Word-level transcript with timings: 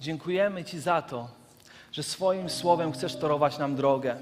Dziękujemy 0.00 0.64
Ci 0.64 0.80
za 0.80 1.02
to, 1.02 1.28
że 1.92 2.02
swoim 2.02 2.50
słowem 2.50 2.92
chcesz 2.92 3.16
torować 3.16 3.58
nam 3.58 3.76
drogę. 3.76 4.16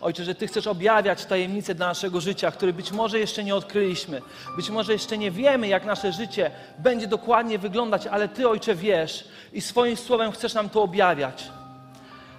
Ojcze, 0.00 0.24
że 0.24 0.34
Ty 0.34 0.46
chcesz 0.46 0.66
objawiać 0.66 1.24
tajemnice 1.24 1.74
dla 1.74 1.86
naszego 1.86 2.20
życia, 2.20 2.50
które 2.50 2.72
być 2.72 2.92
może 2.92 3.18
jeszcze 3.18 3.44
nie 3.44 3.54
odkryliśmy. 3.54 4.22
Być 4.56 4.70
może 4.70 4.92
jeszcze 4.92 5.18
nie 5.18 5.30
wiemy, 5.30 5.68
jak 5.68 5.84
nasze 5.84 6.12
życie 6.12 6.50
będzie 6.78 7.06
dokładnie 7.06 7.58
wyglądać, 7.58 8.06
ale 8.06 8.28
Ty, 8.28 8.48
Ojcze, 8.48 8.74
wiesz 8.74 9.28
i 9.52 9.60
swoim 9.60 9.96
słowem 9.96 10.32
chcesz 10.32 10.54
nam 10.54 10.68
to 10.68 10.82
objawiać. 10.82 11.50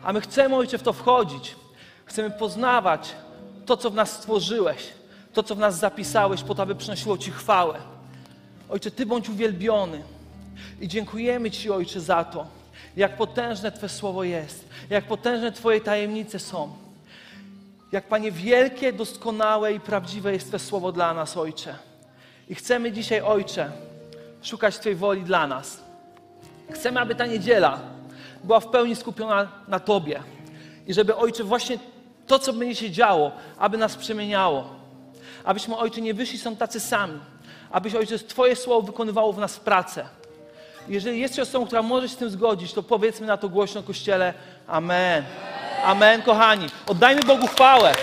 A 0.04 0.14
my 0.14 0.22
chcemy, 0.22 0.56
Ojcze, 0.56 0.78
w 0.78 0.84
to 0.84 0.94
wchodzić. 0.94 1.56
Chcemy 2.06 2.32
poznawać 2.32 3.16
to, 3.66 3.78
co 3.78 3.90
w 3.90 3.96
nas 3.96 4.12
stworzyłeś, 4.12 4.88
to, 5.34 5.44
co 5.44 5.56
w 5.56 5.60
nas 5.60 5.80
zapisałeś, 5.80 6.44
po 6.44 6.56
to, 6.56 6.64
aby 6.64 6.76
przynosiło 6.76 7.18
Ci 7.18 7.32
chwałę. 7.32 7.80
Ojcze, 8.70 8.92
Ty 8.92 9.06
bądź 9.06 9.30
uwielbiony. 9.30 10.04
I 10.82 10.88
dziękujemy 10.88 11.52
Ci, 11.52 11.72
Ojcze, 11.72 12.02
za 12.02 12.24
to, 12.24 12.48
jak 12.96 13.18
potężne 13.18 13.72
Twe 13.72 13.90
słowo 13.90 14.24
jest, 14.24 14.70
jak 14.90 15.06
potężne 15.06 15.52
Twoje 15.52 15.82
tajemnice 15.82 16.40
są. 16.40 16.74
Jak, 17.92 18.08
Panie, 18.08 18.32
wielkie, 18.32 18.94
doskonałe 18.94 19.74
i 19.74 19.80
prawdziwe 19.80 20.34
jest 20.34 20.48
Twe 20.48 20.60
słowo 20.60 20.92
dla 20.92 21.14
nas, 21.14 21.38
Ojcze. 21.38 21.76
I 22.50 22.56
chcemy 22.56 22.92
dzisiaj, 22.92 23.22
Ojcze, 23.22 23.72
szukać 24.42 24.80
Twojej 24.80 24.96
woli 24.96 25.24
dla 25.24 25.48
nas. 25.48 25.84
Chcemy, 26.72 27.00
aby 27.00 27.16
ta 27.16 27.26
niedziela 27.26 27.80
była 28.44 28.60
w 28.60 28.68
pełni 28.68 28.96
skupiona 28.96 29.52
na 29.68 29.80
Tobie. 29.80 30.24
I 30.88 30.94
żeby, 30.94 31.16
Ojcze, 31.16 31.44
właśnie 31.44 31.78
to, 32.28 32.40
co 32.40 32.54
będzie 32.54 32.76
się 32.76 32.92
działo, 32.92 33.32
aby 33.58 33.78
nas 33.78 33.96
przemieniało. 33.96 34.70
Abyśmy, 35.44 35.78
Ojcze, 35.78 36.02
nie 36.02 36.14
wyszli 36.14 36.40
są 36.40 36.56
tacy 36.56 36.80
sami. 36.80 37.20
Abyś, 37.72 37.96
Ojcze, 37.96 38.20
Twoje 38.20 38.56
słowo 38.56 38.82
wykonywało 38.82 39.34
w 39.34 39.38
nas 39.38 39.60
pracę. 39.60 40.06
Jeżeli 40.88 41.20
jest 41.20 41.40
osobą, 41.40 41.66
która 41.66 41.82
może 41.82 42.10
się 42.10 42.16
z 42.16 42.18
tym 42.18 42.30
zgodzić, 42.30 42.74
to 42.74 42.84
powiedzmy 42.84 43.28
na 43.28 43.38
to 43.38 43.50
głośno 43.50 43.84
Kościele 43.84 44.34
Amen. 44.68 45.24
Amen, 45.86 46.22
kochani. 46.22 46.68
Oddajmy 46.88 47.22
Bogu 47.22 47.48
chwałę. 47.48 47.94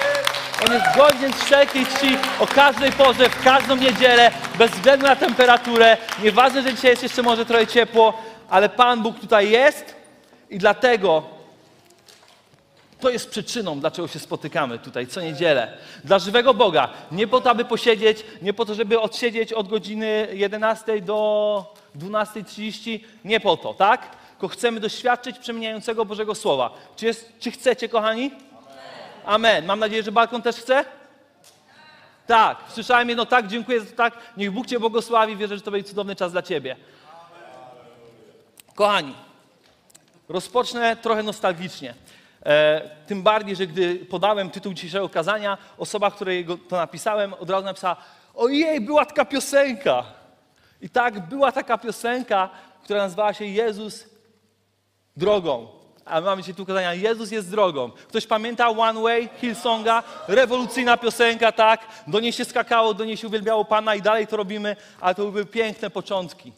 On 0.66 0.72
jest 0.72 0.86
godzien 0.96 1.32
wszelkiej 1.32 1.86
czci 1.86 2.16
o 2.40 2.46
każdej 2.46 2.92
porze, 2.92 3.28
w 3.28 3.44
każdą 3.44 3.76
niedzielę, 3.76 4.30
bez 4.58 4.70
względu 4.70 5.06
na 5.06 5.16
temperaturę. 5.16 5.96
Nieważne, 6.22 6.62
że 6.62 6.74
dzisiaj 6.74 6.90
jest 6.90 7.02
jeszcze 7.02 7.22
może 7.22 7.46
trochę 7.46 7.66
ciepło, 7.66 8.22
ale 8.50 8.68
Pan 8.68 9.02
Bóg 9.02 9.20
tutaj 9.20 9.50
jest 9.50 9.94
i 10.50 10.58
dlatego 10.58 11.39
to 13.00 13.10
jest 13.10 13.30
przyczyną, 13.30 13.80
dlaczego 13.80 14.08
się 14.08 14.18
spotykamy 14.18 14.78
tutaj 14.78 15.06
co 15.06 15.20
niedzielę. 15.20 15.78
Dla 16.04 16.18
żywego 16.18 16.54
Boga. 16.54 16.88
Nie 17.12 17.26
po 17.26 17.40
to, 17.40 17.50
aby 17.50 17.64
posiedzieć, 17.64 18.24
nie 18.42 18.52
po 18.52 18.64
to, 18.64 18.74
żeby 18.74 19.00
odsiedzieć 19.00 19.52
od 19.52 19.68
godziny 19.68 20.28
11 20.32 21.00
do 21.00 21.74
12.30. 21.98 23.00
Nie 23.24 23.40
po 23.40 23.56
to, 23.56 23.74
tak? 23.74 24.16
Tylko 24.30 24.48
chcemy 24.48 24.80
doświadczyć 24.80 25.38
przemieniającego 25.38 26.04
Bożego 26.04 26.34
Słowa. 26.34 26.70
Czy, 26.96 27.06
jest, 27.06 27.32
czy 27.40 27.50
chcecie, 27.50 27.88
kochani? 27.88 28.30
Amen. 29.24 29.66
Mam 29.66 29.78
nadzieję, 29.78 30.02
że 30.02 30.12
balkon 30.12 30.42
też 30.42 30.56
chce? 30.56 30.84
Tak. 32.26 32.58
Słyszałem 32.68 33.08
jedno 33.08 33.26
tak, 33.26 33.46
dziękuję 33.46 33.80
za 33.80 33.96
tak. 33.96 34.18
Niech 34.36 34.50
Bóg 34.50 34.66
Cię 34.66 34.80
błogosławi. 34.80 35.36
Wierzę, 35.36 35.56
że 35.56 35.62
to 35.62 35.70
będzie 35.70 35.88
cudowny 35.88 36.16
czas 36.16 36.32
dla 36.32 36.42
Ciebie. 36.42 36.76
Kochani, 38.74 39.14
rozpocznę 40.28 40.96
trochę 40.96 41.22
nostalgicznie. 41.22 41.94
E, 42.46 42.90
tym 43.06 43.22
bardziej, 43.22 43.56
że 43.56 43.66
gdy 43.66 43.96
podałem 43.96 44.50
tytuł 44.50 44.74
dzisiejszego 44.74 45.08
kazania, 45.08 45.58
osoba, 45.78 46.10
której 46.10 46.46
to 46.68 46.76
napisałem, 46.76 47.34
od 47.34 47.50
razu 47.50 47.64
napisała: 47.64 47.96
Ojej, 48.34 48.80
była 48.80 49.04
taka 49.06 49.24
piosenka. 49.24 50.04
I 50.80 50.90
tak 50.90 51.28
była 51.28 51.52
taka 51.52 51.78
piosenka, 51.78 52.48
która 52.84 52.98
nazywała 52.98 53.34
się 53.34 53.44
Jezus 53.44 54.04
drogą. 55.16 55.68
A 56.04 56.20
mamy 56.20 56.42
dzisiaj 56.42 56.54
tu 56.54 56.66
kazania 56.66 56.94
Jezus 56.94 57.30
jest 57.30 57.50
drogą. 57.50 57.90
Ktoś 57.90 58.26
pamięta 58.26 58.68
One 58.68 59.00
Way 59.00 59.28
Hillsonga? 59.40 60.02
Rewolucyjna 60.28 60.96
piosenka, 60.96 61.52
tak? 61.52 61.86
Do 62.06 62.20
niej 62.20 62.32
się 62.32 62.44
skakało, 62.44 62.94
do 62.94 63.04
niej 63.04 63.16
się 63.16 63.26
uwielbiało 63.26 63.64
Pana 63.64 63.94
i 63.94 64.02
dalej 64.02 64.26
to 64.26 64.36
robimy, 64.36 64.76
ale 65.00 65.14
to 65.14 65.26
były 65.26 65.46
piękne 65.46 65.90
początki. 65.90 66.52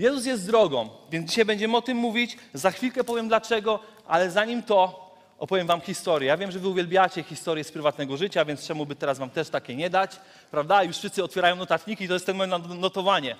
Jezus 0.00 0.26
jest 0.26 0.46
drogą, 0.46 0.88
więc 1.10 1.30
dzisiaj 1.30 1.44
będziemy 1.44 1.76
o 1.76 1.82
tym 1.82 1.96
mówić. 1.96 2.36
Za 2.54 2.70
chwilkę 2.70 3.04
powiem 3.04 3.28
dlaczego, 3.28 3.80
ale 4.06 4.30
zanim 4.30 4.62
to 4.62 5.10
opowiem 5.38 5.66
wam 5.66 5.80
historię. 5.80 6.28
Ja 6.28 6.36
wiem, 6.36 6.50
że 6.50 6.58
wy 6.58 6.68
uwielbiacie 6.68 7.22
historię 7.22 7.64
z 7.64 7.72
prywatnego 7.72 8.16
życia, 8.16 8.44
więc 8.44 8.66
czemu 8.66 8.86
by 8.86 8.96
teraz 8.96 9.18
wam 9.18 9.30
też 9.30 9.48
takie 9.48 9.76
nie 9.76 9.90
dać, 9.90 10.10
prawda? 10.50 10.82
Już 10.82 10.96
wszyscy 10.96 11.24
otwierają 11.24 11.56
notatniki 11.56 12.08
to 12.08 12.14
jest 12.14 12.26
ten 12.26 12.36
moment 12.36 12.68
na 12.68 12.74
notowanie. 12.74 13.36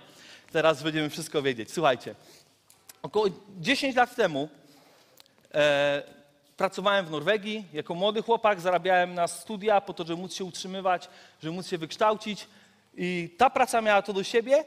Teraz 0.53 0.83
będziemy 0.83 1.11
wszystko 1.11 1.43
wiedzieć. 1.43 1.73
Słuchajcie, 1.73 2.15
około 3.03 3.27
10 3.61 3.97
lat 3.97 4.17
temu 4.17 4.49
e, 5.55 6.03
pracowałem 6.57 7.07
w 7.07 7.11
Norwegii 7.11 7.65
jako 7.73 7.95
młody 7.95 8.23
chłopak, 8.23 8.61
zarabiałem 8.61 9.15
na 9.15 9.29
studia 9.29 9.81
po 9.81 9.95
to, 9.95 10.05
żeby 10.07 10.23
móc 10.23 10.35
się 10.35 10.45
utrzymywać, 10.45 11.09
żeby 11.43 11.55
móc 11.55 11.69
się 11.69 11.79
wykształcić 11.79 12.47
i 12.95 13.35
ta 13.39 13.51
praca 13.51 13.81
miała 13.81 14.03
to 14.03 14.13
do 14.13 14.25
siebie 14.25 14.65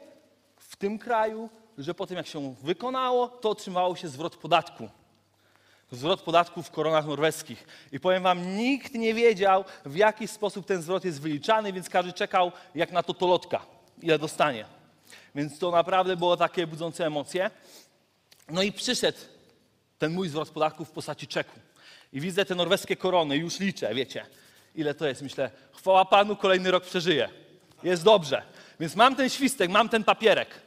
w 0.56 0.76
tym 0.76 0.98
kraju, 0.98 1.50
że 1.78 1.94
po 1.94 2.06
tym 2.06 2.16
jak 2.16 2.26
się 2.26 2.54
wykonało, 2.62 3.28
to 3.28 3.50
otrzymało 3.50 3.96
się 3.96 4.08
zwrot 4.08 4.36
podatku. 4.36 4.88
Zwrot 5.92 6.20
podatku 6.20 6.62
w 6.62 6.70
koronach 6.70 7.06
norweskich. 7.06 7.66
I 7.92 8.00
powiem 8.00 8.22
wam, 8.22 8.56
nikt 8.56 8.94
nie 8.94 9.14
wiedział, 9.14 9.64
w 9.84 9.96
jaki 9.96 10.28
sposób 10.28 10.66
ten 10.66 10.82
zwrot 10.82 11.04
jest 11.04 11.20
wyliczany, 11.20 11.72
więc 11.72 11.88
każdy 11.88 12.12
czekał 12.12 12.52
jak 12.74 12.92
na 12.92 13.02
totolotka, 13.02 13.66
ile 14.02 14.18
dostanie. 14.18 14.64
Więc 15.34 15.58
to 15.58 15.70
naprawdę 15.70 16.16
było 16.16 16.36
takie 16.36 16.66
budzące 16.66 17.06
emocje. 17.06 17.50
No 18.50 18.62
i 18.62 18.72
przyszedł 18.72 19.18
ten 19.98 20.12
mój 20.12 20.28
zwrot 20.28 20.50
podatku 20.50 20.84
w 20.84 20.90
postaci 20.90 21.26
czeku. 21.26 21.60
I 22.12 22.20
widzę 22.20 22.44
te 22.44 22.54
norweskie 22.54 22.96
korony, 22.96 23.36
już 23.36 23.60
liczę, 23.60 23.94
wiecie, 23.94 24.26
ile 24.74 24.94
to 24.94 25.06
jest. 25.06 25.22
Myślę, 25.22 25.50
chwała 25.72 26.04
Panu, 26.04 26.36
kolejny 26.36 26.70
rok 26.70 26.84
przeżyję. 26.84 27.28
Jest 27.82 28.04
dobrze. 28.04 28.42
Więc 28.80 28.96
mam 28.96 29.16
ten 29.16 29.30
świstek, 29.30 29.70
mam 29.70 29.88
ten 29.88 30.04
papierek. 30.04 30.63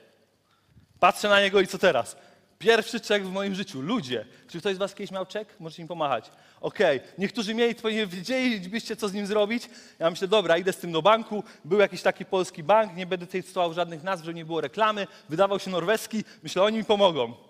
Patrzę 1.00 1.30
na 1.30 1.41
niego 1.41 1.62
i 1.62 1.68
co 1.68 1.78
teraz? 1.78 2.16
Pierwszy 2.59 3.00
czek 3.00 3.25
w 3.25 3.31
moim 3.31 3.56
życiu. 3.56 3.81
Ludzie, 3.81 4.25
czy 4.47 4.59
ktoś 4.59 4.75
z 4.75 4.78
was 4.78 4.96
kiedyś 4.96 5.12
miał 5.12 5.25
czek? 5.25 5.47
Możecie 5.59 5.84
mi 5.84 5.88
pomachać. 5.88 6.31
Okej, 6.62 6.97
okay. 6.97 7.09
niektórzy 7.18 7.53
mieli, 7.53 7.75
to 7.75 7.90
nie 7.90 8.08
wiedzielibyście, 8.08 8.96
co 8.96 9.09
z 9.09 9.13
nim 9.13 9.28
zrobić. 9.28 9.69
Ja 10.00 10.09
myślę, 10.09 10.28
dobra, 10.28 10.57
idę 10.57 10.74
z 10.74 10.78
tym 10.78 10.91
do 10.91 11.02
banku. 11.02 11.44
Był 11.66 11.80
jakiś 11.80 12.02
taki 12.02 12.25
polski 12.25 12.63
bank, 12.63 12.96
nie 12.96 13.06
będę 13.06 13.25
tutaj 13.25 13.44
cytował 13.44 13.74
żadnych 13.74 14.03
nazw, 14.03 14.25
żeby 14.25 14.36
nie 14.36 14.46
było 14.46 14.62
reklamy. 14.62 15.07
Wydawał 15.30 15.59
się 15.59 15.72
norweski, 15.72 16.24
myślę, 16.44 16.63
oni 16.63 16.78
mi 16.78 16.86
pomogą. 16.86 17.47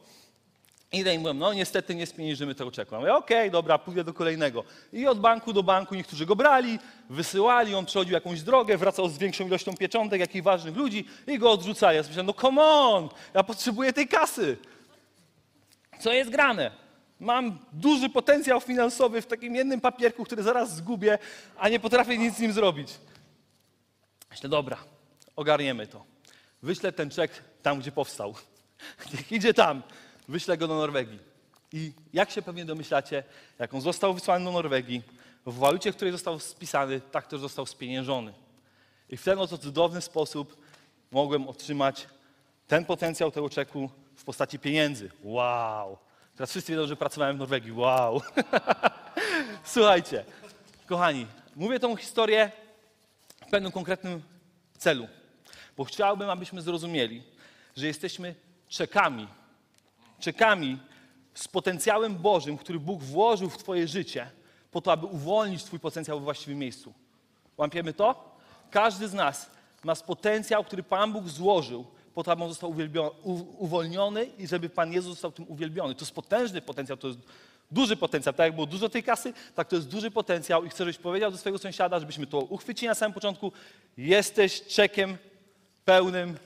Idę 0.92 1.16
i 1.16 1.20
mówię, 1.20 1.34
no 1.34 1.54
niestety 1.54 1.96
nie 1.96 2.06
spieniężymy 2.06 2.56
tego 2.56 2.72
czeku. 2.72 2.96
Ja 2.96 3.00
mówię, 3.00 3.14
okej, 3.14 3.38
okay, 3.38 3.50
dobra, 3.50 3.78
pójdę 3.78 4.04
do 4.04 4.14
kolejnego. 4.14 4.64
I 4.94 5.08
od 5.08 5.20
banku 5.20 5.54
do 5.54 5.64
banku 5.64 5.96
niektórzy 5.96 6.26
go 6.26 6.36
brali, 6.36 6.80
wysyłali, 7.10 7.76
on 7.76 7.86
przechodził 7.86 8.14
jakąś 8.14 8.42
drogę, 8.42 8.78
wracał 8.78 9.10
z 9.10 9.18
większą 9.18 9.48
ilością 9.48 9.78
pieczątek, 9.78 10.20
jakich 10.20 10.44
ważnych 10.44 10.76
ludzi 10.76 11.08
i 11.28 11.40
go 11.40 11.52
odrzucali. 11.52 11.98
Ja 11.98 12.04
myślałem, 12.04 12.26
no 12.26 12.34
come 12.34 12.64
on, 12.64 13.10
ja 13.34 13.44
potrzebuję 13.44 13.94
tej 13.94 14.08
kasy. 14.08 14.58
Co 16.00 16.14
jest 16.14 16.30
grane? 16.30 16.72
Mam 17.20 17.60
duży 17.74 18.10
potencjał 18.10 18.62
finansowy 18.62 19.22
w 19.22 19.28
takim 19.28 19.56
jednym 19.56 19.82
papierku, 19.82 20.24
który 20.24 20.44
zaraz 20.44 20.76
zgubię, 20.76 21.18
a 21.58 21.70
nie 21.70 21.80
potrafię 21.80 22.18
nic 22.18 22.36
z 22.36 22.40
nim 22.40 22.54
zrobić. 22.54 22.90
Myślę, 24.32 24.50
dobra, 24.50 24.78
ogarniemy 25.36 25.88
to. 25.88 26.06
Wyślę 26.62 26.92
ten 26.92 27.10
czek 27.10 27.32
tam, 27.62 27.80
gdzie 27.80 27.92
powstał. 27.92 28.36
Niech 29.14 29.32
idzie 29.32 29.54
tam. 29.54 29.84
Wyślę 30.28 30.58
go 30.58 30.68
do 30.68 30.76
Norwegii. 30.76 31.20
I 31.74 31.92
jak 32.14 32.32
się 32.32 32.42
pewnie 32.42 32.66
domyślacie, 32.66 33.24
jak 33.60 33.74
on 33.74 33.82
został 33.82 34.14
wysłany 34.14 34.46
do 34.46 34.52
Norwegii, 34.52 35.02
w 35.46 35.58
walucie, 35.58 35.92
w 35.92 35.96
której 35.96 36.12
został 36.12 36.40
spisany, 36.40 37.02
tak 37.02 37.28
też 37.28 37.40
został 37.40 37.66
spieniężony. 37.66 38.34
I 39.10 39.18
w 39.18 39.24
ten 39.24 39.40
oto 39.40 39.58
cudowny 39.58 40.02
sposób 40.02 40.58
mogłem 41.12 41.48
otrzymać 41.48 42.08
ten 42.68 42.86
potencjał 42.86 43.32
tego 43.32 43.50
czeku 43.50 43.90
w 44.16 44.24
postaci 44.24 44.60
pieniędzy. 44.60 45.12
Wow! 45.24 45.98
Teraz 46.36 46.50
wszyscy 46.50 46.72
wiedzą, 46.72 46.88
że 46.88 46.96
pracowałem 46.96 47.36
w 47.36 47.40
Norwegii. 47.40 47.72
Wow! 47.72 48.22
Słuchajcie, 49.64 50.26
kochani, 50.86 51.28
mówię 51.56 51.80
tą 51.80 51.96
historię 51.96 52.52
w 53.48 53.50
pewnym 53.50 53.72
konkretnym 53.72 54.22
celu, 54.78 55.08
bo 55.78 55.84
chciałbym, 55.84 56.30
abyśmy 56.30 56.62
zrozumieli, 56.62 57.24
że 57.78 57.88
jesteśmy 57.88 58.36
czekami 58.68 59.28
czekami 60.20 60.78
z 61.34 61.48
potencjałem 61.48 62.16
Bożym, 62.16 62.58
który 62.58 62.80
Bóg 62.80 63.04
włożył 63.04 63.50
w 63.50 63.58
Twoje 63.58 63.88
życie, 63.88 64.32
po 64.72 64.82
to, 64.82 64.92
aby 64.92 65.06
uwolnić 65.06 65.64
Twój 65.64 65.80
potencjał 65.80 66.20
we 66.20 66.24
właściwym 66.24 66.60
miejscu. 66.60 66.94
Łapiemy 67.58 67.94
to? 67.94 68.38
Każdy 68.72 69.08
z 69.08 69.14
nas 69.14 69.50
ma 69.84 69.96
potencjał, 69.96 70.64
który 70.64 70.84
Pan 70.84 71.14
Bóg 71.14 71.30
złożył, 71.30 71.86
po 72.14 72.24
to, 72.24 72.32
aby 72.32 72.44
on 72.44 72.50
został 72.50 72.76
uwolniony 73.58 74.26
i 74.26 74.48
żeby 74.48 74.70
Pan 74.70 74.94
Jezus 74.94 75.12
został 75.12 75.32
tym 75.32 75.46
uwielbiony. 75.48 75.96
To 75.96 76.02
jest 76.02 76.16
potężny 76.16 76.62
potencjał, 76.62 76.98
to 76.98 77.08
jest 77.08 77.20
duży 77.72 77.96
potencjał. 77.96 78.34
Tak 78.34 78.46
jak 78.46 78.56
było 78.56 78.68
dużo 78.68 78.90
tej 78.90 79.04
kasy, 79.04 79.34
tak 79.56 79.68
to 79.68 79.76
jest 79.76 79.88
duży 79.88 80.12
potencjał 80.12 80.66
i 80.66 80.70
chcę, 80.70 80.78
żebyś 80.78 80.98
powiedział 80.98 81.32
do 81.32 81.38
swojego 81.38 81.60
sąsiada, 81.60 82.00
żebyśmy 82.00 82.28
to 82.28 82.40
uchwycili 82.40 82.88
na 82.88 82.96
samym 82.96 83.14
początku. 83.14 83.52
Jesteś 83.98 84.62
czekiem 84.68 85.18
pełnym 85.86 86.38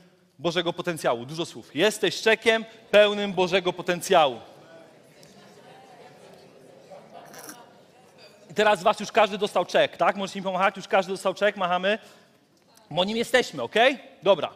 Bożego 0.42 0.74
potencjału. 0.74 1.26
Dużo 1.26 1.46
słów. 1.46 1.76
Jesteś 1.76 2.22
czekiem 2.22 2.66
pełnym 2.92 3.34
Bożego 3.34 3.74
potencjału. 3.74 4.40
I 8.52 8.54
teraz 8.54 8.84
was 8.84 9.00
już 9.00 9.12
każdy 9.12 9.38
dostał 9.38 9.66
czek, 9.66 9.98
tak? 9.98 10.16
Możecie 10.16 10.40
mi 10.40 10.44
pomachać, 10.44 10.78
już 10.78 10.88
każdy 10.88 11.12
dostał 11.12 11.34
czek, 11.34 11.58
machamy. 11.58 12.00
Bo 12.92 13.04
nim 13.04 13.18
jesteśmy, 13.18 13.64
ok? 13.64 13.76
Dobra. 14.24 14.54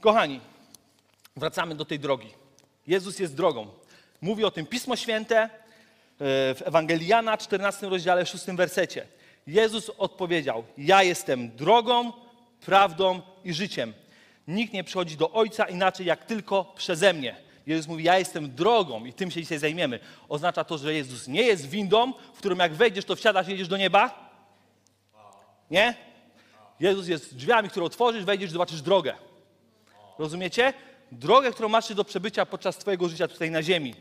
Kochani, 0.00 0.40
wracamy 1.36 1.74
do 1.74 1.84
tej 1.84 1.98
drogi. 1.98 2.30
Jezus 2.86 3.18
jest 3.18 3.34
drogą. 3.34 3.66
Mówi 4.20 4.44
o 4.44 4.50
tym 4.50 4.66
Pismo 4.66 4.96
Święte 4.96 5.36
e, 5.36 5.48
w 6.54 6.62
Ewangelii 6.64 7.06
Jana, 7.06 7.38
14 7.38 7.88
rozdziale, 7.88 8.26
6 8.26 8.46
wersecie. 8.46 9.06
Jezus 9.46 9.90
odpowiedział: 9.98 10.64
Ja 10.78 11.02
jestem 11.02 11.56
drogą, 11.56 12.12
prawdą 12.60 13.20
i 13.44 13.54
życiem. 13.54 13.92
Nikt 14.48 14.72
nie 14.72 14.84
przychodzi 14.84 15.16
do 15.16 15.32
Ojca 15.32 15.64
inaczej 15.64 16.06
jak 16.06 16.24
tylko 16.24 16.64
przeze 16.64 17.12
mnie. 17.12 17.36
Jezus 17.66 17.86
mówi: 17.86 18.04
Ja 18.04 18.18
jestem 18.18 18.54
drogą 18.54 19.04
i 19.04 19.12
tym 19.12 19.30
się 19.30 19.40
dzisiaj 19.40 19.58
zajmiemy. 19.58 20.00
Oznacza 20.28 20.64
to, 20.64 20.78
że 20.78 20.94
Jezus 20.94 21.28
nie 21.28 21.42
jest 21.42 21.68
windą, 21.68 22.12
w 22.34 22.38
którą 22.38 22.56
jak 22.56 22.74
wejdziesz, 22.74 23.04
to 23.04 23.16
wsiadasz 23.16 23.48
i 23.48 23.50
jedziesz 23.50 23.68
do 23.68 23.76
nieba? 23.76 24.30
Nie? 25.70 25.94
Jezus 26.80 27.08
jest 27.08 27.36
drzwiami, 27.36 27.68
które 27.70 27.86
otworzysz, 27.86 28.24
wejdziesz, 28.24 28.50
zobaczysz 28.50 28.82
drogę. 28.82 29.14
Rozumiecie? 30.18 30.72
Drogę, 31.12 31.52
którą 31.52 31.68
masz 31.68 31.94
do 31.94 32.04
przebycia 32.04 32.46
podczas 32.46 32.78
Twojego 32.78 33.08
życia 33.08 33.28
tutaj 33.28 33.50
na 33.50 33.62
ziemi. 33.62 33.94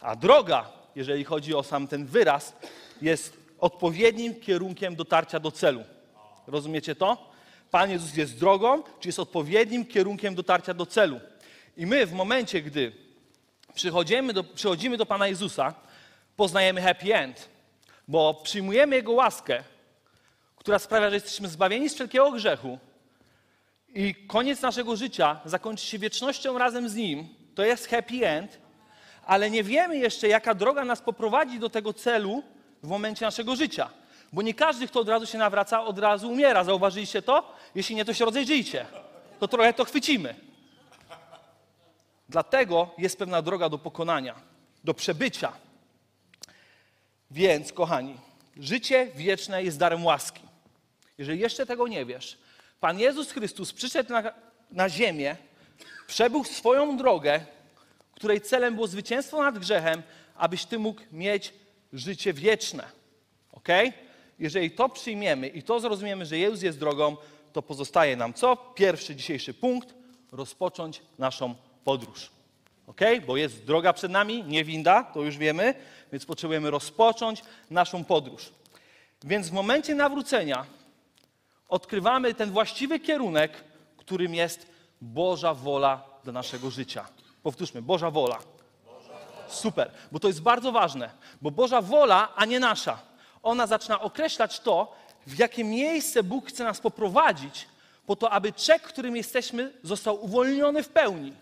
A 0.00 0.16
droga, 0.16 0.72
jeżeli 0.96 1.24
chodzi 1.24 1.54
o 1.54 1.62
sam 1.62 1.88
ten 1.88 2.06
wyraz, 2.06 2.56
jest 3.02 3.36
odpowiednim 3.58 4.40
kierunkiem 4.40 4.96
dotarcia 4.96 5.40
do 5.40 5.50
celu. 5.50 5.84
Rozumiecie 6.46 6.94
to? 6.94 7.33
Pan 7.74 7.90
Jezus 7.90 8.16
jest 8.16 8.38
drogą, 8.38 8.82
czy 9.00 9.08
jest 9.08 9.18
odpowiednim 9.18 9.86
kierunkiem 9.86 10.34
dotarcia 10.34 10.74
do 10.74 10.86
celu. 10.86 11.20
I 11.76 11.86
my 11.86 12.06
w 12.06 12.12
momencie, 12.12 12.62
gdy 12.62 12.92
przychodzimy 13.74 14.32
do, 14.32 14.44
przychodzimy 14.44 14.96
do 14.96 15.06
Pana 15.06 15.28
Jezusa, 15.28 15.74
poznajemy 16.36 16.82
happy 16.82 17.14
end, 17.14 17.48
bo 18.08 18.34
przyjmujemy 18.34 18.96
Jego 18.96 19.12
łaskę, 19.12 19.64
która 20.56 20.78
sprawia, 20.78 21.08
że 21.08 21.14
jesteśmy 21.14 21.48
zbawieni 21.48 21.88
z 21.88 21.94
wszelkiego 21.94 22.32
grzechu 22.32 22.78
i 23.88 24.14
koniec 24.14 24.62
naszego 24.62 24.96
życia 24.96 25.40
zakończy 25.44 25.86
się 25.86 25.98
wiecznością 25.98 26.58
razem 26.58 26.88
z 26.88 26.94
Nim. 26.94 27.28
To 27.54 27.64
jest 27.64 27.88
happy 27.88 28.28
end, 28.28 28.58
ale 29.26 29.50
nie 29.50 29.64
wiemy 29.64 29.96
jeszcze, 29.96 30.28
jaka 30.28 30.54
droga 30.54 30.84
nas 30.84 31.02
poprowadzi 31.02 31.58
do 31.58 31.70
tego 31.70 31.92
celu 31.92 32.42
w 32.82 32.88
momencie 32.88 33.24
naszego 33.24 33.56
życia. 33.56 33.90
Bo 34.34 34.42
nie 34.42 34.54
każdy, 34.54 34.88
kto 34.88 35.00
od 35.00 35.08
razu 35.08 35.26
się 35.26 35.38
nawraca, 35.38 35.84
od 35.84 35.98
razu 35.98 36.30
umiera. 36.30 36.64
Zauważyliście 36.64 37.22
to? 37.22 37.54
Jeśli 37.74 37.96
nie, 37.96 38.04
to 38.04 38.14
się 38.14 38.24
rozejrzyjcie. 38.24 38.86
To 39.40 39.48
trochę 39.48 39.72
to 39.72 39.84
chwycimy. 39.84 40.34
Dlatego 42.28 42.90
jest 42.98 43.18
pewna 43.18 43.42
droga 43.42 43.68
do 43.68 43.78
pokonania, 43.78 44.34
do 44.84 44.94
przebycia. 44.94 45.52
Więc, 47.30 47.72
kochani, 47.72 48.16
życie 48.56 49.06
wieczne 49.14 49.62
jest 49.62 49.78
darem 49.78 50.04
łaski. 50.04 50.42
Jeżeli 51.18 51.40
jeszcze 51.40 51.66
tego 51.66 51.88
nie 51.88 52.04
wiesz, 52.04 52.38
Pan 52.80 53.00
Jezus 53.00 53.30
Chrystus 53.30 53.72
przyszedł 53.72 54.12
na, 54.12 54.22
na 54.70 54.88
ziemię, 54.88 55.36
przebył 56.06 56.44
swoją 56.44 56.96
drogę, 56.96 57.40
której 58.12 58.40
celem 58.40 58.74
było 58.74 58.86
zwycięstwo 58.86 59.42
nad 59.42 59.58
grzechem, 59.58 60.02
abyś 60.36 60.64
ty 60.64 60.78
mógł 60.78 61.00
mieć 61.12 61.52
życie 61.92 62.32
wieczne. 62.32 62.84
Ok? 63.52 63.68
Jeżeli 64.38 64.70
to 64.70 64.88
przyjmiemy 64.88 65.48
i 65.48 65.62
to 65.62 65.80
zrozumiemy, 65.80 66.26
że 66.26 66.38
Jezus 66.38 66.62
jest 66.62 66.78
drogą, 66.78 67.16
to 67.52 67.62
pozostaje 67.62 68.16
nam 68.16 68.34
co? 68.34 68.56
Pierwszy 68.56 69.16
dzisiejszy 69.16 69.54
punkt 69.54 69.94
rozpocząć 70.32 71.02
naszą 71.18 71.54
podróż. 71.84 72.30
Ok? 72.86 73.00
Bo 73.26 73.36
jest 73.36 73.64
droga 73.64 73.92
przed 73.92 74.12
nami, 74.12 74.44
nie 74.44 74.64
winda, 74.64 75.02
to 75.02 75.22
już 75.22 75.36
wiemy, 75.36 75.74
więc 76.12 76.26
potrzebujemy 76.26 76.70
rozpocząć 76.70 77.42
naszą 77.70 78.04
podróż. 78.04 78.52
Więc 79.24 79.48
w 79.48 79.52
momencie 79.52 79.94
nawrócenia 79.94 80.66
odkrywamy 81.68 82.34
ten 82.34 82.50
właściwy 82.50 83.00
kierunek, 83.00 83.64
którym 83.96 84.34
jest 84.34 84.66
Boża 85.00 85.54
wola 85.54 86.04
dla 86.24 86.32
naszego 86.32 86.70
życia. 86.70 87.08
Powtórzmy, 87.42 87.82
Boża 87.82 88.10
wola. 88.10 88.38
Super, 89.48 89.90
bo 90.12 90.20
to 90.20 90.28
jest 90.28 90.42
bardzo 90.42 90.72
ważne, 90.72 91.10
bo 91.42 91.50
Boża 91.50 91.82
wola, 91.82 92.34
a 92.36 92.44
nie 92.44 92.60
nasza. 92.60 93.13
Ona 93.44 93.66
zaczyna 93.66 94.00
określać 94.00 94.60
to, 94.60 94.96
w 95.26 95.38
jakie 95.38 95.64
miejsce 95.64 96.22
Bóg 96.22 96.48
chce 96.48 96.64
nas 96.64 96.80
poprowadzić, 96.80 97.68
po 98.06 98.16
to, 98.16 98.30
aby 98.30 98.52
czek, 98.52 98.82
którym 98.82 99.16
jesteśmy, 99.16 99.72
został 99.82 100.24
uwolniony 100.24 100.82
w 100.82 100.88
pełni. 100.88 101.32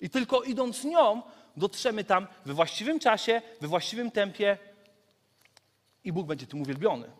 I 0.00 0.10
tylko 0.10 0.42
idąc 0.42 0.84
nią, 0.84 1.22
dotrzemy 1.56 2.04
tam 2.04 2.26
we 2.46 2.54
właściwym 2.54 2.98
czasie, 2.98 3.42
we 3.60 3.68
właściwym 3.68 4.10
tempie 4.10 4.58
i 6.04 6.12
Bóg 6.12 6.26
będzie 6.26 6.46
tym 6.46 6.62
uwielbiony. 6.62 7.10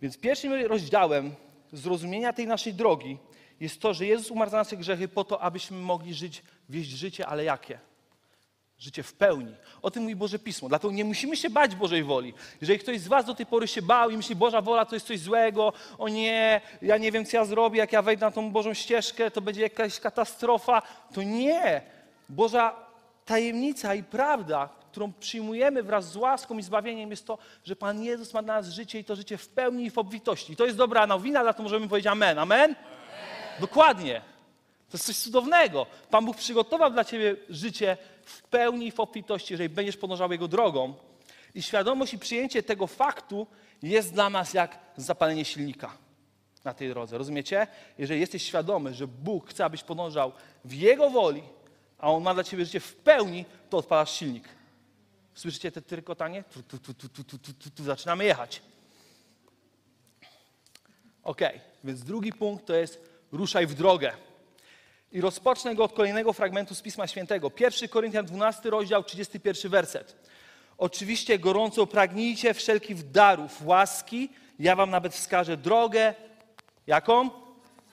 Więc 0.00 0.18
pierwszym 0.18 0.52
rozdziałem 0.52 1.34
zrozumienia 1.72 2.32
tej 2.32 2.46
naszej 2.46 2.74
drogi 2.74 3.18
jest 3.60 3.80
to, 3.80 3.94
że 3.94 4.06
Jezus 4.06 4.30
umarł 4.30 4.50
za 4.50 4.56
nasze 4.56 4.76
grzechy 4.76 5.08
po 5.08 5.24
to, 5.24 5.40
abyśmy 5.40 5.76
mogli 5.76 6.14
żyć, 6.14 6.42
wieść 6.68 6.90
życie, 6.90 7.26
ale 7.26 7.44
jakie? 7.44 7.78
Życie 8.84 9.02
w 9.02 9.12
pełni. 9.12 9.54
O 9.82 9.90
tym 9.90 10.02
mówi 10.02 10.16
Boże 10.16 10.38
Pismo. 10.38 10.68
Dlatego 10.68 10.92
nie 10.92 11.04
musimy 11.04 11.36
się 11.36 11.50
bać 11.50 11.74
Bożej 11.74 12.04
woli. 12.04 12.34
Jeżeli 12.60 12.78
ktoś 12.78 13.00
z 13.00 13.08
Was 13.08 13.24
do 13.24 13.34
tej 13.34 13.46
pory 13.46 13.68
się 13.68 13.82
bał 13.82 14.10
i 14.10 14.16
myśli, 14.16 14.36
Boża 14.36 14.60
wola 14.60 14.84
to 14.84 14.96
jest 14.96 15.06
coś 15.06 15.20
złego, 15.20 15.72
o 15.98 16.08
nie, 16.08 16.60
ja 16.82 16.96
nie 16.96 17.12
wiem, 17.12 17.26
co 17.26 17.36
ja 17.36 17.44
zrobię, 17.44 17.78
jak 17.78 17.92
ja 17.92 18.02
wejdę 18.02 18.26
na 18.26 18.32
tą 18.32 18.50
Bożą 18.50 18.74
ścieżkę, 18.74 19.30
to 19.30 19.40
będzie 19.40 19.62
jakaś 19.62 20.00
katastrofa, 20.00 20.82
to 21.14 21.22
nie. 21.22 21.82
Boża 22.28 22.74
tajemnica 23.24 23.94
i 23.94 24.02
prawda, 24.02 24.68
którą 24.90 25.12
przyjmujemy 25.12 25.82
wraz 25.82 26.12
z 26.12 26.16
łaską 26.16 26.58
i 26.58 26.62
zbawieniem, 26.62 27.10
jest 27.10 27.26
to, 27.26 27.38
że 27.64 27.76
Pan 27.76 28.02
Jezus 28.02 28.34
ma 28.34 28.42
dla 28.42 28.54
nas 28.54 28.68
życie 28.68 28.98
i 28.98 29.04
to 29.04 29.16
życie 29.16 29.36
w 29.36 29.48
pełni 29.48 29.84
i 29.84 29.90
w 29.90 29.98
obfitości. 29.98 30.52
I 30.52 30.56
to 30.56 30.64
jest 30.64 30.76
dobra 30.76 31.06
nowina, 31.06 31.42
dlatego 31.42 31.62
możemy 31.62 31.88
powiedzieć 31.88 32.06
amen. 32.06 32.38
Amen? 32.38 32.74
Dokładnie. 33.60 34.33
To 34.90 34.96
jest 34.96 35.06
coś 35.06 35.16
cudownego. 35.16 35.86
Pan 36.10 36.24
Bóg 36.24 36.36
przygotował 36.36 36.90
dla 36.90 37.04
ciebie 37.04 37.36
życie 37.48 37.96
w 38.24 38.42
pełni 38.42 38.86
i 38.86 38.92
w 38.92 39.00
obfitości, 39.00 39.52
jeżeli 39.54 39.68
będziesz 39.68 39.96
podążał 39.96 40.32
Jego 40.32 40.48
drogą. 40.48 40.94
I 41.54 41.62
świadomość 41.62 42.14
i 42.14 42.18
przyjęcie 42.18 42.62
tego 42.62 42.86
faktu 42.86 43.46
jest 43.82 44.12
dla 44.12 44.30
nas 44.30 44.54
jak 44.54 44.78
zapalenie 44.96 45.44
silnika 45.44 45.96
na 46.64 46.74
tej 46.74 46.88
drodze. 46.88 47.18
Rozumiecie? 47.18 47.66
Jeżeli 47.98 48.20
jesteś 48.20 48.42
świadomy, 48.42 48.94
że 48.94 49.06
Bóg 49.06 49.50
chce, 49.50 49.64
abyś 49.64 49.82
podążał 49.82 50.32
w 50.64 50.72
Jego 50.72 51.10
woli, 51.10 51.42
a 51.98 52.10
On 52.10 52.22
ma 52.22 52.34
dla 52.34 52.44
ciebie 52.44 52.64
życie 52.64 52.80
w 52.80 52.94
pełni, 52.94 53.44
to 53.70 53.76
odpalasz 53.78 54.10
silnik. 54.10 54.48
Słyszycie 55.34 55.72
te 55.72 55.82
tyrkotanie? 55.82 56.44
Tu, 56.44 56.62
tu, 56.62 56.78
tu, 56.78 56.94
tu, 56.94 57.08
tu, 57.08 57.24
tu, 57.24 57.38
tu, 57.38 57.70
tu, 57.70 57.84
zaczynamy 57.84 58.24
jechać. 58.24 58.62
Ok, 61.22 61.40
więc 61.84 62.02
drugi 62.02 62.32
punkt 62.32 62.66
to 62.66 62.74
jest 62.74 63.00
ruszaj 63.32 63.66
w 63.66 63.74
drogę. 63.74 64.12
I 65.14 65.20
rozpocznę 65.20 65.74
go 65.74 65.84
od 65.84 65.92
kolejnego 65.92 66.32
fragmentu 66.32 66.74
z 66.74 66.82
Pisma 66.82 67.06
Świętego. 67.06 67.50
1 67.60 67.88
Koryntian 67.88 68.26
12, 68.26 68.70
rozdział 68.70 69.04
31 69.04 69.70
werset. 69.70 70.16
Oczywiście 70.78 71.38
gorąco 71.38 71.86
pragnijcie 71.86 72.54
wszelkich 72.54 73.10
darów 73.10 73.66
łaski. 73.66 74.28
Ja 74.58 74.76
wam 74.76 74.90
nawet 74.90 75.14
wskażę 75.14 75.56
drogę. 75.56 76.14
Jaką? 76.86 77.30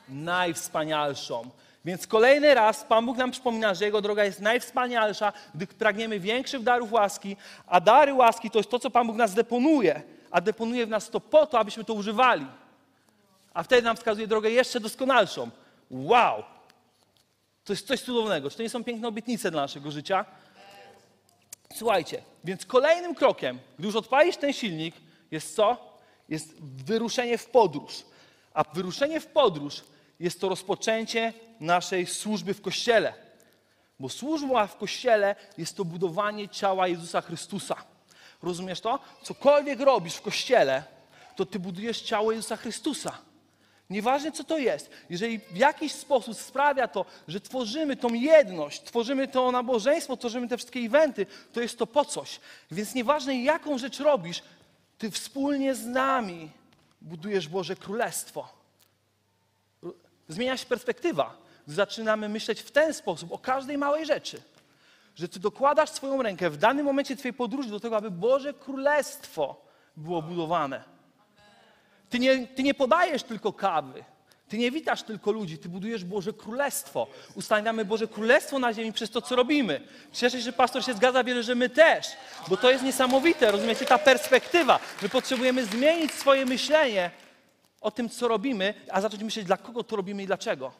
Najwspanialszą. 0.09 1.49
Więc 1.85 2.07
kolejny 2.07 2.53
raz 2.53 2.83
Pan 2.83 3.05
Bóg 3.05 3.17
nam 3.17 3.31
przypomina, 3.31 3.73
że 3.73 3.85
Jego 3.85 4.01
droga 4.01 4.25
jest 4.25 4.41
najwspanialsza, 4.41 5.33
gdy 5.55 5.67
pragniemy 5.67 6.19
większych 6.19 6.63
darów 6.63 6.91
łaski, 6.91 7.37
a 7.67 7.81
dary 7.81 8.13
łaski 8.13 8.51
to 8.51 8.59
jest 8.59 8.69
to, 8.69 8.79
co 8.79 8.89
Pan 8.89 9.07
Bóg 9.07 9.15
nas 9.15 9.33
deponuje, 9.33 10.01
a 10.31 10.41
deponuje 10.41 10.85
w 10.85 10.89
nas 10.89 11.09
to 11.09 11.19
po 11.19 11.47
to, 11.47 11.59
abyśmy 11.59 11.83
to 11.83 11.93
używali. 11.93 12.45
A 13.53 13.63
wtedy 13.63 13.81
nam 13.81 13.95
wskazuje 13.95 14.27
drogę 14.27 14.49
jeszcze 14.49 14.79
doskonalszą. 14.79 15.49
Wow! 15.91 16.43
To 17.65 17.73
jest 17.73 17.87
coś 17.87 18.01
cudownego. 18.01 18.49
Czy 18.49 18.57
to 18.57 18.63
nie 18.63 18.69
są 18.69 18.83
piękne 18.83 19.07
obietnice 19.07 19.51
dla 19.51 19.61
naszego 19.61 19.91
życia? 19.91 20.25
Słuchajcie, 21.75 22.23
więc 22.43 22.65
kolejnym 22.65 23.15
krokiem, 23.15 23.59
gdy 23.79 23.87
już 23.87 23.95
odpalisz 23.95 24.37
ten 24.37 24.53
silnik, 24.53 24.95
jest 25.31 25.55
co? 25.55 25.97
Jest 26.29 26.61
wyruszenie 26.61 27.37
w 27.37 27.45
podróż. 27.45 27.93
A 28.53 28.63
wyruszenie 28.63 29.19
w 29.19 29.27
podróż 29.27 29.83
jest 30.19 30.41
to 30.41 30.49
rozpoczęcie 30.49 31.33
naszej 31.59 32.05
służby 32.05 32.53
w 32.53 32.61
kościele. 32.61 33.13
Bo 33.99 34.09
służba 34.09 34.67
w 34.67 34.77
kościele 34.77 35.35
jest 35.57 35.77
to 35.77 35.85
budowanie 35.85 36.49
ciała 36.49 36.87
Jezusa 36.87 37.21
Chrystusa. 37.21 37.75
Rozumiesz 38.43 38.81
to? 38.81 38.99
Cokolwiek 39.23 39.79
robisz 39.79 40.15
w 40.15 40.21
kościele, 40.21 40.83
to 41.35 41.45
ty 41.45 41.59
budujesz 41.59 42.01
ciało 42.01 42.31
Jezusa 42.31 42.57
Chrystusa. 42.57 43.17
Nieważne 43.91 44.31
co 44.31 44.43
to 44.43 44.57
jest, 44.57 44.89
jeżeli 45.09 45.39
w 45.39 45.57
jakiś 45.57 45.91
sposób 45.91 46.37
sprawia 46.37 46.87
to, 46.87 47.05
że 47.27 47.41
tworzymy 47.41 47.95
tą 47.95 48.13
jedność, 48.13 48.83
tworzymy 48.83 49.27
to 49.27 49.51
nabożeństwo, 49.51 50.17
tworzymy 50.17 50.47
te 50.47 50.57
wszystkie 50.57 50.79
eventy, 50.79 51.25
to 51.53 51.61
jest 51.61 51.77
to 51.77 51.87
po 51.87 52.05
coś. 52.05 52.39
Więc 52.71 52.95
nieważne 52.95 53.41
jaką 53.41 53.77
rzecz 53.77 53.99
robisz, 53.99 54.43
ty 54.97 55.11
wspólnie 55.11 55.75
z 55.75 55.85
nami 55.85 56.49
budujesz 57.01 57.47
Boże 57.47 57.75
Królestwo. 57.75 58.49
Zmienia 60.27 60.57
się 60.57 60.65
perspektywa. 60.65 61.37
Zaczynamy 61.67 62.29
myśleć 62.29 62.61
w 62.61 62.71
ten 62.71 62.93
sposób 62.93 63.31
o 63.31 63.37
każdej 63.37 63.77
małej 63.77 64.05
rzeczy, 64.05 64.41
że 65.15 65.27
ty 65.27 65.39
dokładasz 65.39 65.89
swoją 65.89 66.21
rękę 66.21 66.49
w 66.49 66.57
danym 66.57 66.85
momencie 66.85 67.15
twojej 67.15 67.33
podróży 67.33 67.69
do 67.69 67.79
tego, 67.79 67.97
aby 67.97 68.11
Boże 68.11 68.53
Królestwo 68.53 69.65
było 69.97 70.21
budowane. 70.21 71.00
Ty 72.11 72.19
nie, 72.19 72.47
ty 72.47 72.63
nie 72.63 72.73
podajesz 72.73 73.23
tylko 73.23 73.53
kawy. 73.53 74.03
Ty 74.49 74.57
nie 74.57 74.71
witasz 74.71 75.03
tylko 75.03 75.31
ludzi, 75.31 75.57
ty 75.57 75.69
budujesz 75.69 76.03
Boże 76.03 76.33
Królestwo. 76.33 77.07
Ustanawiamy 77.35 77.85
Boże 77.85 78.07
Królestwo 78.07 78.59
na 78.59 78.73
ziemi 78.73 78.93
przez 78.93 79.09
to, 79.09 79.21
co 79.21 79.35
robimy. 79.35 79.81
Cieszę 80.11 80.37
się, 80.37 80.43
że 80.43 80.53
pastor 80.53 80.85
się 80.85 80.93
zgadza, 80.93 81.23
wierzę, 81.23 81.43
że 81.43 81.55
my 81.55 81.69
też. 81.69 82.07
Bo 82.47 82.57
to 82.57 82.71
jest 82.71 82.83
niesamowite, 82.83 83.51
rozumiecie, 83.51 83.85
ta 83.85 83.97
perspektywa. 83.97 84.79
My 85.01 85.09
potrzebujemy 85.09 85.65
zmienić 85.65 86.11
swoje 86.13 86.45
myślenie 86.45 87.11
o 87.81 87.91
tym, 87.91 88.09
co 88.09 88.27
robimy, 88.27 88.73
a 88.89 89.01
zacząć 89.01 89.23
myśleć, 89.23 89.45
dla 89.45 89.57
kogo 89.57 89.83
to 89.83 89.95
robimy 89.95 90.23
i 90.23 90.27
dlaczego. 90.27 90.71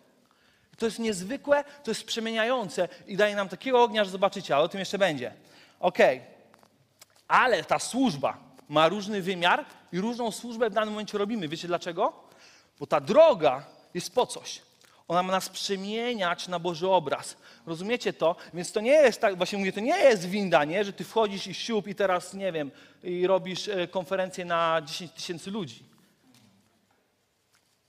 To 0.77 0.85
jest 0.85 0.99
niezwykłe, 0.99 1.63
to 1.83 1.91
jest 1.91 2.03
przemieniające 2.03 2.87
i 3.07 3.17
daje 3.17 3.35
nam 3.35 3.49
takiego 3.49 3.83
ognia, 3.83 4.03
że 4.05 4.11
zobaczycie, 4.11 4.55
ale 4.55 4.63
o 4.63 4.69
tym 4.69 4.79
jeszcze 4.79 4.97
będzie. 4.97 5.33
Okej. 5.79 6.21
Ale 7.27 7.63
ta 7.63 7.79
służba 7.79 8.37
ma 8.71 8.89
różny 8.89 9.21
wymiar 9.21 9.65
i 9.91 9.99
różną 9.99 10.31
służbę 10.31 10.69
w 10.69 10.73
danym 10.73 10.89
momencie 10.89 11.17
robimy. 11.17 11.47
Wiecie 11.47 11.67
dlaczego? 11.67 12.13
Bo 12.79 12.87
ta 12.87 12.99
droga 12.99 13.65
jest 13.93 14.15
po 14.15 14.25
coś. 14.25 14.61
Ona 15.07 15.23
ma 15.23 15.31
nas 15.31 15.49
przemieniać 15.49 16.47
na 16.47 16.59
Boży 16.59 16.89
obraz. 16.89 17.37
Rozumiecie 17.65 18.13
to? 18.13 18.35
Więc 18.53 18.71
to 18.71 18.81
nie 18.81 18.91
jest 18.91 19.21
tak, 19.21 19.37
właśnie 19.37 19.57
mówię, 19.57 19.73
to 19.73 19.79
nie 19.79 19.97
jest 19.97 20.29
winda, 20.29 20.63
nie? 20.65 20.83
że 20.83 20.93
ty 20.93 21.03
wchodzisz 21.03 21.47
i 21.47 21.53
siup 21.53 21.87
i 21.87 21.95
teraz, 21.95 22.33
nie 22.33 22.51
wiem, 22.51 22.71
i 23.03 23.27
robisz 23.27 23.67
e, 23.67 23.87
konferencję 23.87 24.45
na 24.45 24.81
10 24.85 25.11
tysięcy 25.11 25.51
ludzi. 25.51 25.90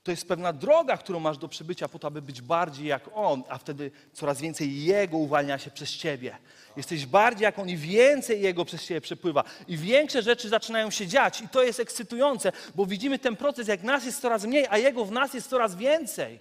To 0.03 0.11
jest 0.11 0.27
pewna 0.27 0.53
droga, 0.53 0.97
którą 0.97 1.19
masz 1.19 1.37
do 1.37 1.47
przybycia 1.47 1.87
po 1.87 1.99
to, 1.99 2.07
aby 2.07 2.21
być 2.21 2.41
bardziej 2.41 2.87
jak 2.87 3.09
On, 3.13 3.43
a 3.49 3.57
wtedy 3.57 3.91
coraz 4.13 4.41
więcej 4.41 4.83
Jego 4.83 5.17
uwalnia 5.17 5.57
się 5.57 5.71
przez 5.71 5.91
Ciebie. 5.91 6.37
Jesteś 6.77 7.05
bardziej 7.05 7.43
jak 7.43 7.59
On 7.59 7.69
i 7.69 7.77
więcej 7.77 8.41
Jego 8.41 8.65
przez 8.65 8.85
Ciebie 8.85 9.01
przepływa. 9.01 9.43
I 9.67 9.77
większe 9.77 10.21
rzeczy 10.21 10.49
zaczynają 10.49 10.91
się 10.91 11.07
dziać 11.07 11.41
i 11.41 11.49
to 11.49 11.63
jest 11.63 11.79
ekscytujące, 11.79 12.51
bo 12.75 12.85
widzimy 12.85 13.19
ten 13.19 13.35
proces, 13.35 13.67
jak 13.67 13.83
nas 13.83 14.05
jest 14.05 14.21
coraz 14.21 14.45
mniej, 14.45 14.67
a 14.69 14.77
Jego 14.77 15.05
w 15.05 15.11
nas 15.11 15.33
jest 15.33 15.49
coraz 15.49 15.75
więcej. 15.75 16.39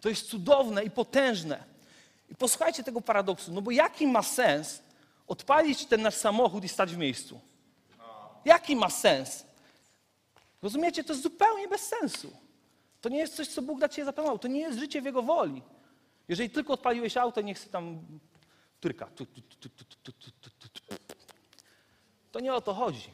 To 0.00 0.08
jest 0.08 0.28
cudowne 0.28 0.84
i 0.84 0.90
potężne. 0.90 1.64
I 2.30 2.34
posłuchajcie 2.34 2.84
tego 2.84 3.00
paradoksu, 3.00 3.52
no 3.52 3.62
bo 3.62 3.70
jaki 3.70 4.06
ma 4.06 4.22
sens 4.22 4.82
odpalić 5.26 5.86
ten 5.86 6.02
nasz 6.02 6.14
samochód 6.14 6.64
i 6.64 6.68
stać 6.68 6.94
w 6.94 6.98
miejscu? 6.98 7.40
Jaki 8.44 8.76
ma 8.76 8.90
sens? 8.90 9.47
Rozumiecie? 10.62 11.04
To 11.04 11.12
jest 11.12 11.22
zupełnie 11.22 11.68
bez 11.68 11.80
sensu. 11.80 12.32
To 13.00 13.08
nie 13.08 13.18
jest 13.18 13.36
coś, 13.36 13.48
co 13.48 13.62
Bóg 13.62 13.78
dla 13.78 13.88
ciebie 13.88 14.04
zaplanował. 14.04 14.38
To 14.38 14.48
nie 14.48 14.60
jest 14.60 14.78
życie 14.78 15.02
w 15.02 15.04
Jego 15.04 15.22
woli. 15.22 15.62
Jeżeli 16.28 16.50
tylko 16.50 16.72
odpaliłeś 16.72 17.16
auto, 17.16 17.40
nie 17.40 17.54
chce 17.54 17.70
tam 17.70 17.98
tyrka. 18.80 19.08
To 22.32 22.40
nie 22.40 22.54
o 22.54 22.60
to 22.60 22.74
chodzi. 22.74 23.10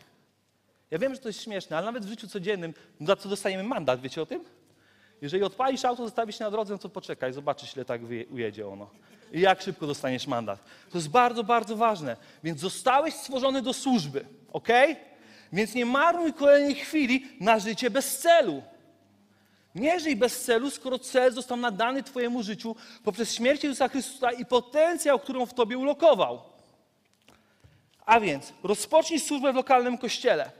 Ja 0.90 0.98
wiem, 0.98 1.14
że 1.14 1.20
to 1.20 1.28
jest 1.28 1.42
śmieszne, 1.42 1.76
ale 1.76 1.86
nawet 1.86 2.04
w 2.04 2.08
życiu 2.08 2.28
codziennym, 2.28 2.74
za 3.00 3.16
co 3.16 3.28
dostajemy 3.28 3.62
mandat, 3.62 4.00
wiecie 4.00 4.22
o 4.22 4.26
tym? 4.26 4.44
Jeżeli 5.20 5.42
odpalisz 5.42 5.84
auto, 5.84 6.04
zostawisz 6.04 6.38
się 6.38 6.44
na 6.44 6.50
drodze, 6.50 6.74
no 6.74 6.78
to 6.78 6.88
poczekaj, 6.88 7.32
zobaczysz, 7.32 7.76
ile 7.76 7.84
tak 7.84 8.00
ujedzie 8.30 8.68
ono. 8.68 8.90
I 9.32 9.40
jak 9.40 9.62
szybko 9.62 9.86
dostaniesz 9.86 10.26
mandat. 10.26 10.64
To 10.90 10.98
jest 10.98 11.08
bardzo, 11.08 11.44
bardzo 11.44 11.76
ważne. 11.76 12.16
Więc 12.44 12.60
zostałeś 12.60 13.14
stworzony 13.14 13.62
do 13.62 13.72
służby, 13.72 14.26
ok? 14.52 14.68
Więc 15.54 15.74
nie 15.74 15.86
marnuj 15.86 16.32
kolejnej 16.32 16.74
chwili 16.74 17.26
na 17.40 17.58
życie 17.58 17.90
bez 17.90 18.18
celu. 18.18 18.62
Nie 19.74 20.00
żyj 20.00 20.16
bez 20.16 20.44
celu, 20.44 20.70
skoro 20.70 20.98
cel 20.98 21.32
został 21.32 21.56
nadany 21.56 22.02
Twojemu 22.02 22.42
życiu 22.42 22.76
poprzez 23.04 23.34
śmierć 23.34 23.64
Jezusa 23.64 23.88
Chrystusa 23.88 24.32
i 24.32 24.44
potencjał, 24.44 25.18
którą 25.18 25.46
w 25.46 25.54
Tobie 25.54 25.78
ulokował. 25.78 26.42
A 28.06 28.20
więc 28.20 28.52
rozpocznij 28.62 29.20
służbę 29.20 29.52
w 29.52 29.56
lokalnym 29.56 29.98
kościele. 29.98 30.50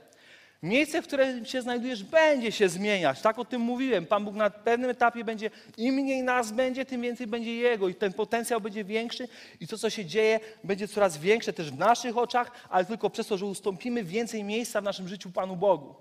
Miejsce, 0.63 1.01
w 1.01 1.07
którym 1.07 1.45
się 1.45 1.61
znajdujesz, 1.61 2.03
będzie 2.03 2.51
się 2.51 2.69
zmieniać. 2.69 3.21
Tak 3.21 3.39
o 3.39 3.45
tym 3.45 3.61
mówiłem. 3.61 4.05
Pan 4.05 4.25
Bóg 4.25 4.35
na 4.35 4.49
pewnym 4.49 4.89
etapie 4.89 5.23
będzie, 5.23 5.49
im 5.77 5.95
mniej 5.95 6.23
nas 6.23 6.51
będzie, 6.51 6.85
tym 6.85 7.01
więcej 7.01 7.27
będzie 7.27 7.55
Jego 7.55 7.89
i 7.89 7.95
ten 7.95 8.13
potencjał 8.13 8.61
będzie 8.61 8.83
większy 8.83 9.27
i 9.59 9.67
to, 9.67 9.77
co 9.77 9.89
się 9.89 10.05
dzieje, 10.05 10.39
będzie 10.63 10.87
coraz 10.87 11.17
większe 11.17 11.53
też 11.53 11.71
w 11.71 11.77
naszych 11.77 12.17
oczach, 12.17 12.51
ale 12.69 12.85
tylko 12.85 13.09
przez 13.09 13.27
to, 13.27 13.37
że 13.37 13.45
ustąpimy 13.45 14.03
więcej 14.03 14.43
miejsca 14.43 14.81
w 14.81 14.83
naszym 14.83 15.07
życiu 15.07 15.31
Panu 15.31 15.55
Bogu. 15.55 15.95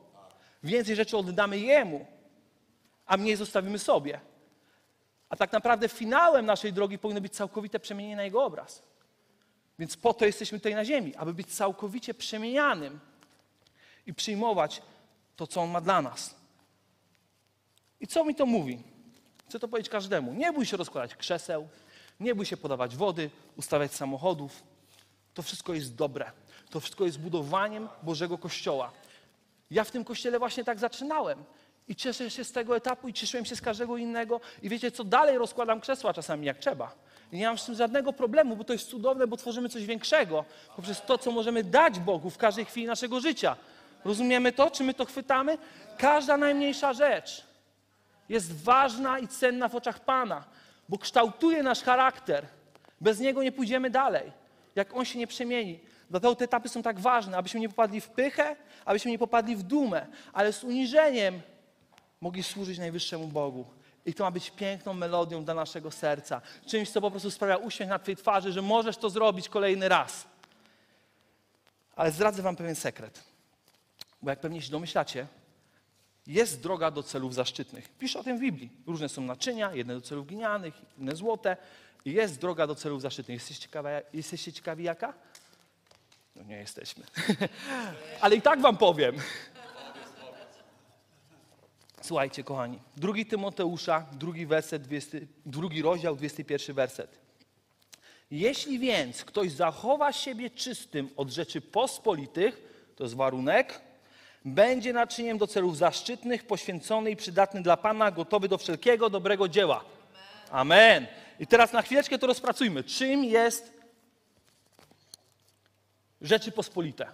Więcej 0.63 0.97
rzeczy 0.97 1.17
oddamy 1.17 1.59
Jemu, 1.59 2.07
a 3.07 3.17
mniej 3.17 3.37
zostawimy 3.37 3.79
sobie. 3.79 4.21
A 5.29 5.37
tak 5.37 5.53
naprawdę 5.53 5.89
finałem 5.89 6.47
naszej 6.47 6.73
drogi 6.73 6.99
powinno 6.99 7.21
być 7.21 7.33
całkowite 7.33 7.81
przemienienie 7.81 8.17
na 8.17 8.25
Jego 8.25 8.45
obraz. 8.45 8.83
Więc 9.79 9.97
po 9.97 10.15
to 10.15 10.27
jesteśmy 10.27 10.59
tutaj 10.59 10.75
na 10.75 10.85
ziemi, 10.85 11.17
aby 11.17 11.35
być 11.35 11.55
całkowicie 11.55 12.15
przemienianym 12.15 13.01
i 14.07 14.15
przyjmować 14.15 14.83
to, 15.37 15.47
co 15.47 15.61
On 15.61 15.71
ma 15.71 15.81
dla 15.81 16.03
nas. 16.03 16.35
I 18.01 18.07
co 18.07 18.25
mi 18.25 18.35
to 18.35 18.47
mówi? 18.47 18.83
Chcę 19.49 19.59
to 19.59 19.69
powiedzieć 19.69 19.93
każdemu. 19.93 20.35
Nie 20.35 20.53
bój 20.53 20.67
się 20.67 20.77
rozkładać 20.77 21.17
krzeseł, 21.17 21.69
nie 22.21 22.35
bój 22.35 22.47
się 22.47 22.57
podawać 22.57 22.97
wody, 22.97 23.31
ustawiać 23.57 23.95
samochodów. 23.95 24.63
To 25.35 25.43
wszystko 25.43 25.75
jest 25.75 25.95
dobre. 25.95 26.31
To 26.71 26.81
wszystko 26.81 27.05
jest 27.05 27.19
budowaniem 27.19 27.89
Bożego 28.03 28.39
Kościoła. 28.39 28.93
Ja 29.71 29.85
w 29.85 29.91
tym 29.91 30.05
kościele 30.05 30.39
właśnie 30.39 30.65
tak 30.65 30.79
zaczynałem. 30.79 31.45
I 31.89 31.97
cieszę 31.97 32.31
się 32.31 32.45
z 32.45 32.53
tego 32.53 32.77
etapu 32.77 33.09
i 33.09 33.13
cieszyłem 33.13 33.45
się 33.45 33.57
z 33.57 33.61
każdego 33.61 33.97
innego. 33.97 34.41
I 34.63 34.69
wiecie 34.69 34.91
co, 34.91 35.05
dalej 35.05 35.39
rozkładam 35.39 35.81
krzesła 35.81 36.15
czasami 36.15 36.47
jak 36.47 36.59
trzeba. 36.59 36.95
I 37.33 37.39
nie 37.39 37.47
mam 37.47 37.59
z 37.59 37.67
tym 37.67 37.75
żadnego 37.75 38.13
problemu, 38.13 38.57
bo 38.57 38.65
to 38.65 38.73
jest 38.73 38.89
cudowne, 38.89 39.27
bo 39.27 39.37
tworzymy 39.37 39.69
coś 39.69 39.87
większego 39.87 40.45
poprzez 40.77 41.03
to, 41.07 41.19
co 41.19 41.31
możemy 41.31 41.65
dać 41.65 41.99
Bogu 41.99 42.31
w 42.31 42.39
każdej 42.39 42.65
chwili 42.65 42.87
naszego 42.87 43.21
życia. 43.21 43.57
Rozumiemy 44.05 44.53
to? 44.53 44.71
Czy 44.71 44.85
my 44.85 44.95
to 44.95 45.05
chwytamy? 45.05 45.59
Każda 45.99 46.37
najmniejsza 46.37 46.93
rzecz 46.93 47.47
jest 48.29 48.63
ważna 48.63 49.19
i 49.19 49.29
cenna 49.29 49.69
w 49.69 49.75
oczach 49.75 50.01
Pana, 50.01 50.45
bo 50.89 50.99
kształtuje 50.99 51.63
nasz 51.63 51.83
charakter. 51.83 52.47
Bez 53.01 53.21
niego 53.21 53.43
nie 53.43 53.53
pójdziemy 53.53 53.91
dalej, 53.91 54.33
jak 54.75 54.97
on 54.97 55.05
się 55.05 55.19
nie 55.19 55.27
przemieni. 55.27 55.81
Dlatego 56.11 56.35
te 56.35 56.45
etapy 56.45 56.69
są 56.69 56.83
tak 56.83 57.01
ważne, 57.01 57.37
abyśmy 57.37 57.61
nie 57.61 57.69
popadli 57.69 58.01
w 58.01 58.09
pychę, 58.09 58.57
abyśmy 58.85 59.11
nie 59.11 59.19
popadli 59.19 59.57
w 59.57 59.63
dumę, 59.63 60.07
ale 60.33 60.53
z 60.53 60.65
uniżeniem 60.65 61.41
mogli 62.21 62.43
służyć 62.43 62.79
najwyższemu 62.79 63.27
Bogu. 63.27 63.65
I 64.07 64.15
to 64.15 64.25
ma 64.25 64.31
być 64.31 64.51
piękną 64.51 64.95
melodią 64.95 65.45
dla 65.45 65.55
naszego 65.55 65.91
serca. 65.91 66.41
Czymś, 66.67 66.91
co 66.91 67.01
po 67.01 67.11
prostu 67.11 67.31
sprawia 67.31 67.57
uśmiech 67.57 67.89
na 67.89 67.99
Twojej 67.99 68.17
twarzy, 68.17 68.53
że 68.53 68.63
możesz 68.63 68.97
to 68.97 69.11
zrobić 69.11 69.49
kolejny 69.49 69.89
raz. 69.89 70.27
Ale 71.97 72.11
zdradzę 72.11 72.43
Wam 72.43 72.57
pewien 72.57 72.75
sekret. 72.75 73.34
Bo 74.25 74.31
jak 74.31 74.41
pewnie 74.41 74.63
się 74.63 74.71
domyślacie, 74.71 75.27
jest 76.27 76.63
droga 76.63 76.91
do 76.91 77.03
celów 77.03 77.35
zaszczytnych. 77.35 77.89
Pisze 77.99 78.19
o 78.19 78.25
tym 78.25 78.39
w 78.39 78.41
Biblii. 78.41 78.71
Różne 78.87 79.09
są 79.09 79.23
naczynia, 79.23 79.75
jedne 79.75 79.95
do 79.95 80.01
celów 80.01 80.27
glinianych, 80.27 80.75
inne 80.99 81.17
złote. 81.17 81.57
Jest 82.05 82.41
droga 82.41 82.67
do 82.67 82.75
celów 82.75 83.03
zaszczytnych. 83.03 83.35
Jesteście, 83.35 83.63
ciekawe, 83.63 84.03
jesteście 84.13 84.53
ciekawi 84.53 84.85
jaka? 84.85 85.15
No 86.37 86.43
nie 86.43 86.57
jesteśmy. 86.57 87.05
Ale 88.21 88.37
i 88.37 88.43
tak 88.43 88.61
wam 88.61 88.77
powiem. 88.77 89.17
Słuchajcie, 92.03 92.45
kochani. 92.45 92.79
Drugi 92.97 93.27
Tymoteusza, 93.27 94.07
drugi 94.13 94.47
werset, 94.47 94.83
20, 94.83 95.19
drugi 95.47 95.83
rozdział, 95.83 96.17
21 96.17 96.77
werset. 96.77 97.19
Jeśli 98.31 98.79
więc 98.79 99.25
ktoś 99.25 99.53
zachowa 99.53 100.13
siebie 100.13 100.51
czystym 100.51 101.11
od 101.17 101.31
rzeczy 101.31 101.61
pospolitych, 101.61 102.75
to 102.97 103.05
jest 103.05 103.17
warunek, 103.17 103.81
będzie 104.45 104.93
naczyniem 104.93 105.39
do 105.39 105.47
celów 105.47 105.77
zaszczytnych, 105.77 106.47
poświęcony 106.47 107.11
i 107.11 107.17
przydatny 107.17 107.63
dla 107.63 107.77
Pana, 107.77 108.11
gotowy 108.11 108.49
do 108.49 108.59
wszelkiego 108.59 109.11
dobrego 109.11 109.49
dzieła. 109.49 109.85
Amen. 110.51 111.07
I 111.41 111.47
teraz 111.47 111.73
na 111.73 111.83
chwileczkę 111.83 112.19
to 112.19 112.27
rozpracujmy. 112.27 112.85
Czym 112.85 113.25
jest 113.25 113.73
rzeczy 116.21 116.53
pospolite? 116.53 117.07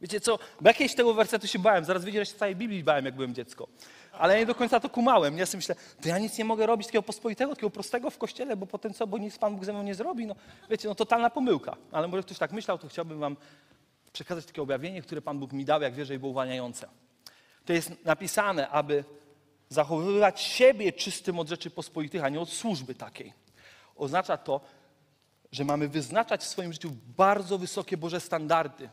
Wiecie 0.00 0.20
co, 0.20 0.38
bo 0.60 0.68
jakieś 0.68 0.94
tego 0.94 1.14
wersetu 1.14 1.46
się 1.46 1.58
bałem, 1.58 1.84
zaraz 1.84 2.04
wiecie, 2.04 2.18
że 2.18 2.26
się 2.26 2.38
całej 2.38 2.56
Biblii 2.56 2.84
bałem, 2.84 3.04
jak 3.04 3.14
byłem 3.14 3.34
dziecko. 3.34 3.68
Ale 4.12 4.34
ja 4.34 4.40
nie 4.40 4.46
do 4.46 4.54
końca 4.54 4.80
to 4.80 4.88
kumałem. 4.88 5.38
Ja 5.38 5.46
sobie 5.46 5.58
myślę, 5.58 5.74
to 6.02 6.08
ja 6.08 6.18
nic 6.18 6.38
nie 6.38 6.44
mogę 6.44 6.66
robić 6.66 6.86
takiego 6.86 7.02
pospolitego, 7.02 7.50
takiego 7.50 7.70
prostego 7.70 8.10
w 8.10 8.18
kościele, 8.18 8.56
bo 8.56 8.66
potem 8.66 8.94
co, 8.94 9.06
bo 9.06 9.18
nic 9.18 9.38
Pan 9.38 9.54
Bóg 9.54 9.64
ze 9.64 9.72
mną 9.72 9.82
nie 9.82 9.94
zrobi. 9.94 10.26
No, 10.26 10.34
wiecie, 10.70 10.88
no 10.88 10.94
totalna 10.94 11.30
pomyłka. 11.30 11.76
Ale 11.92 12.08
może 12.08 12.22
ktoś 12.22 12.38
tak 12.38 12.52
myślał, 12.52 12.78
to 12.78 12.88
chciałbym 12.88 13.18
wam 13.18 13.36
przekazać 14.12 14.46
takie 14.46 14.62
objawienie, 14.62 15.02
które 15.02 15.22
Pan 15.22 15.38
Bóg 15.38 15.52
mi 15.52 15.64
dał, 15.64 15.82
jak 15.82 15.94
wierzę 15.94 16.14
i 16.14 16.18
było 16.18 16.30
uwalniające. 16.30 16.88
To 17.64 17.72
jest 17.72 18.04
napisane, 18.04 18.68
aby 18.68 19.04
zachowywać 19.68 20.40
siebie 20.40 20.92
czystym 20.92 21.38
od 21.38 21.48
rzeczy 21.48 21.70
pospolitych, 21.70 22.24
a 22.24 22.28
nie 22.28 22.40
od 22.40 22.50
służby 22.50 22.94
takiej. 22.94 23.32
Oznacza 23.96 24.36
to, 24.36 24.60
że 25.52 25.64
mamy 25.64 25.88
wyznaczać 25.88 26.40
w 26.40 26.46
swoim 26.46 26.72
życiu 26.72 26.90
bardzo 27.16 27.58
wysokie 27.58 27.96
Boże 27.96 28.20
standardy 28.20 28.88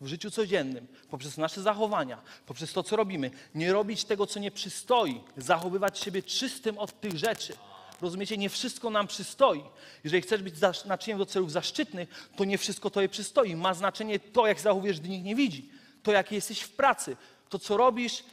w 0.00 0.06
życiu 0.06 0.30
codziennym, 0.30 0.86
poprzez 1.10 1.38
nasze 1.38 1.62
zachowania, 1.62 2.22
poprzez 2.46 2.72
to, 2.72 2.82
co 2.82 2.96
robimy. 2.96 3.30
Nie 3.54 3.72
robić 3.72 4.04
tego, 4.04 4.26
co 4.26 4.40
nie 4.40 4.50
przystoi, 4.50 5.20
zachowywać 5.36 5.98
siebie 5.98 6.22
czystym 6.22 6.78
od 6.78 7.00
tych 7.00 7.18
rzeczy. 7.18 7.56
Rozumiecie, 8.00 8.36
nie 8.36 8.48
wszystko 8.48 8.90
nam 8.90 9.06
przystoi. 9.06 9.64
Jeżeli 10.04 10.22
chcesz 10.22 10.42
być 10.42 10.54
naczyniem 10.84 11.18
do 11.18 11.26
celów 11.26 11.52
zaszczytnych, 11.52 12.30
to 12.36 12.44
nie 12.44 12.58
wszystko 12.58 12.90
to 12.90 13.00
je 13.00 13.08
przystoi. 13.08 13.56
Ma 13.56 13.74
znaczenie 13.74 14.18
to, 14.18 14.46
jak 14.46 14.60
zachowujesz, 14.60 15.00
gdy 15.00 15.08
nikt 15.08 15.24
nie 15.24 15.34
widzi. 15.34 15.70
To, 16.02 16.12
jak 16.12 16.32
jesteś 16.32 16.60
w 16.60 16.72
pracy. 16.72 17.16
To, 17.48 17.58
co 17.58 17.76
robisz, 17.76 18.24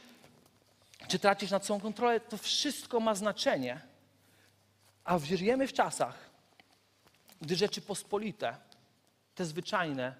czy 1.08 1.18
tracisz 1.18 1.50
nad 1.50 1.66
sobą 1.66 1.80
kontrolę, 1.80 2.20
to 2.20 2.36
wszystko 2.36 3.00
ma 3.00 3.14
znaczenie. 3.14 3.80
A 5.04 5.18
żyjemy 5.18 5.68
w 5.68 5.72
czasach, 5.72 6.30
gdy 7.40 7.56
rzeczy 7.56 7.80
pospolite, 7.80 8.56
te 9.34 9.44
zwyczajne, 9.44 10.14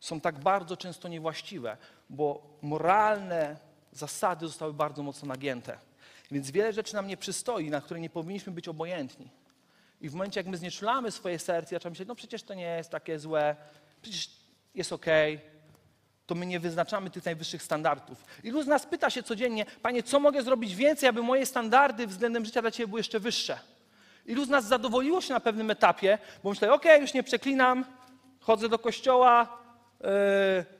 są 0.00 0.20
tak 0.20 0.38
bardzo 0.38 0.76
często 0.76 1.08
niewłaściwe, 1.08 1.76
bo 2.10 2.58
moralne 2.62 3.56
zasady 3.92 4.46
zostały 4.46 4.72
bardzo 4.72 5.02
mocno 5.02 5.28
nagięte. 5.28 5.78
Więc 6.30 6.50
wiele 6.50 6.72
rzeczy 6.72 6.94
nam 6.94 7.06
nie 7.06 7.16
przystoi, 7.16 7.70
na 7.70 7.80
które 7.80 8.00
nie 8.00 8.10
powinniśmy 8.10 8.52
być 8.52 8.68
obojętni. 8.68 9.30
I 10.00 10.08
w 10.08 10.14
momencie, 10.14 10.40
jak 10.40 10.46
my 10.46 10.56
znieczulamy 10.56 11.10
swoje 11.10 11.38
serce, 11.38 11.76
zaczynamy 11.76 11.92
myśleć, 11.92 12.08
no 12.08 12.14
przecież 12.14 12.42
to 12.42 12.54
nie 12.54 12.76
jest 12.76 12.90
takie 12.90 13.18
złe, 13.18 13.56
przecież 14.02 14.30
jest 14.74 14.92
okej, 14.92 15.34
okay, 15.34 15.54
to 16.26 16.34
my 16.34 16.46
nie 16.46 16.60
wyznaczamy 16.60 17.10
tych 17.10 17.24
najwyższych 17.24 17.62
standardów. 17.62 18.24
Ilu 18.42 18.62
z 18.62 18.66
nas 18.66 18.86
pyta 18.86 19.10
się 19.10 19.22
codziennie, 19.22 19.66
Panie, 19.82 20.02
co 20.02 20.20
mogę 20.20 20.42
zrobić 20.42 20.74
więcej, 20.74 21.08
aby 21.08 21.22
moje 21.22 21.46
standardy 21.46 22.06
względem 22.06 22.44
życia 22.44 22.62
dla 22.62 22.70
Ciebie 22.70 22.86
były 22.86 23.00
jeszcze 23.00 23.20
wyższe? 23.20 23.58
Ilu 24.26 24.44
z 24.44 24.48
nas 24.48 24.64
zadowoliło 24.64 25.20
się 25.20 25.34
na 25.34 25.40
pewnym 25.40 25.70
etapie, 25.70 26.18
bo 26.44 26.50
myślę, 26.50 26.72
okej, 26.72 26.92
okay, 26.92 27.02
już 27.02 27.14
nie 27.14 27.22
przeklinam, 27.22 27.84
chodzę 28.40 28.68
do 28.68 28.78
kościoła, 28.78 29.58
yy, 30.00 30.08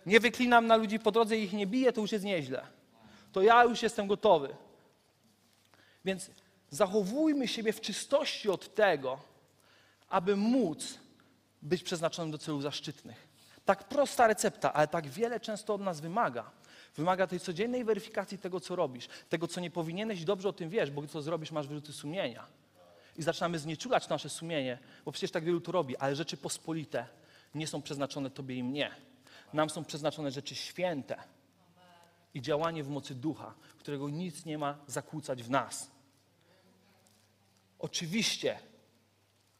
nie 0.06 0.20
wyklinam 0.20 0.66
na 0.66 0.76
ludzi 0.76 0.98
po 0.98 1.10
drodze 1.10 1.36
i 1.36 1.42
ich 1.42 1.52
nie 1.52 1.66
biję, 1.66 1.92
to 1.92 2.00
już 2.00 2.12
jest 2.12 2.24
nieźle. 2.24 2.66
To 3.32 3.42
ja 3.42 3.64
już 3.64 3.82
jestem 3.82 4.06
gotowy. 4.06 4.56
Więc 6.04 6.30
zachowujmy 6.70 7.48
siebie 7.48 7.72
w 7.72 7.80
czystości 7.80 8.50
od 8.50 8.74
tego, 8.74 9.20
aby 10.08 10.36
móc 10.36 10.98
być 11.62 11.82
przeznaczonym 11.82 12.30
do 12.30 12.38
celów 12.38 12.62
zaszczytnych. 12.62 13.28
Tak 13.64 13.88
prosta 13.88 14.26
recepta, 14.26 14.72
ale 14.72 14.88
tak 14.88 15.08
wiele 15.08 15.40
często 15.40 15.74
od 15.74 15.80
nas 15.80 16.00
wymaga. 16.00 16.50
Wymaga 16.96 17.26
tej 17.26 17.40
codziennej 17.40 17.84
weryfikacji 17.84 18.38
tego, 18.38 18.60
co 18.60 18.76
robisz, 18.76 19.08
tego, 19.28 19.48
co 19.48 19.60
nie 19.60 19.70
powinieneś, 19.70 20.24
dobrze 20.24 20.48
o 20.48 20.52
tym 20.52 20.70
wiesz, 20.70 20.90
bo 20.90 21.06
co 21.06 21.22
zrobisz, 21.22 21.52
masz 21.52 21.68
wyrzuty 21.68 21.92
sumienia. 21.92 22.46
I 23.16 23.22
zaczynamy 23.22 23.58
znieczulać 23.58 24.08
nasze 24.08 24.28
sumienie, 24.28 24.78
bo 25.04 25.12
przecież 25.12 25.30
tak 25.30 25.44
wielu 25.44 25.60
to 25.60 25.72
robi, 25.72 25.96
ale 25.96 26.16
rzeczy 26.16 26.36
pospolite 26.36 27.06
nie 27.54 27.66
są 27.66 27.82
przeznaczone 27.82 28.30
Tobie 28.30 28.56
i 28.56 28.62
mnie. 28.62 28.90
Nam 29.52 29.70
są 29.70 29.84
przeznaczone 29.84 30.30
rzeczy 30.30 30.54
święte 30.54 31.16
i 32.34 32.42
działanie 32.42 32.84
w 32.84 32.88
mocy 32.88 33.14
ducha, 33.14 33.54
którego 33.78 34.08
nic 34.08 34.44
nie 34.44 34.58
ma 34.58 34.78
zakłócać 34.86 35.42
w 35.42 35.50
nas. 35.50 35.93
Oczywiście, 37.84 38.58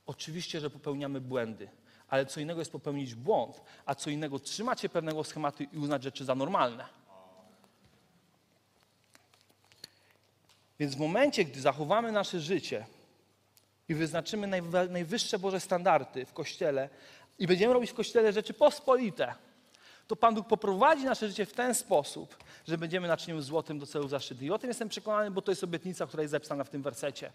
oczywiście, 0.07 0.61
że 0.61 0.71
popełniamy 0.71 1.21
błędy, 1.21 1.69
ale 2.09 2.27
co 2.27 2.41
innego 2.41 2.61
jest 2.61 2.73
popełnić 2.73 3.15
błąd, 3.15 3.61
a 3.87 3.95
co 3.95 4.11
innego 4.11 4.39
trzymać 4.39 4.81
się 4.81 4.89
pewnego 4.89 5.25
schematu 5.25 5.63
i 5.63 5.79
uznać 5.79 6.03
rzeczy 6.03 6.25
za 6.25 6.35
normalne. 6.35 6.89
Więc 10.79 10.95
w 10.95 10.99
momencie, 10.99 11.45
gdy 11.45 11.61
zachowamy 11.61 12.13
nasze 12.13 12.41
życie 12.41 12.87
i 13.89 13.95
wyznaczymy 13.95 14.63
najwyższe 14.91 15.39
Boże 15.39 15.61
standardy 15.61 16.27
w 16.27 16.33
Kościele 16.33 16.89
i 17.39 17.47
będziemy 17.47 17.75
robić 17.75 17.91
w 17.91 17.95
Kościele 17.95 18.33
rzeczy 18.33 18.55
pospolite, 18.55 19.35
to 20.07 20.17
Pan 20.17 20.35
Bóg 20.35 20.49
poprowadzi 20.49 21.05
nasze 21.05 21.29
życie 21.29 21.47
w 21.47 21.53
ten 21.53 21.75
sposób, 21.75 22.37
że 22.69 22.79
będziemy 22.79 23.09
naczyniem 23.09 23.43
złotym 23.43 23.79
do 23.79 23.87
celów 23.87 24.11
zaszczytnych. 24.11 24.47
I 24.47 24.51
o 24.51 24.59
tym 24.59 24.71
jestem 24.71 24.89
przekonany, 24.89 25.31
bo 25.31 25.43
to 25.43 25.53
jest 25.53 25.65
obietnica, 25.65 26.07
która 26.07 26.23
jest 26.23 26.31
zapisana 26.31 26.65
w 26.65 26.71
tym 26.71 26.83
wersecie. 26.83 27.33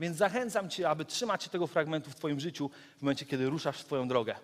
Więc 0.00 0.16
zachęcam 0.16 0.70
Cię, 0.70 0.88
aby 0.90 1.04
trzymać 1.04 1.44
się 1.44 1.50
tego 1.50 1.66
fragmentu 1.66 2.10
w 2.10 2.14
Twoim 2.14 2.40
życiu 2.40 2.70
w 2.98 3.02
momencie, 3.02 3.26
kiedy 3.26 3.50
ruszasz 3.50 3.78
w 3.78 3.84
Twoją 3.84 4.08
drogę. 4.08 4.34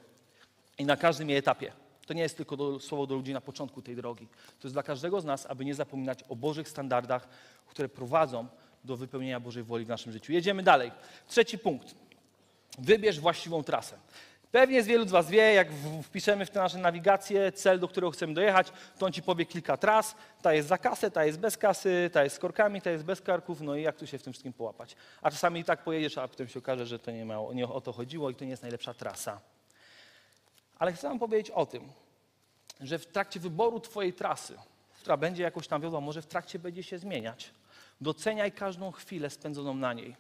I 0.78 0.84
na 0.84 0.96
każdym 0.96 1.28
jej 1.30 1.38
etapie. 1.38 1.72
To 2.06 2.14
nie 2.14 2.22
jest 2.22 2.37
tylko 2.37 2.56
do, 2.56 2.80
słowo 2.80 3.06
do 3.06 3.14
ludzi 3.14 3.32
na 3.32 3.40
początku 3.40 3.82
tej 3.82 3.96
drogi. 3.96 4.28
To 4.60 4.68
jest 4.68 4.74
dla 4.74 4.82
każdego 4.82 5.20
z 5.20 5.24
nas, 5.24 5.46
aby 5.46 5.64
nie 5.64 5.74
zapominać 5.74 6.24
o 6.28 6.37
Bożych 6.37 6.68
standardach, 6.68 7.28
które 7.66 7.88
prowadzą 7.88 8.46
do 8.84 8.96
wypełnienia 8.96 9.40
Bożej 9.40 9.62
woli 9.62 9.84
w 9.84 9.88
naszym 9.88 10.12
życiu. 10.12 10.32
Jedziemy 10.32 10.62
dalej. 10.62 10.92
Trzeci 11.28 11.58
punkt. 11.58 11.94
Wybierz 12.78 13.20
właściwą 13.20 13.62
trasę. 13.62 13.96
Pewnie 14.54 14.82
z 14.82 14.86
wielu 14.86 15.08
z 15.08 15.10
Was 15.10 15.30
wie, 15.30 15.54
jak 15.54 15.68
wpiszemy 16.02 16.46
w 16.46 16.50
tę 16.50 16.58
naszą 16.58 16.78
nawigację 16.78 17.52
cel, 17.52 17.80
do 17.80 17.88
którego 17.88 18.10
chcemy 18.10 18.34
dojechać, 18.34 18.72
to 18.98 19.06
on 19.06 19.12
Ci 19.12 19.22
powie 19.22 19.46
kilka 19.46 19.76
tras. 19.76 20.16
Ta 20.42 20.52
jest 20.54 20.68
za 20.68 20.78
kasę, 20.78 21.10
ta 21.10 21.24
jest 21.24 21.38
bez 21.38 21.56
kasy, 21.56 22.10
ta 22.12 22.24
jest 22.24 22.36
z 22.36 22.38
korkami, 22.38 22.80
ta 22.80 22.90
jest 22.90 23.04
bez 23.04 23.20
karków, 23.20 23.60
no 23.60 23.76
i 23.76 23.82
jak 23.82 23.96
tu 23.96 24.06
się 24.06 24.18
w 24.18 24.22
tym 24.22 24.32
wszystkim 24.32 24.52
połapać. 24.52 24.96
A 25.22 25.30
czasami 25.30 25.60
i 25.60 25.64
tak 25.64 25.84
pojedziesz, 25.84 26.18
a 26.18 26.28
potem 26.28 26.48
się 26.48 26.58
okaże, 26.58 26.86
że 26.86 26.98
to 26.98 27.10
nie, 27.10 27.26
nie 27.54 27.68
o 27.68 27.80
to 27.80 27.92
chodziło 27.92 28.30
i 28.30 28.34
to 28.34 28.44
nie 28.44 28.50
jest 28.50 28.62
najlepsza 28.62 28.94
trasa. 28.94 29.40
Ale 30.78 30.92
chcę 30.92 31.08
Wam 31.08 31.18
powiedzieć 31.18 31.50
o 31.50 31.66
tym, 31.66 31.88
że 32.80 32.98
w 32.98 33.06
trakcie 33.06 33.40
wyboru 33.40 33.80
Twojej 33.80 34.12
trasy, 34.12 34.58
która 35.00 35.16
będzie 35.16 35.42
jakoś 35.42 35.68
tam 35.68 35.82
wiodła, 35.82 36.00
może 36.00 36.22
w 36.22 36.26
trakcie 36.26 36.58
będzie 36.58 36.82
się 36.82 36.98
zmieniać, 36.98 37.50
doceniaj 38.00 38.52
każdą 38.52 38.92
chwilę 38.92 39.30
spędzoną 39.30 39.74
na 39.74 39.92
niej. 39.92 40.16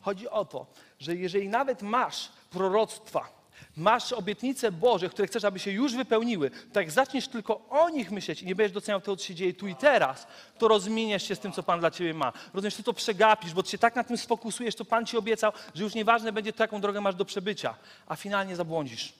Chodzi 0.00 0.28
o 0.28 0.44
to, 0.44 0.66
że 0.98 1.16
jeżeli 1.16 1.48
nawet 1.48 1.82
masz 1.82 2.32
proroctwa, 2.50 3.35
masz 3.76 4.12
obietnice 4.12 4.72
Boże, 4.72 5.08
które 5.08 5.28
chcesz, 5.28 5.44
aby 5.44 5.58
się 5.58 5.70
już 5.70 5.94
wypełniły, 5.94 6.50
to 6.72 6.80
jak 6.80 6.90
zaczniesz 6.90 7.28
tylko 7.28 7.68
o 7.68 7.88
nich 7.88 8.10
myśleć 8.10 8.42
i 8.42 8.46
nie 8.46 8.54
będziesz 8.54 8.74
doceniał 8.74 9.00
tego, 9.00 9.16
co 9.16 9.24
się 9.24 9.34
dzieje 9.34 9.54
tu 9.54 9.66
i 9.66 9.74
teraz, 9.74 10.26
to 10.58 10.68
rozminiesz 10.68 11.28
się 11.28 11.34
z 11.34 11.38
tym, 11.38 11.52
co 11.52 11.62
Pan 11.62 11.80
dla 11.80 11.90
Ciebie 11.90 12.14
ma. 12.14 12.32
Rozumiesz, 12.54 12.74
Ty 12.74 12.82
to 12.82 12.92
przegapisz, 12.92 13.54
bo 13.54 13.62
Ty 13.62 13.70
się 13.70 13.78
tak 13.78 13.96
na 13.96 14.04
tym 14.04 14.18
sfokusujesz, 14.18 14.74
to 14.74 14.84
Pan 14.84 15.06
Ci 15.06 15.16
obiecał, 15.16 15.52
że 15.74 15.84
już 15.84 15.94
nieważne 15.94 16.32
będzie 16.32 16.52
to, 16.52 16.64
jaką 16.64 16.80
drogę 16.80 17.00
masz 17.00 17.14
do 17.14 17.24
przebycia, 17.24 17.74
a 18.06 18.16
finalnie 18.16 18.56
zabłądzisz. 18.56 19.12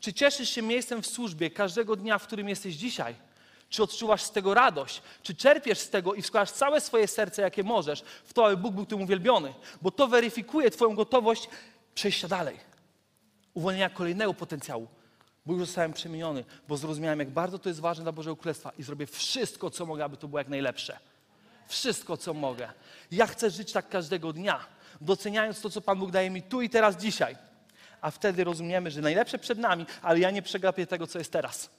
Czy 0.00 0.12
cieszysz 0.12 0.50
się 0.50 0.62
miejscem 0.62 1.02
w 1.02 1.06
służbie 1.06 1.50
każdego 1.50 1.96
dnia, 1.96 2.18
w 2.18 2.26
którym 2.26 2.48
jesteś 2.48 2.74
dzisiaj? 2.74 3.14
Czy 3.68 3.82
odczuwasz 3.82 4.22
z 4.22 4.30
tego 4.30 4.54
radość? 4.54 5.02
Czy 5.22 5.34
czerpiesz 5.34 5.78
z 5.78 5.90
tego 5.90 6.14
i 6.14 6.22
wkładasz 6.22 6.50
całe 6.50 6.80
swoje 6.80 7.08
serce, 7.08 7.42
jakie 7.42 7.62
możesz, 7.62 8.02
w 8.24 8.32
to, 8.32 8.46
aby 8.46 8.56
Bóg 8.56 8.74
był 8.74 8.86
tym 8.86 9.02
uwielbiony? 9.02 9.54
Bo 9.82 9.90
to 9.90 10.08
weryfikuje 10.08 10.70
Twoją 10.70 10.94
gotowość 10.94 11.48
przejścia 11.94 12.28
dalej 12.28 12.71
uwolnienia 13.54 13.90
kolejnego 13.90 14.34
potencjału, 14.34 14.88
bo 15.46 15.52
już 15.52 15.66
zostałem 15.66 15.92
przemieniony, 15.92 16.44
bo 16.68 16.76
zrozumiałem, 16.76 17.18
jak 17.18 17.30
bardzo 17.30 17.58
to 17.58 17.68
jest 17.68 17.80
ważne 17.80 18.02
dla 18.02 18.12
Bożego 18.12 18.36
Królestwa 18.36 18.72
i 18.78 18.82
zrobię 18.82 19.06
wszystko, 19.06 19.70
co 19.70 19.86
mogę, 19.86 20.04
aby 20.04 20.16
to 20.16 20.28
było 20.28 20.38
jak 20.38 20.48
najlepsze. 20.48 20.98
Wszystko, 21.68 22.16
co 22.16 22.34
mogę. 22.34 22.72
Ja 23.10 23.26
chcę 23.26 23.50
żyć 23.50 23.72
tak 23.72 23.88
każdego 23.88 24.32
dnia, 24.32 24.66
doceniając 25.00 25.60
to, 25.60 25.70
co 25.70 25.80
Pan 25.80 25.98
Bóg 25.98 26.10
daje 26.10 26.30
mi 26.30 26.42
tu 26.42 26.62
i 26.62 26.70
teraz, 26.70 26.96
dzisiaj. 26.96 27.36
A 28.00 28.10
wtedy 28.10 28.44
rozumiemy, 28.44 28.90
że 28.90 29.00
najlepsze 29.00 29.38
przed 29.38 29.58
nami, 29.58 29.86
ale 30.02 30.18
ja 30.18 30.30
nie 30.30 30.42
przegapię 30.42 30.86
tego, 30.86 31.06
co 31.06 31.18
jest 31.18 31.32
teraz. 31.32 31.70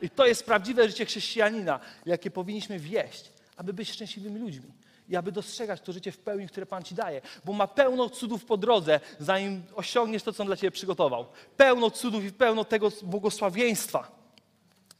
I 0.00 0.10
to 0.10 0.26
jest 0.26 0.46
prawdziwe 0.46 0.88
życie 0.88 1.06
chrześcijanina, 1.06 1.80
jakie 2.06 2.30
powinniśmy 2.30 2.78
wieść, 2.78 3.32
aby 3.56 3.72
być 3.72 3.90
szczęśliwymi 3.90 4.40
ludźmi 4.40 4.72
i 5.08 5.16
aby 5.16 5.32
dostrzegać 5.32 5.80
to 5.80 5.92
życie 5.92 6.12
w 6.12 6.18
pełni, 6.18 6.48
które 6.48 6.66
Pan 6.66 6.82
Ci 6.82 6.94
daje. 6.94 7.20
Bo 7.44 7.52
ma 7.52 7.66
pełno 7.66 8.10
cudów 8.10 8.44
po 8.44 8.56
drodze, 8.56 9.00
zanim 9.18 9.62
osiągniesz 9.74 10.22
to, 10.22 10.32
co 10.32 10.42
On 10.42 10.46
dla 10.46 10.56
Ciebie 10.56 10.70
przygotował. 10.70 11.26
Pełno 11.56 11.90
cudów 11.90 12.24
i 12.24 12.32
pełno 12.32 12.64
tego 12.64 12.92
błogosławieństwa. 13.02 14.30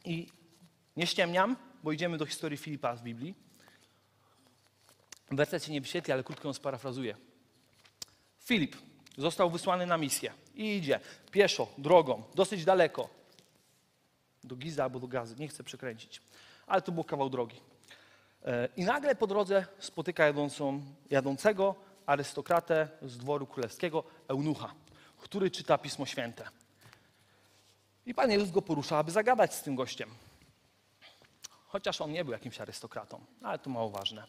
I 0.05 0.27
nie 0.97 1.07
ściemniam, 1.07 1.55
bo 1.83 1.91
idziemy 1.91 2.17
do 2.17 2.25
historii 2.25 2.57
Filipa 2.57 2.95
w 2.95 3.01
Biblii. 3.01 3.35
Werset 5.31 5.63
się 5.63 5.71
nie 5.71 5.81
wyświetli, 5.81 6.13
ale 6.13 6.23
krótko 6.23 6.47
ją 6.47 6.53
sparafrazuję. 6.53 7.15
Filip 8.39 8.75
został 9.17 9.49
wysłany 9.49 9.85
na 9.85 9.97
misję 9.97 10.33
i 10.55 10.77
idzie 10.77 10.99
pieszo, 11.31 11.67
drogą, 11.77 12.23
dosyć 12.35 12.65
daleko. 12.65 13.09
Do 14.43 14.55
Giza 14.55 14.83
albo 14.83 14.99
do 14.99 15.07
Gazy, 15.07 15.35
nie 15.39 15.47
chcę 15.47 15.63
przekręcić. 15.63 16.21
Ale 16.67 16.81
to 16.81 16.91
był 16.91 17.03
kawał 17.03 17.29
drogi. 17.29 17.59
E, 18.47 18.69
I 18.77 18.83
nagle 18.83 19.15
po 19.15 19.27
drodze 19.27 19.65
spotyka 19.79 20.25
jadącą, 20.25 20.81
jadącego 21.09 21.75
arystokratę 22.05 22.87
z 23.01 23.17
dworu 23.17 23.47
królewskiego, 23.47 24.03
eunucha, 24.27 24.73
który 25.17 25.51
czyta 25.51 25.77
Pismo 25.77 26.05
Święte. 26.05 26.47
I 28.05 28.13
Pan 28.13 28.31
Jezus 28.31 28.51
go 28.51 28.61
porusza, 28.61 28.97
aby 28.97 29.11
zagadać 29.11 29.53
z 29.53 29.61
tym 29.61 29.75
gościem. 29.75 30.09
Chociaż 31.49 32.01
on 32.01 32.11
nie 32.11 32.23
był 32.23 32.33
jakimś 32.33 32.61
arystokratą, 32.61 33.19
ale 33.41 33.59
to 33.59 33.69
mało 33.69 33.89
ważne. 33.89 34.23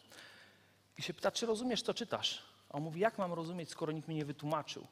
I 0.97 1.01
się 1.01 1.13
pyta, 1.13 1.31
czy 1.31 1.45
rozumiesz, 1.45 1.81
co 1.81 1.93
czytasz? 1.93 2.43
A 2.69 2.73
on 2.73 2.83
mówi, 2.83 2.99
jak 2.99 3.17
mam 3.17 3.33
rozumieć, 3.33 3.69
skoro 3.69 3.91
nikt 3.91 4.07
mi 4.07 4.15
nie 4.15 4.25
wytłumaczył? 4.25 4.87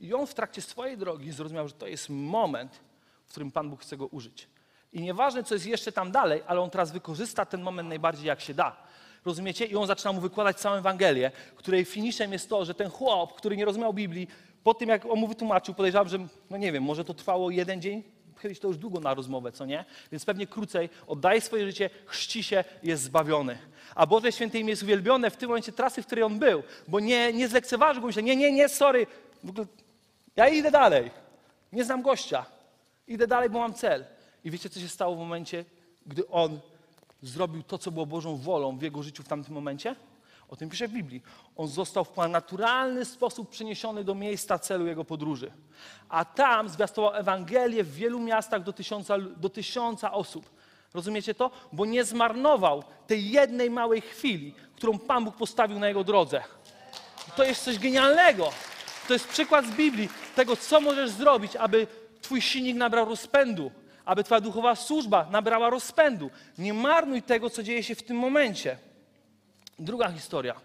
I 0.00 0.14
on 0.14 0.26
w 0.26 0.34
trakcie 0.34 0.62
swojej 0.62 0.98
drogi 0.98 1.32
zrozumiał, 1.32 1.68
że 1.68 1.74
to 1.74 1.86
jest 1.86 2.08
moment, 2.08 2.80
w 3.26 3.30
którym 3.30 3.50
Pan 3.50 3.70
Bóg 3.70 3.82
chce 3.82 3.96
go 3.96 4.06
użyć. 4.06 4.48
I 4.92 5.02
nieważne, 5.02 5.44
co 5.44 5.54
jest 5.54 5.66
jeszcze 5.66 5.92
tam 5.92 6.10
dalej, 6.10 6.42
ale 6.46 6.60
on 6.60 6.70
teraz 6.70 6.92
wykorzysta 6.92 7.46
ten 7.46 7.62
moment 7.62 7.88
najbardziej 7.88 8.26
jak 8.26 8.40
się 8.40 8.54
da. 8.54 8.76
Rozumiecie? 9.24 9.64
I 9.64 9.76
on 9.76 9.86
zaczyna 9.86 10.12
mu 10.12 10.20
wykładać 10.20 10.56
całą 10.56 10.76
Ewangelię, 10.76 11.30
której 11.56 11.84
finiszem 11.84 12.32
jest 12.32 12.48
to, 12.48 12.64
że 12.64 12.74
ten 12.74 12.90
chłop, 12.90 13.34
który 13.34 13.56
nie 13.56 13.64
rozumiał 13.64 13.94
Biblii, 13.94 14.28
po 14.64 14.74
tym 14.74 14.88
jak 14.88 15.06
on 15.06 15.18
mu 15.18 15.28
wytłumaczył, 15.28 15.74
podejrzewam, 15.74 16.08
że, 16.08 16.18
no 16.50 16.56
nie 16.56 16.72
wiem, 16.72 16.82
może 16.82 17.04
to 17.04 17.14
trwało 17.14 17.50
jeden 17.50 17.82
dzień, 17.82 18.02
chylić 18.36 18.58
to 18.58 18.68
już 18.68 18.76
długo 18.76 19.00
na 19.00 19.14
rozmowę, 19.14 19.52
co 19.52 19.66
nie? 19.66 19.84
Więc 20.12 20.24
pewnie 20.24 20.46
krócej 20.46 20.90
oddaje 21.06 21.40
swoje 21.40 21.66
życie, 21.66 21.90
chrzci 22.06 22.42
się, 22.42 22.64
jest 22.82 23.02
zbawiony. 23.02 23.58
A 23.94 24.06
Boże 24.06 24.32
Święte 24.32 24.58
imię 24.58 24.70
jest 24.70 24.82
uwielbione 24.82 25.30
w 25.30 25.36
tym 25.36 25.48
momencie 25.48 25.72
trasy, 25.72 26.02
w 26.02 26.06
której 26.06 26.24
on 26.24 26.38
był, 26.38 26.62
bo 26.88 27.00
nie, 27.00 27.32
nie 27.32 27.48
zlekceważył 27.48 28.00
go, 28.00 28.06
myślał, 28.06 28.24
nie, 28.24 28.36
nie, 28.36 28.52
nie, 28.52 28.68
sorry, 28.68 29.06
w 29.44 29.50
ogóle 29.50 29.66
ja 30.36 30.48
idę 30.48 30.70
dalej, 30.70 31.10
nie 31.72 31.84
znam 31.84 32.02
gościa, 32.02 32.46
idę 33.06 33.26
dalej, 33.26 33.50
bo 33.50 33.58
mam 33.58 33.74
cel. 33.74 34.04
I 34.44 34.50
wiecie, 34.50 34.70
co 34.70 34.80
się 34.80 34.88
stało 34.88 35.16
w 35.16 35.18
momencie, 35.18 35.64
gdy 36.06 36.28
on 36.28 36.60
zrobił 37.22 37.62
to, 37.62 37.78
co 37.78 37.90
było 37.90 38.06
Bożą 38.06 38.36
wolą 38.36 38.78
w 38.78 38.82
jego 38.82 39.02
życiu 39.02 39.22
w 39.22 39.28
tamtym 39.28 39.54
momencie? 39.54 39.96
O 40.48 40.56
tym 40.56 40.70
pisze 40.70 40.88
w 40.88 40.92
Biblii. 40.92 41.22
On 41.56 41.68
został 41.68 42.04
w 42.04 42.16
naturalny 42.28 43.04
sposób 43.04 43.50
przeniesiony 43.50 44.04
do 44.04 44.14
miejsca 44.14 44.58
celu 44.58 44.86
jego 44.86 45.04
podróży. 45.04 45.52
A 46.08 46.24
tam 46.24 46.68
zwiastował 46.68 47.14
Ewangelię 47.14 47.84
w 47.84 47.94
wielu 47.94 48.20
miastach 48.20 48.62
do 48.62 48.72
tysiąca, 48.72 49.18
do 49.18 49.48
tysiąca 49.48 50.12
osób. 50.12 50.50
Rozumiecie 50.94 51.34
to? 51.34 51.50
Bo 51.72 51.84
nie 51.84 52.04
zmarnował 52.04 52.84
tej 53.06 53.30
jednej 53.30 53.70
małej 53.70 54.00
chwili, 54.00 54.54
którą 54.76 54.98
Pan 54.98 55.24
Bóg 55.24 55.36
postawił 55.36 55.78
na 55.78 55.88
jego 55.88 56.04
drodze. 56.04 56.42
To 57.36 57.44
jest 57.44 57.64
coś 57.64 57.78
genialnego. 57.78 58.50
To 59.08 59.12
jest 59.12 59.28
przykład 59.28 59.66
z 59.66 59.70
Biblii 59.70 60.08
tego, 60.36 60.56
co 60.56 60.80
możesz 60.80 61.10
zrobić, 61.10 61.56
aby 61.56 61.86
Twój 62.22 62.42
silnik 62.42 62.76
nabrał 62.76 63.04
rozpędu, 63.08 63.70
aby 64.08 64.24
Twoja 64.24 64.40
duchowa 64.40 64.76
służba 64.76 65.28
nabrała 65.30 65.70
rozpędu. 65.70 66.30
Nie 66.58 66.74
marnuj 66.74 67.22
tego, 67.22 67.50
co 67.50 67.62
dzieje 67.62 67.82
się 67.82 67.94
w 67.94 68.02
tym 68.02 68.16
momencie. 68.16 68.78
Druga 69.78 70.10
historia. 70.10 70.60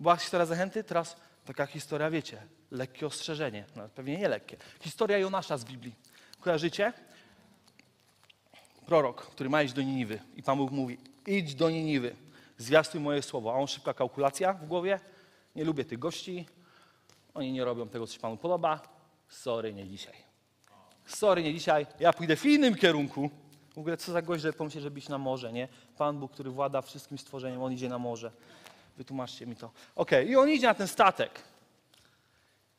Była 0.00 0.16
historia 0.16 0.46
zachęty, 0.46 0.84
teraz 0.84 1.16
taka 1.44 1.66
historia, 1.66 2.10
wiecie, 2.10 2.42
lekkie 2.70 3.06
ostrzeżenie. 3.06 3.64
No, 3.76 3.88
pewnie 3.88 4.16
nie 4.16 4.28
lekkie. 4.28 4.56
Historia 4.80 5.18
Jonasza 5.18 5.58
z 5.58 5.64
Biblii. 5.64 5.94
Kojarzycie? 6.40 6.92
Prorok, 8.86 9.26
który 9.26 9.50
ma 9.50 9.62
iść 9.62 9.74
do 9.74 9.82
Niniwy. 9.82 10.20
I 10.36 10.42
Pan 10.42 10.58
Bóg 10.58 10.70
mówi, 10.70 10.98
idź 11.26 11.54
do 11.54 11.70
Niniwy, 11.70 12.16
zwiastuj 12.58 13.00
moje 13.00 13.22
słowo. 13.22 13.54
A 13.54 13.56
on 13.56 13.66
szybka 13.66 13.94
kalkulacja 13.94 14.52
w 14.52 14.66
głowie. 14.66 15.00
Nie 15.56 15.64
lubię 15.64 15.84
tych 15.84 15.98
gości. 15.98 16.46
Oni 17.34 17.52
nie 17.52 17.64
robią 17.64 17.88
tego, 17.88 18.06
co 18.06 18.12
się 18.12 18.20
Panu 18.20 18.36
podoba. 18.36 18.80
Sorry, 19.28 19.74
nie 19.74 19.88
dzisiaj. 19.88 20.33
Sorry, 21.06 21.42
nie 21.42 21.54
dzisiaj. 21.54 21.86
Ja 22.00 22.12
pójdę 22.12 22.36
w 22.36 22.46
innym 22.46 22.74
kierunku. 22.74 23.30
W 23.74 23.78
ogóle 23.78 23.96
co 23.96 24.12
za 24.12 24.22
gość, 24.22 24.42
że 24.42 24.52
pomyśleć, 24.52 24.84
żeby 24.84 24.98
iść 24.98 25.08
na 25.08 25.18
morze, 25.18 25.52
nie? 25.52 25.68
Pan 25.96 26.18
Bóg, 26.18 26.32
który 26.32 26.50
włada 26.50 26.82
wszystkim 26.82 27.18
stworzeniem, 27.18 27.62
On 27.62 27.72
idzie 27.72 27.88
na 27.88 27.98
morze. 27.98 28.30
Wytłumaczcie 28.96 29.46
mi 29.46 29.56
to. 29.56 29.70
Okej, 29.96 30.28
i 30.28 30.36
on 30.36 30.48
idzie 30.48 30.66
na 30.66 30.74
ten 30.74 30.88
statek. 30.88 31.30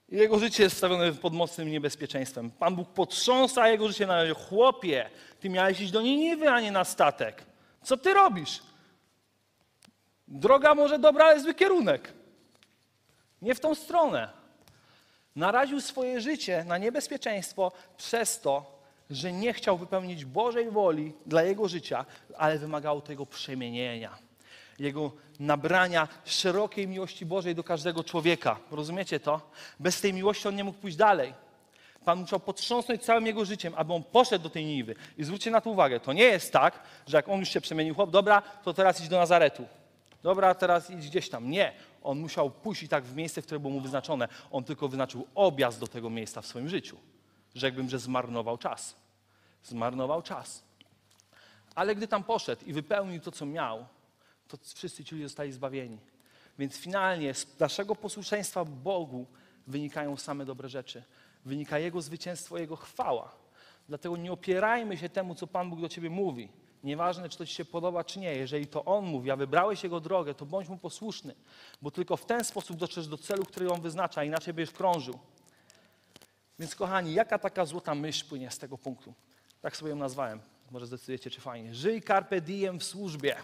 Jego 0.09 0.39
życie 0.39 0.63
jest 0.63 0.77
stawione 0.77 1.13
pod 1.13 1.33
mocnym 1.33 1.71
niebezpieczeństwem. 1.71 2.51
Pan 2.51 2.75
Bóg 2.75 2.89
potrząsa 2.89 3.67
jego 3.67 3.88
życie 3.88 4.07
na 4.07 4.15
razie. 4.15 4.33
Chłopie, 4.33 5.09
ty 5.39 5.49
miałeś 5.49 5.81
iść 5.81 5.91
do 5.91 6.01
Niniwy, 6.01 6.49
a 6.49 6.61
nie 6.61 6.71
na 6.71 6.83
statek. 6.83 7.43
Co 7.83 7.97
ty 7.97 8.13
robisz? 8.13 8.61
Droga 10.27 10.75
może 10.75 10.99
dobra, 10.99 11.25
ale 11.25 11.39
zły 11.39 11.53
kierunek. 11.53 12.13
Nie 13.41 13.55
w 13.55 13.59
tą 13.59 13.75
stronę. 13.75 14.44
Naraził 15.36 15.82
swoje 15.82 16.21
życie 16.21 16.63
na 16.63 16.78
niebezpieczeństwo 16.78 17.71
przez 17.98 18.41
to, 18.41 18.76
że 19.10 19.32
nie 19.34 19.54
chciał 19.54 19.78
wypełnić 19.78 20.26
Bożej 20.26 20.71
woli 20.71 21.13
dla 21.26 21.43
jego 21.43 21.67
życia, 21.67 22.06
ale 22.38 22.60
wymagało 22.60 23.02
tego 23.02 23.26
przemienienia, 23.26 24.17
jego 24.80 25.12
nabrania 25.39 26.08
szerokiej 26.26 26.88
miłości 26.88 27.26
Bożej 27.26 27.56
do 27.56 27.63
każdego 27.63 28.04
człowieka. 28.04 28.60
Rozumiecie 28.71 29.19
to? 29.19 29.52
Bez 29.80 30.02
tej 30.02 30.13
miłości 30.13 30.48
on 30.48 30.56
nie 30.56 30.63
mógł 30.63 30.80
pójść 30.80 30.98
dalej. 30.98 31.34
Pan 32.06 32.19
musiał 32.19 32.39
potrząsnąć 32.39 33.04
całym 33.04 33.26
jego 33.26 33.45
życiem, 33.45 33.74
aby 33.78 33.93
on 33.93 34.04
poszedł 34.04 34.43
do 34.43 34.50
tej 34.50 34.65
Niwy. 34.65 34.95
I 35.17 35.24
zwróćcie 35.24 35.52
na 35.52 35.62
to 35.62 35.69
uwagę, 35.69 36.00
to 36.00 36.13
nie 36.13 36.24
jest 36.24 36.54
tak, 36.54 36.80
że 37.08 37.17
jak 37.17 37.30
on 37.30 37.39
już 37.39 37.50
się 37.50 37.62
przemienił, 37.62 37.95
chłop, 37.95 38.12
dobra, 38.12 38.41
to 38.63 38.74
teraz 38.74 39.02
idź 39.02 39.08
do 39.08 39.17
Nazaretu. 39.17 39.65
Dobra, 40.24 40.56
teraz 40.56 40.89
idź 40.89 41.10
gdzieś 41.10 41.30
tam. 41.30 41.50
Nie. 41.50 41.74
On 42.06 42.20
musiał 42.20 42.52
pójść 42.52 42.84
i 42.84 42.88
tak 42.88 43.04
w 43.04 43.15
miejsce, 43.15 43.41
które 43.41 43.60
było 43.60 43.74
mu 43.74 43.82
wyznaczone. 43.82 44.28
On 44.52 44.63
tylko 44.63 44.88
wyznaczył 44.88 45.28
objazd 45.36 45.80
do 45.80 45.88
tego 45.88 46.10
miejsca 46.10 46.41
w 46.41 46.46
swoim 46.46 46.70
życiu. 46.70 46.98
Rzekłbym, 47.56 47.89
że 47.89 48.00
zmarnował 48.00 48.58
czas. 48.58 48.96
Zmarnował 49.63 50.22
czas. 50.22 50.63
Ale 51.76 51.96
gdy 51.96 52.08
tam 52.08 52.24
poszedł 52.24 52.65
i 52.65 52.74
wypełnił 52.74 53.22
to, 53.22 53.32
co 53.32 53.46
miał, 53.46 53.86
to 54.48 54.58
wszyscy 54.76 55.04
ci 55.04 55.15
ludzie 55.15 55.26
zostali 55.26 55.52
zbawieni. 55.52 55.98
Więc 56.60 56.78
finalnie 56.78 57.34
z 57.34 57.60
naszego 57.60 57.96
posłuszeństwa 57.96 58.65
Bogu 58.65 59.26
wynikają 59.68 60.18
same 60.18 60.46
dobre 60.46 60.70
rzeczy. 60.70 61.04
Wynika 61.46 61.80
Jego 61.80 62.02
zwycięstwo, 62.02 62.58
Jego 62.58 62.76
chwała. 62.76 63.32
Dlatego 63.88 64.18
nie 64.18 64.32
opierajmy 64.32 64.98
się 64.98 65.10
temu, 65.10 65.36
co 65.36 65.48
Pan 65.48 65.70
Bóg 65.70 65.82
do 65.82 65.89
ciebie 65.89 66.10
mówi. 66.10 66.50
Nieważne, 66.86 67.30
czy 67.30 67.38
to 67.38 67.45
ci 67.45 67.56
się 67.56 67.65
podoba, 67.65 68.04
czy 68.04 68.19
nie. 68.19 68.36
Jeżeli 68.36 68.67
to 68.67 68.86
On 68.86 69.06
mówi, 69.06 69.32
a 69.32 69.36
wybrałeś 69.36 69.84
Jego 69.84 70.00
drogę, 70.00 70.34
to 70.34 70.45
bądź 70.45 70.69
Mu 70.69 70.78
posłuszny. 70.78 71.36
Bo 71.82 71.91
tylko 71.91 72.17
w 72.17 72.26
ten 72.26 72.43
sposób 72.43 72.78
dotrzesz 72.78 73.08
do 73.08 73.17
celu, 73.17 73.45
który 73.45 73.71
On 73.71 73.82
wyznacza, 73.82 74.24
inaczej 74.24 74.54
będziesz 74.54 74.76
krążył. 74.76 75.19
Więc 76.60 76.76
kochani, 76.76 77.13
jaka 77.13 77.39
taka 77.39 77.65
złota 77.65 77.95
myśl 77.95 78.26
płynie 78.30 78.52
z 78.52 78.58
tego 78.58 78.78
punktu? 78.78 79.13
Tak 79.62 79.78
sobie 79.78 79.89
ją 79.89 79.95
nazwałem. 79.95 80.39
Może 80.71 80.86
zdecydujecie, 80.86 81.30
czy 81.30 81.41
fajnie. 81.41 81.76
Żyj 81.76 82.02
carpe 82.02 82.41
diem 82.41 82.80
w 82.80 82.84
służbie, 82.84 83.36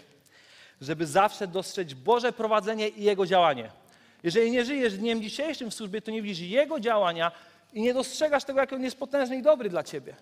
żeby 0.80 1.06
zawsze 1.06 1.46
dostrzec 1.46 1.92
Boże 1.92 2.32
prowadzenie 2.32 2.88
i 2.88 3.02
Jego 3.02 3.26
działanie. 3.26 3.70
Jeżeli 4.22 4.50
nie 4.50 4.64
żyjesz 4.64 4.98
dniem 4.98 5.22
dzisiejszym 5.22 5.70
w 5.70 5.74
służbie, 5.74 6.02
to 6.02 6.10
nie 6.10 6.22
widzisz 6.22 6.48
Jego 6.48 6.80
działania 6.80 7.32
i 7.72 7.82
nie 7.82 7.94
dostrzegasz 7.94 8.44
tego, 8.44 8.60
jak 8.60 8.72
On 8.72 8.82
jest 8.82 8.98
potężny 8.98 9.36
i 9.36 9.42
dobry 9.42 9.70
dla 9.70 9.82
Ciebie. 9.82 10.16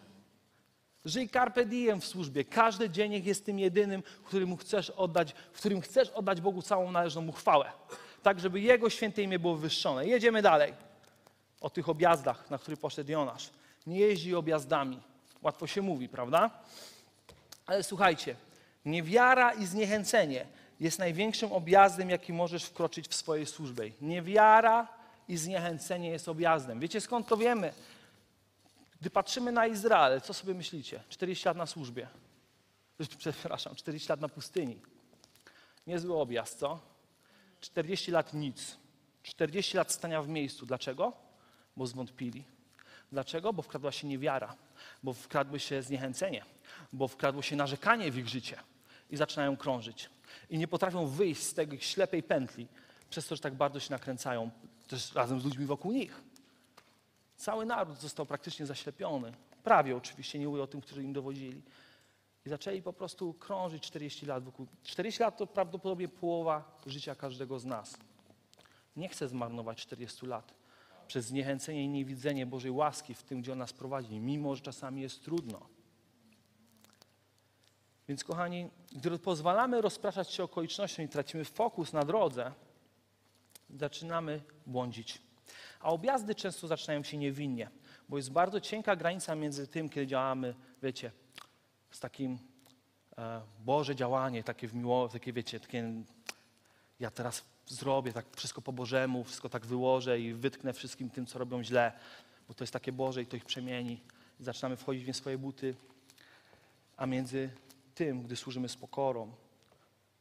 Żyj 1.04 1.28
carpe 1.28 1.64
diem 1.64 2.00
w 2.00 2.06
służbie. 2.06 2.44
Każdy 2.44 2.90
dzień 2.90 3.10
niech 3.10 3.26
jest 3.26 3.46
tym 3.46 3.58
jedynym, 3.58 4.02
którym 4.24 4.56
chcesz 4.56 4.90
oddać, 4.90 5.34
w 5.52 5.58
którym 5.58 5.80
chcesz 5.80 6.08
oddać 6.08 6.40
Bogu 6.40 6.62
całą 6.62 6.92
należną 6.92 7.22
mu 7.22 7.32
chwałę. 7.32 7.72
Tak, 8.22 8.40
żeby 8.40 8.60
Jego 8.60 8.90
święte 8.90 9.22
imię 9.22 9.38
było 9.38 9.56
wywyższone. 9.56 10.06
Jedziemy 10.06 10.42
dalej. 10.42 10.74
O 11.60 11.70
tych 11.70 11.88
objazdach, 11.88 12.50
na 12.50 12.58
który 12.58 12.76
poszedł 12.76 13.10
Jonasz. 13.10 13.50
Nie 13.86 13.98
jeździ 13.98 14.34
objazdami. 14.34 15.00
Łatwo 15.42 15.66
się 15.66 15.82
mówi, 15.82 16.08
prawda? 16.08 16.50
Ale 17.66 17.82
słuchajcie, 17.82 18.36
niewiara 18.84 19.52
i 19.52 19.66
zniechęcenie 19.66 20.46
jest 20.80 20.98
największym 20.98 21.52
objazdem, 21.52 22.10
jaki 22.10 22.32
możesz 22.32 22.64
wkroczyć 22.64 23.08
w 23.08 23.14
swojej 23.14 23.46
służbie. 23.46 23.90
Niewiara 24.00 24.88
i 25.28 25.36
zniechęcenie 25.36 26.10
jest 26.10 26.28
objazdem. 26.28 26.80
Wiecie 26.80 27.00
skąd 27.00 27.28
to 27.28 27.36
wiemy? 27.36 27.72
Gdy 29.00 29.10
patrzymy 29.10 29.52
na 29.52 29.66
Izrael, 29.66 30.20
co 30.20 30.34
sobie 30.34 30.54
myślicie? 30.54 31.02
40 31.08 31.48
lat 31.48 31.56
na 31.56 31.66
służbie. 31.66 32.08
Przepraszam, 33.18 33.74
40 33.74 34.08
lat 34.08 34.20
na 34.20 34.28
pustyni. 34.28 34.80
Niezły 35.86 36.16
objazd, 36.16 36.58
co? 36.58 36.80
40 37.60 38.10
lat 38.10 38.34
nic. 38.34 38.76
40 39.22 39.76
lat 39.76 39.92
stania 39.92 40.22
w 40.22 40.28
miejscu. 40.28 40.66
Dlaczego? 40.66 41.12
Bo 41.76 41.86
zwątpili. 41.86 42.44
Dlaczego? 43.12 43.52
Bo 43.52 43.62
wkradła 43.62 43.92
się 43.92 44.06
niewiara, 44.06 44.56
bo 45.02 45.12
wkradło 45.12 45.58
się 45.58 45.82
zniechęcenie, 45.82 46.44
bo 46.92 47.08
wkradło 47.08 47.42
się 47.42 47.56
narzekanie 47.56 48.10
w 48.10 48.18
ich 48.18 48.28
życie 48.28 48.56
i 49.10 49.16
zaczynają 49.16 49.56
krążyć. 49.56 50.10
I 50.50 50.58
nie 50.58 50.68
potrafią 50.68 51.06
wyjść 51.06 51.42
z 51.42 51.54
tej 51.54 51.80
ślepej 51.80 52.22
pętli, 52.22 52.66
przez 53.10 53.26
to, 53.26 53.36
że 53.36 53.42
tak 53.42 53.54
bardzo 53.54 53.80
się 53.80 53.90
nakręcają 53.90 54.50
też 54.88 55.14
razem 55.14 55.40
z 55.40 55.44
ludźmi 55.44 55.66
wokół 55.66 55.92
nich. 55.92 56.20
Cały 57.40 57.66
naród 57.66 57.98
został 57.98 58.26
praktycznie 58.26 58.66
zaślepiony. 58.66 59.33
Prawie 59.62 59.96
oczywiście, 59.96 60.38
nie 60.38 60.48
mówię 60.48 60.62
o 60.62 60.66
tym, 60.66 60.81
którzy 60.81 61.03
im 61.03 61.12
dowodzili. 61.12 61.62
I 62.46 62.48
zaczęli 62.48 62.83
po 62.83 62.92
prostu 62.92 63.35
krążyć 63.35 63.83
40 63.83 64.26
lat 64.26 64.44
wokół. 64.44 64.66
40 64.83 65.22
lat 65.22 65.37
to 65.37 65.46
prawdopodobnie 65.46 66.09
połowa 66.09 66.79
życia 66.87 67.14
każdego 67.14 67.59
z 67.59 67.64
nas. 67.64 67.96
Nie 68.96 69.09
chcę 69.09 69.29
zmarnować 69.29 69.79
40 69.79 70.26
lat 70.26 70.55
przez 71.07 71.26
zniechęcenie 71.26 71.85
i 71.85 71.88
niewidzenie 71.88 72.46
Bożej 72.46 72.70
łaski 72.70 73.14
w 73.14 73.22
tym, 73.22 73.40
gdzie 73.40 73.53
On 73.53 73.59
nas 73.59 73.72
prowadzi, 73.72 74.20
mimo 74.20 74.57
że 74.57 74.62
czasami 74.62 75.03
jest 75.03 75.24
trudno. 75.24 75.66
Więc 78.09 78.24
kochani, 78.24 78.70
gdy 78.92 79.18
pozwalamy 79.18 79.81
rozpraszać 79.81 80.31
się 80.31 80.44
okolicznościom 80.44 81.05
i 81.05 81.09
tracimy 81.09 81.44
fokus 81.44 81.92
na 81.92 82.05
drodze, 82.05 82.53
zaczynamy 83.70 84.42
błądzić. 84.66 85.29
A 85.80 85.90
objazdy 85.90 86.34
często 86.34 86.66
zaczynają 86.66 87.02
się 87.02 87.16
niewinnie, 87.16 87.70
bo 88.08 88.16
jest 88.16 88.32
bardzo 88.32 88.60
cienka 88.60 88.96
granica 88.96 89.34
między 89.34 89.66
tym, 89.66 89.88
kiedy 89.88 90.06
działamy, 90.06 90.54
wiecie, 90.82 91.12
z 91.90 92.00
takim 92.00 92.38
e, 93.18 93.40
Boże 93.64 93.96
działanie, 93.96 94.44
takie 94.44 94.68
w 94.68 94.74
miło, 94.74 95.08
takie 95.08 95.32
wiecie, 95.32 95.60
takie 95.60 95.92
ja 97.00 97.10
teraz 97.10 97.44
zrobię 97.66 98.12
tak 98.12 98.26
wszystko 98.36 98.62
po 98.62 98.72
Bożemu, 98.72 99.24
wszystko 99.24 99.48
tak 99.48 99.66
wyłożę 99.66 100.20
i 100.20 100.34
wytknę 100.34 100.72
wszystkim 100.72 101.10
tym, 101.10 101.26
co 101.26 101.38
robią 101.38 101.64
źle, 101.64 101.92
bo 102.48 102.54
to 102.54 102.64
jest 102.64 102.72
takie 102.72 102.92
Boże 102.92 103.22
i 103.22 103.26
to 103.26 103.36
ich 103.36 103.44
przemieni. 103.44 104.00
I 104.40 104.44
zaczynamy 104.44 104.76
wchodzić 104.76 105.04
w 105.04 105.16
swoje 105.16 105.38
buty, 105.38 105.74
a 106.96 107.06
między 107.06 107.50
tym, 107.94 108.22
gdy 108.22 108.36
służymy 108.36 108.68
z 108.68 108.76
pokorą 108.76 109.32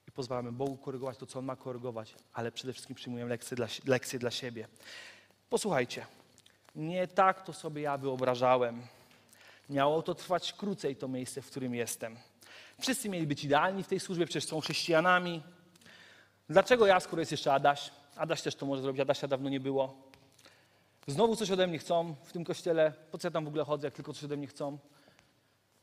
i 0.07 0.11
pozwalamy 0.11 0.51
Bogu 0.51 0.77
korygować 0.77 1.17
to, 1.17 1.25
co 1.25 1.39
On 1.39 1.45
ma 1.45 1.55
korygować, 1.55 2.15
ale 2.33 2.51
przede 2.51 2.73
wszystkim 2.73 2.95
przyjmujemy 2.95 3.29
lekcje 3.29 3.57
dla, 3.57 3.67
lekcje 3.85 4.19
dla 4.19 4.31
siebie. 4.31 4.67
Posłuchajcie, 5.49 6.05
nie 6.75 7.07
tak 7.07 7.41
to 7.41 7.53
sobie 7.53 7.81
ja 7.81 7.97
wyobrażałem. 7.97 8.81
Miało 9.69 10.01
to 10.01 10.15
trwać 10.15 10.53
krócej, 10.53 10.95
to 10.95 11.07
miejsce, 11.07 11.41
w 11.41 11.47
którym 11.47 11.75
jestem. 11.75 12.17
Wszyscy 12.81 13.09
mieli 13.09 13.27
być 13.27 13.43
idealni 13.43 13.83
w 13.83 13.87
tej 13.87 13.99
służbie, 13.99 14.25
przecież 14.25 14.45
są 14.45 14.61
chrześcijanami. 14.61 15.43
Dlaczego 16.49 16.85
ja, 16.85 16.99
skoro 16.99 17.19
jest 17.19 17.31
jeszcze 17.31 17.53
Adaś? 17.53 17.91
Adaś 18.15 18.41
też 18.41 18.55
to 18.55 18.65
może 18.65 18.81
zrobić, 18.81 19.01
Adasia 19.01 19.27
dawno 19.27 19.49
nie 19.49 19.59
było. 19.59 20.09
Znowu 21.07 21.35
coś 21.35 21.51
ode 21.51 21.67
mnie 21.67 21.77
chcą 21.77 22.15
w 22.23 22.31
tym 22.31 22.43
kościele. 22.43 22.93
Po 23.11 23.17
co 23.17 23.27
ja 23.27 23.31
tam 23.31 23.45
w 23.45 23.47
ogóle 23.47 23.63
chodzę, 23.65 23.87
jak 23.87 23.93
tylko 23.93 24.13
coś 24.13 24.23
ode 24.23 24.37
mnie 24.37 24.47
chcą? 24.47 24.77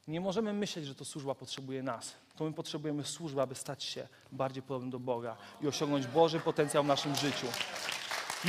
Nie 0.09 0.21
możemy 0.21 0.53
myśleć, 0.53 0.87
że 0.87 0.95
to 0.95 1.05
służba 1.05 1.35
potrzebuje 1.35 1.83
nas. 1.83 2.15
To 2.37 2.45
my 2.45 2.53
potrzebujemy 2.53 3.05
służby, 3.05 3.41
aby 3.41 3.55
stać 3.55 3.85
się 3.85 4.09
bardziej 4.33 4.63
podobnym 4.63 4.91
do 4.91 4.99
Boga 4.99 5.37
i 5.63 5.69
osiągnąć 5.69 6.07
Boży 6.07 6.41
potencjał 6.41 6.85
w 6.85 6.87
naszym 6.87 7.15
życiu. 7.15 7.47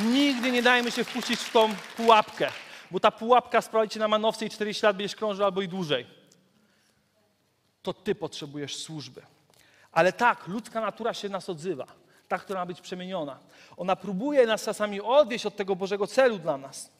Nigdy 0.04 0.52
nie 0.52 0.64
dajmy 0.64 0.92
się 0.92 1.04
wpuścić 1.04 1.40
w 1.40 1.52
tą 1.52 1.76
pułapkę, 1.98 2.52
bo 2.92 3.00
ta 3.00 3.12
pułapka 3.12 3.62
sprawi 3.62 3.90
cię 3.90 4.00
na 4.00 4.08
manowce 4.08 4.46
i 4.46 4.50
40 4.50 4.86
lat 4.86 4.98
będziesz 4.98 5.16
krążył 5.16 5.46
albo 5.46 5.62
i 5.62 5.68
dłużej. 5.68 6.08
To 7.82 7.94
ty 7.94 8.16
potrzebujesz 8.16 8.76
służby. 8.76 9.22
Ale 9.92 10.14
tak, 10.14 10.48
ludzka 10.48 10.82
natura 10.82 11.14
się 11.14 11.30
nas 11.30 11.50
odzywa. 11.50 11.88
Ta, 12.28 12.38
która 12.38 12.60
ma 12.60 12.66
być 12.66 12.82
przemieniona. 12.82 13.40
Ona 13.78 13.96
próbuje 13.96 14.48
nas 14.48 14.64
czasami 14.64 15.02
odwieść 15.02 15.46
od 15.46 15.56
tego 15.56 15.76
Bożego 15.76 16.08
celu 16.08 16.40
dla 16.40 16.58
nas. 16.58 16.92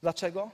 Dlaczego? 0.00 0.50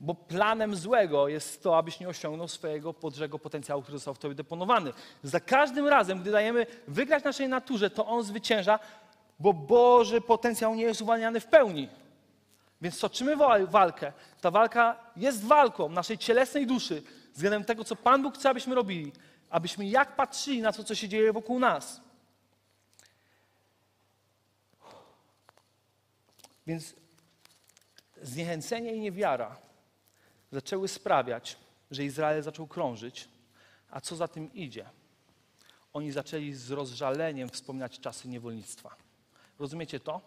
Bo 0.00 0.14
planem 0.14 0.76
złego 0.76 1.28
jest 1.28 1.62
to, 1.62 1.78
abyś 1.78 2.00
nie 2.00 2.08
osiągnął 2.08 2.48
swojego 2.48 2.92
Bożego 2.92 3.38
potencjału, 3.38 3.82
który 3.82 3.98
został 3.98 4.14
w 4.14 4.18
tobie 4.18 4.34
deponowany. 4.34 4.92
Za 5.22 5.40
każdym 5.40 5.86
razem, 5.86 6.20
gdy 6.20 6.30
dajemy 6.30 6.66
wygrać 6.88 7.24
naszej 7.24 7.48
naturze, 7.48 7.90
to 7.90 8.06
on 8.06 8.22
zwycięża, 8.22 8.78
bo 9.38 9.52
Boży 9.52 10.20
potencjał 10.20 10.74
nie 10.74 10.82
jest 10.82 11.02
uwalniany 11.02 11.40
w 11.40 11.46
pełni. 11.46 11.88
Więc 12.80 13.00
toczymy 13.00 13.36
walkę. 13.66 14.12
Ta 14.40 14.50
walka 14.50 14.96
jest 15.16 15.44
walką 15.44 15.88
naszej 15.88 16.18
cielesnej 16.18 16.66
duszy 16.66 17.02
względem 17.34 17.64
tego, 17.64 17.84
co 17.84 17.96
Pan 17.96 18.22
Bóg 18.22 18.34
chce, 18.34 18.50
abyśmy 18.50 18.74
robili. 18.74 19.12
Abyśmy 19.50 19.86
jak 19.86 20.16
patrzyli 20.16 20.62
na 20.62 20.72
to, 20.72 20.84
co 20.84 20.94
się 20.94 21.08
dzieje 21.08 21.32
wokół 21.32 21.58
nas. 21.58 22.00
Więc 26.66 26.94
zniechęcenie 28.22 28.92
i 28.92 29.00
niewiara 29.00 29.65
zaczęły 30.52 30.88
sprawiać, 30.88 31.56
że 31.90 32.04
Izrael 32.04 32.42
zaczął 32.42 32.66
krążyć, 32.66 33.28
a 33.90 34.00
co 34.00 34.16
za 34.16 34.28
tym 34.28 34.54
idzie? 34.54 34.86
Oni 35.92 36.12
zaczęli 36.12 36.52
z 36.52 36.70
rozżaleniem 36.70 37.48
wspominać 37.48 38.00
czasy 38.00 38.28
niewolnictwa. 38.28 38.96
Rozumiecie 39.58 40.00
to? 40.00 40.20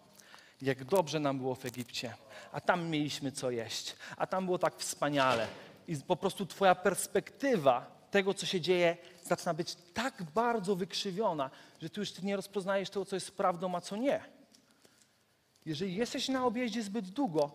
Jak 0.62 0.84
dobrze 0.84 1.20
nam 1.20 1.38
było 1.38 1.54
w 1.54 1.64
Egipcie, 1.64 2.14
a 2.52 2.60
tam 2.60 2.88
mieliśmy 2.88 3.32
co 3.32 3.50
jeść, 3.50 3.96
a 4.16 4.26
tam 4.26 4.44
było 4.44 4.58
tak 4.58 4.76
wspaniale. 4.76 5.46
I 5.88 5.96
po 5.96 6.16
prostu 6.16 6.46
Twoja 6.46 6.74
perspektywa 6.74 8.00
tego, 8.10 8.34
co 8.34 8.46
się 8.46 8.60
dzieje, 8.60 8.96
zaczyna 9.22 9.54
być 9.54 9.76
tak 9.94 10.22
bardzo 10.22 10.76
wykrzywiona, 10.76 11.50
że 11.82 11.90
Ty 11.90 12.00
już 12.00 12.22
nie 12.22 12.36
rozpoznajesz 12.36 12.90
tego, 12.90 13.04
co 13.04 13.16
jest 13.16 13.36
prawdą, 13.36 13.74
a 13.74 13.80
co 13.80 13.96
nie. 13.96 14.20
Jeżeli 15.66 15.96
jesteś 15.96 16.28
na 16.28 16.46
objeździe 16.46 16.82
zbyt 16.82 17.10
długo, 17.10 17.52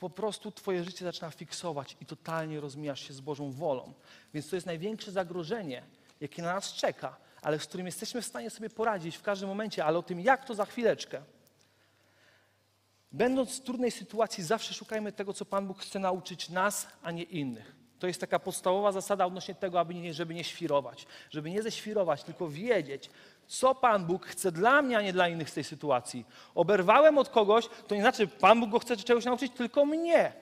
po 0.00 0.10
prostu 0.10 0.52
Twoje 0.52 0.84
życie 0.84 1.04
zaczyna 1.04 1.30
fiksować 1.30 1.96
i 2.00 2.06
totalnie 2.06 2.60
rozmijasz 2.60 3.08
się 3.08 3.14
z 3.14 3.20
Bożą 3.20 3.52
wolą. 3.52 3.92
Więc 4.34 4.48
to 4.48 4.56
jest 4.56 4.66
największe 4.66 5.12
zagrożenie, 5.12 5.82
jakie 6.20 6.42
na 6.42 6.54
nas 6.54 6.72
czeka, 6.72 7.16
ale 7.42 7.58
z 7.58 7.66
którym 7.66 7.86
jesteśmy 7.86 8.22
w 8.22 8.26
stanie 8.26 8.50
sobie 8.50 8.70
poradzić 8.70 9.16
w 9.16 9.22
każdym 9.22 9.48
momencie, 9.48 9.84
ale 9.84 9.98
o 9.98 10.02
tym, 10.02 10.20
jak 10.20 10.44
to 10.44 10.54
za 10.54 10.64
chwileczkę. 10.64 11.22
Będąc 13.12 13.60
w 13.60 13.64
trudnej 13.64 13.90
sytuacji, 13.90 14.44
zawsze 14.44 14.74
szukajmy 14.74 15.12
tego, 15.12 15.32
co 15.32 15.44
Pan 15.44 15.66
Bóg 15.66 15.80
chce 15.82 15.98
nauczyć 15.98 16.48
nas, 16.48 16.86
a 17.02 17.10
nie 17.10 17.22
innych. 17.22 17.76
To 17.98 18.06
jest 18.06 18.20
taka 18.20 18.38
podstawowa 18.38 18.92
zasada 18.92 19.26
odnośnie 19.26 19.54
tego, 19.54 19.80
aby 19.80 19.94
nie, 19.94 20.14
żeby 20.14 20.34
nie 20.34 20.44
świrować. 20.44 21.06
Żeby 21.30 21.50
nie 21.50 21.62
ześwirować, 21.62 22.24
tylko 22.24 22.48
wiedzieć, 22.48 23.10
co 23.46 23.74
Pan 23.74 24.06
Bóg 24.06 24.26
chce 24.26 24.52
dla 24.52 24.82
mnie, 24.82 24.98
a 24.98 25.02
nie 25.02 25.12
dla 25.12 25.28
innych 25.28 25.50
z 25.50 25.54
tej 25.54 25.64
sytuacji. 25.64 26.26
Oberwałem 26.54 27.18
od 27.18 27.28
kogoś, 27.28 27.68
to 27.88 27.94
nie 27.94 28.00
znaczy, 28.00 28.26
Pan 28.26 28.60
Bóg 28.60 28.70
go 28.70 28.78
chce 28.78 28.96
czegoś 28.96 29.24
nauczyć, 29.24 29.52
tylko 29.52 29.86
mnie. 29.86 30.32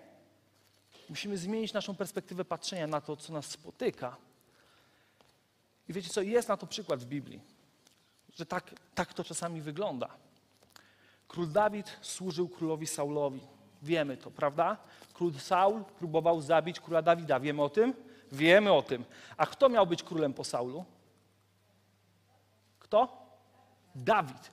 Musimy 1.09 1.39
zmienić 1.39 1.73
naszą 1.73 1.97
perspektywę 1.97 2.45
patrzenia 2.45 2.87
na 2.87 3.01
to, 3.01 3.17
co 3.17 3.33
nas 3.33 3.47
spotyka. 3.47 4.17
I 5.89 5.93
wiecie 5.93 6.09
co, 6.09 6.23
jest 6.23 6.49
na 6.49 6.57
to 6.57 6.67
przykład 6.67 7.01
w 7.01 7.07
Biblii, 7.07 7.41
że 8.35 8.47
tak, 8.47 8.75
tak 8.95 9.15
to 9.15 9.25
czasami 9.25 9.61
wygląda. 9.61 10.09
Król 11.29 11.49
Dawid 11.49 11.99
służył 12.01 12.49
królowi 12.49 12.87
Saulowi. 12.87 13.41
Wiemy 13.83 14.17
to, 14.17 14.31
prawda? 14.31 14.77
Król 15.13 15.33
Saul 15.33 15.85
próbował 15.85 16.41
zabić 16.41 16.81
króla 16.81 17.03
Dawida. 17.03 17.41
Wiemy 17.41 17.63
o 17.63 17.69
tym? 17.69 17.95
Wiemy 18.33 18.73
o 18.73 18.83
tym. 18.83 19.05
A 19.37 19.47
kto 19.47 19.69
miał 19.69 19.87
być 19.87 20.03
królem 20.03 20.35
po 20.35 20.45
Saulu? 20.45 20.85
Kto? 22.93 23.09
Dawid. 23.95 24.51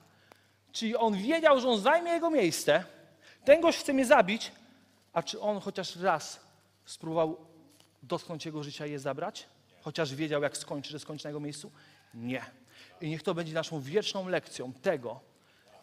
Czyli 0.72 0.96
on 0.96 1.14
wiedział, 1.14 1.60
że 1.60 1.68
on 1.68 1.80
zajmie 1.80 2.12
jego 2.12 2.30
miejsce. 2.30 2.84
Ten 3.44 3.60
gość 3.60 3.78
chce 3.78 3.92
mnie 3.92 4.06
zabić, 4.06 4.52
a 5.12 5.22
czy 5.22 5.40
on 5.40 5.60
chociaż 5.60 5.96
raz 5.96 6.40
spróbował 6.84 7.36
dotknąć 8.02 8.46
jego 8.46 8.62
życia 8.62 8.86
i 8.86 8.90
je 8.90 8.98
zabrać? 8.98 9.46
Chociaż 9.82 10.14
wiedział, 10.14 10.42
jak 10.42 10.56
skończy, 10.56 10.90
że 10.90 10.98
skończy 10.98 11.24
na 11.24 11.30
jego 11.30 11.40
miejscu? 11.40 11.72
Nie. 12.14 12.44
I 13.00 13.08
niech 13.08 13.22
to 13.22 13.34
będzie 13.34 13.54
naszą 13.54 13.80
wieczną 13.80 14.28
lekcją 14.28 14.72
tego, 14.72 15.20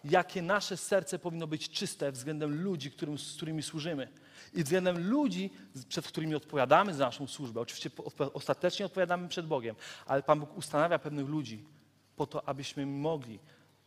jakie 0.03 0.41
nasze 0.41 0.77
serce 0.77 1.19
powinno 1.19 1.47
być 1.47 1.69
czyste 1.69 2.11
względem 2.11 2.63
ludzi, 2.63 2.91
którym, 2.91 3.17
z 3.17 3.35
którymi 3.35 3.63
służymy. 3.63 4.07
I 4.53 4.63
względem 4.63 5.09
ludzi, 5.09 5.49
przed 5.89 6.07
którymi 6.07 6.35
odpowiadamy 6.35 6.93
za 6.93 7.05
naszą 7.05 7.27
służbę. 7.27 7.61
Oczywiście 7.61 7.89
ostatecznie 8.33 8.85
odpowiadamy 8.85 9.27
przed 9.27 9.47
Bogiem, 9.47 9.75
ale 10.05 10.23
Pan 10.23 10.39
Bóg 10.39 10.57
ustanawia 10.57 10.99
pewnych 10.99 11.27
ludzi 11.27 11.76
po 12.17 12.27
to, 12.27 12.49
abyśmy 12.49 12.85
mogli 12.85 13.39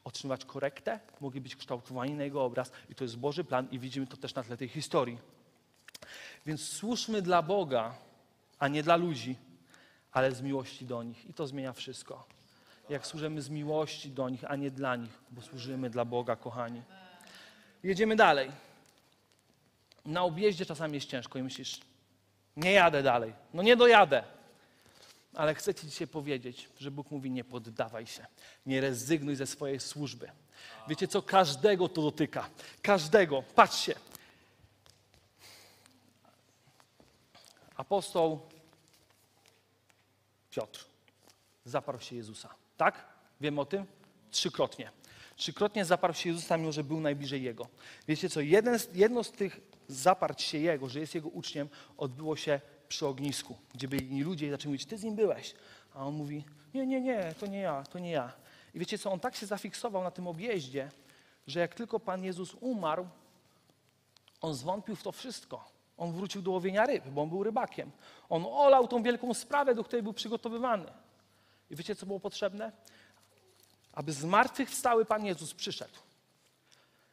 otrzymywać 0.04 0.44
korektę, 0.44 1.00
mogli 1.20 1.40
być 1.40 1.56
kształtowani 1.56 2.14
na 2.14 2.24
Jego 2.24 2.44
obraz. 2.44 2.72
I 2.90 2.94
to 2.94 3.04
jest 3.04 3.16
Boży 3.16 3.44
plan 3.44 3.68
i 3.70 3.78
widzimy 3.78 4.06
to 4.06 4.16
też 4.16 4.34
na 4.34 4.42
tle 4.42 4.56
tej 4.56 4.68
historii. 4.68 5.18
Więc 6.46 6.68
służmy 6.68 7.22
dla 7.22 7.42
Boga, 7.42 7.94
a 8.58 8.68
nie 8.68 8.82
dla 8.82 8.96
ludzi, 8.96 9.36
ale 10.12 10.32
z 10.32 10.42
miłości 10.42 10.84
do 10.86 11.02
nich. 11.02 11.26
I 11.30 11.34
to 11.34 11.46
zmienia 11.46 11.72
wszystko 11.72 12.26
jak 12.90 13.06
służymy 13.06 13.42
z 13.42 13.50
miłości 13.50 14.10
do 14.10 14.28
nich, 14.28 14.44
a 14.44 14.56
nie 14.56 14.70
dla 14.70 14.96
nich, 14.96 15.18
bo 15.30 15.42
służymy 15.42 15.90
dla 15.90 16.04
Boga, 16.04 16.36
kochani. 16.36 16.82
Jedziemy 17.82 18.16
dalej. 18.16 18.50
Na 20.04 20.22
objeździe 20.22 20.66
czasami 20.66 20.94
jest 20.94 21.08
ciężko 21.08 21.38
i 21.38 21.42
myślisz, 21.42 21.80
nie 22.56 22.72
jadę 22.72 23.02
dalej. 23.02 23.32
No 23.54 23.62
nie 23.62 23.76
dojadę. 23.76 24.24
Ale 25.34 25.54
chcę 25.54 25.74
Ci 25.74 25.86
dzisiaj 25.86 26.08
powiedzieć, 26.08 26.68
że 26.78 26.90
Bóg 26.90 27.10
mówi: 27.10 27.30
nie 27.30 27.44
poddawaj 27.44 28.06
się, 28.06 28.26
nie 28.66 28.80
rezygnuj 28.80 29.36
ze 29.36 29.46
swojej 29.46 29.80
służby. 29.80 30.30
Wiecie 30.88 31.08
co? 31.08 31.22
Każdego 31.22 31.88
to 31.88 32.02
dotyka. 32.02 32.50
Każdego. 32.82 33.42
Patrzcie. 33.42 33.94
Apostoł 37.76 38.40
Piotr 40.50 40.84
zaparł 41.64 42.00
się 42.00 42.16
Jezusa. 42.16 42.54
Tak? 42.76 43.04
Wiemy 43.40 43.60
o 43.60 43.64
tym? 43.64 43.86
Trzykrotnie. 44.30 44.90
Trzykrotnie 45.36 45.84
zaparł 45.84 46.14
się 46.14 46.28
Jezusa, 46.28 46.56
mimo 46.56 46.72
że 46.72 46.84
był 46.84 47.00
najbliżej 47.00 47.42
Jego. 47.42 47.68
Wiecie 48.08 48.28
co? 48.28 48.40
Jeden, 48.40 48.78
jedno 48.94 49.24
z 49.24 49.30
tych 49.30 49.60
zaparć 49.88 50.42
się 50.42 50.58
Jego, 50.58 50.88
że 50.88 51.00
jest 51.00 51.14
Jego 51.14 51.28
uczniem, 51.28 51.68
odbyło 51.96 52.36
się 52.36 52.60
przy 52.90 53.06
ognisku, 53.06 53.56
gdzie 53.74 53.88
byli 53.88 54.22
ludzie 54.22 54.46
i 54.46 54.50
zaczęli 54.50 54.68
mówić, 54.68 54.86
Ty 54.86 54.98
z 54.98 55.02
nim 55.02 55.16
byłeś. 55.16 55.54
A 55.94 56.06
on 56.06 56.14
mówi, 56.14 56.44
nie, 56.74 56.86
nie, 56.86 57.00
nie, 57.00 57.34
to 57.40 57.46
nie 57.46 57.58
ja, 57.58 57.84
to 57.92 57.98
nie 57.98 58.10
ja. 58.10 58.32
I 58.74 58.78
wiecie 58.78 58.98
co? 58.98 59.12
On 59.12 59.20
tak 59.20 59.36
się 59.36 59.46
zafiksował 59.46 60.02
na 60.02 60.10
tym 60.10 60.26
objeździe, 60.26 60.90
że 61.46 61.60
jak 61.60 61.74
tylko 61.74 62.00
Pan 62.00 62.24
Jezus 62.24 62.54
umarł, 62.60 63.06
on 64.40 64.54
zwątpił 64.54 64.96
w 64.96 65.02
to 65.02 65.12
wszystko. 65.12 65.64
On 65.96 66.12
wrócił 66.12 66.42
do 66.42 66.50
łowienia 66.50 66.86
ryb, 66.86 67.08
bo 67.08 67.22
on 67.22 67.28
był 67.28 67.42
rybakiem. 67.44 67.90
On 68.28 68.46
olał 68.46 68.88
tą 68.88 69.02
wielką 69.02 69.34
sprawę, 69.34 69.74
do 69.74 69.84
której 69.84 70.02
był 70.02 70.12
przygotowywany. 70.12 70.92
I 71.70 71.76
wiecie, 71.76 71.96
co 71.96 72.06
było 72.06 72.20
potrzebne? 72.20 72.72
Aby 73.92 74.12
zmartwychwstały 74.12 75.04
Pan 75.04 75.24
Jezus 75.24 75.54
przyszedł. 75.54 75.98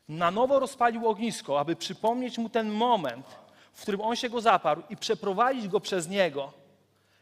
Na 0.09 0.31
nowo 0.31 0.59
rozpalił 0.59 1.07
ognisko, 1.07 1.59
aby 1.59 1.75
przypomnieć 1.75 2.37
mu 2.37 2.49
ten 2.49 2.71
moment, 2.71 3.25
w 3.77 3.81
którym 3.81 4.01
on 4.01 4.15
się 4.15 4.29
go 4.29 4.41
zaparł 4.41 4.81
i 4.89 4.97
przeprowadzić 4.97 5.67
go 5.67 5.79
przez 5.79 6.09
niego. 6.09 6.53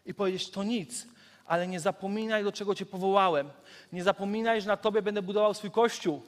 i 0.06 0.14
powiedzieć: 0.14 0.50
To 0.50 0.64
nic, 0.64 1.08
ale 1.46 1.68
nie 1.68 1.80
zapominaj, 1.80 2.44
do 2.44 2.52
czego 2.52 2.76
Cię 2.76 2.86
powołałem. 2.86 3.50
Nie 3.94 4.04
zapominaj, 4.04 4.62
że 4.62 4.68
na 4.68 4.78
Tobie 4.78 5.02
będę 5.02 5.22
budował 5.22 5.54
swój 5.54 5.72
kościół. 5.72 6.22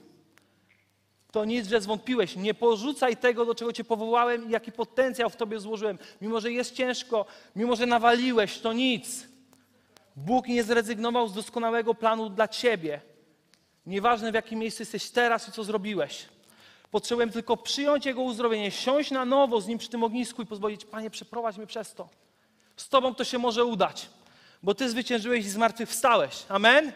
To 1.32 1.46
nic, 1.46 1.68
że 1.68 1.82
zwątpiłeś. 1.82 2.36
Nie 2.36 2.54
porzucaj 2.54 3.18
tego, 3.18 3.46
do 3.46 3.56
czego 3.56 3.74
Cię 3.74 3.84
powołałem 3.84 4.48
i 4.48 4.52
jaki 4.52 4.72
potencjał 4.72 5.30
w 5.30 5.36
Tobie 5.36 5.60
złożyłem. 5.60 5.98
Mimo, 6.22 6.40
że 6.40 6.52
jest 6.52 6.76
ciężko, 6.76 7.26
mimo, 7.56 7.76
że 7.76 7.86
nawaliłeś, 7.86 8.60
to 8.60 8.74
nic. 8.74 9.28
Bóg 10.16 10.48
nie 10.48 10.64
zrezygnował 10.64 11.28
z 11.28 11.34
doskonałego 11.34 11.94
planu 11.94 12.30
dla 12.30 12.48
Ciebie. 12.48 13.02
Nieważne 13.86 14.32
w 14.32 14.36
jakim 14.36 14.60
miejscu 14.60 14.82
jesteś 14.82 15.10
teraz 15.10 15.50
i 15.50 15.52
co 15.52 15.64
zrobiłeś. 15.64 16.37
Potrzebujemy 16.92 17.32
tylko 17.32 17.58
przyjąć 17.58 18.06
Jego 18.06 18.22
uzdrowienie, 18.22 18.72
siąść 18.72 19.12
na 19.12 19.26
nowo 19.26 19.62
z 19.62 19.68
Nim 19.68 19.78
przy 19.78 19.90
tym 19.90 20.04
ognisku 20.04 20.42
i 20.42 20.46
pozwolić, 20.46 20.86
Panie, 20.86 21.10
przeprowadź 21.10 21.58
mnie 21.58 21.68
przez 21.68 21.94
to. 21.94 22.10
Z 22.78 22.90
Tobą 22.90 23.16
to 23.16 23.24
się 23.24 23.38
może 23.38 23.66
udać, 23.66 24.10
bo 24.64 24.76
Ty 24.76 24.90
zwyciężyłeś 24.90 25.46
i 25.46 25.50
zmartwychwstałeś. 25.50 26.46
Amen? 26.50 26.92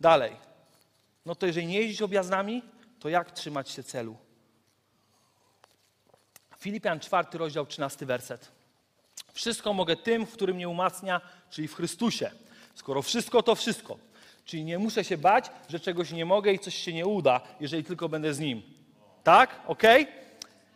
Dalej. 0.00 0.36
No 1.26 1.34
to 1.34 1.46
jeżeli 1.46 1.66
nie 1.66 1.80
jeździć 1.80 2.02
objazdami, 2.02 2.62
to 3.00 3.08
jak 3.08 3.30
trzymać 3.30 3.70
się 3.70 3.82
celu? 3.82 4.16
Filipian 6.58 7.00
4, 7.00 7.28
rozdział 7.32 7.66
13, 7.66 8.06
werset. 8.06 8.52
Wszystko 9.32 9.72
mogę 9.72 9.96
tym, 9.96 10.26
w 10.26 10.32
którym 10.32 10.56
mnie 10.56 10.68
umacnia, 10.68 11.20
czyli 11.50 11.68
w 11.68 11.74
Chrystusie. 11.74 12.30
Skoro 12.74 13.02
wszystko, 13.02 13.42
to 13.42 13.54
wszystko. 13.54 13.98
Czyli 14.44 14.64
nie 14.64 14.78
muszę 14.78 15.04
się 15.04 15.18
bać, 15.18 15.50
że 15.68 15.80
czegoś 15.80 16.10
nie 16.10 16.24
mogę 16.24 16.52
i 16.52 16.58
coś 16.58 16.74
się 16.74 16.92
nie 16.92 17.06
uda, 17.06 17.40
jeżeli 17.60 17.84
tylko 17.84 18.08
będę 18.08 18.34
z 18.34 18.40
Nim. 18.40 18.62
Tak? 19.22 19.60
Ok? 19.66 19.82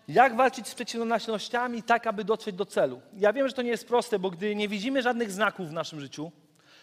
Jak 0.08 0.36
walczyć 0.36 0.68
z 0.68 0.74
przeciwnościami 0.74 1.82
tak, 1.82 2.06
aby 2.06 2.24
dotrzeć 2.24 2.56
do 2.56 2.66
celu? 2.66 3.00
Ja 3.16 3.32
wiem, 3.32 3.48
że 3.48 3.54
to 3.54 3.62
nie 3.62 3.70
jest 3.70 3.88
proste, 3.88 4.18
bo 4.18 4.30
gdy 4.30 4.54
nie 4.54 4.68
widzimy 4.68 5.02
żadnych 5.02 5.32
znaków 5.32 5.68
w 5.68 5.72
naszym 5.72 6.00
życiu, 6.00 6.32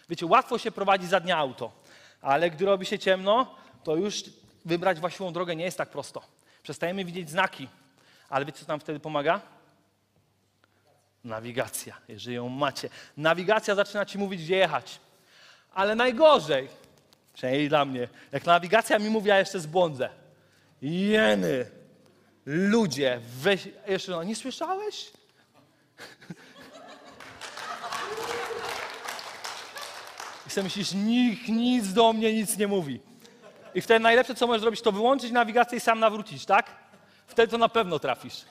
wiecie, 0.08 0.26
łatwo 0.26 0.58
się 0.58 0.70
prowadzi 0.70 1.06
za 1.06 1.20
dnia 1.20 1.36
auto, 1.36 1.72
ale 2.20 2.50
gdy 2.50 2.64
robi 2.64 2.86
się 2.86 2.98
ciemno, 2.98 3.54
to 3.84 3.96
już 3.96 4.24
wybrać 4.64 5.00
właściwą 5.00 5.32
drogę 5.32 5.56
nie 5.56 5.64
jest 5.64 5.78
tak 5.78 5.88
prosto. 5.88 6.22
Przestajemy 6.62 7.04
widzieć 7.04 7.30
znaki, 7.30 7.68
ale 8.28 8.44
wiecie, 8.44 8.58
co 8.60 8.68
nam 8.68 8.80
wtedy 8.80 9.00
pomaga? 9.00 9.40
Nawigacja, 11.24 11.96
jeżeli 12.08 12.36
ją 12.36 12.48
macie. 12.48 12.88
Nawigacja 13.16 13.74
zaczyna 13.74 14.06
ci 14.06 14.18
mówić, 14.18 14.42
gdzie 14.42 14.56
jechać. 14.56 15.00
Ale 15.76 15.94
najgorzej, 15.94 16.68
przynajmniej 17.34 17.68
dla 17.68 17.84
mnie, 17.84 18.08
jak 18.32 18.46
nawigacja 18.46 18.98
mi 18.98 19.10
mówi, 19.10 19.28
ja 19.28 19.38
jeszcze 19.38 19.60
zbłądzę. 19.60 20.08
Jeny, 20.82 21.70
ludzie, 22.46 23.20
weź, 23.40 23.68
jeszcze 23.86 24.12
no, 24.12 24.22
nie 24.22 24.36
słyszałeś? 24.36 25.10
I 30.46 30.50
sobie 30.50 30.64
myślisz, 30.64 30.92
nikt 30.94 31.48
nic 31.48 31.92
do 31.92 32.12
mnie 32.12 32.34
nic 32.34 32.58
nie 32.58 32.66
mówi. 32.66 33.00
I 33.74 33.80
wtedy 33.80 34.00
najlepsze, 34.00 34.34
co 34.34 34.46
możesz 34.46 34.60
zrobić, 34.60 34.82
to 34.82 34.92
wyłączyć 34.92 35.32
nawigację 35.32 35.78
i 35.78 35.80
sam 35.80 36.00
nawrócić, 36.00 36.46
tak? 36.46 36.70
Wtedy 37.26 37.50
to 37.50 37.58
na 37.58 37.68
pewno 37.68 37.98
trafisz. 37.98 38.44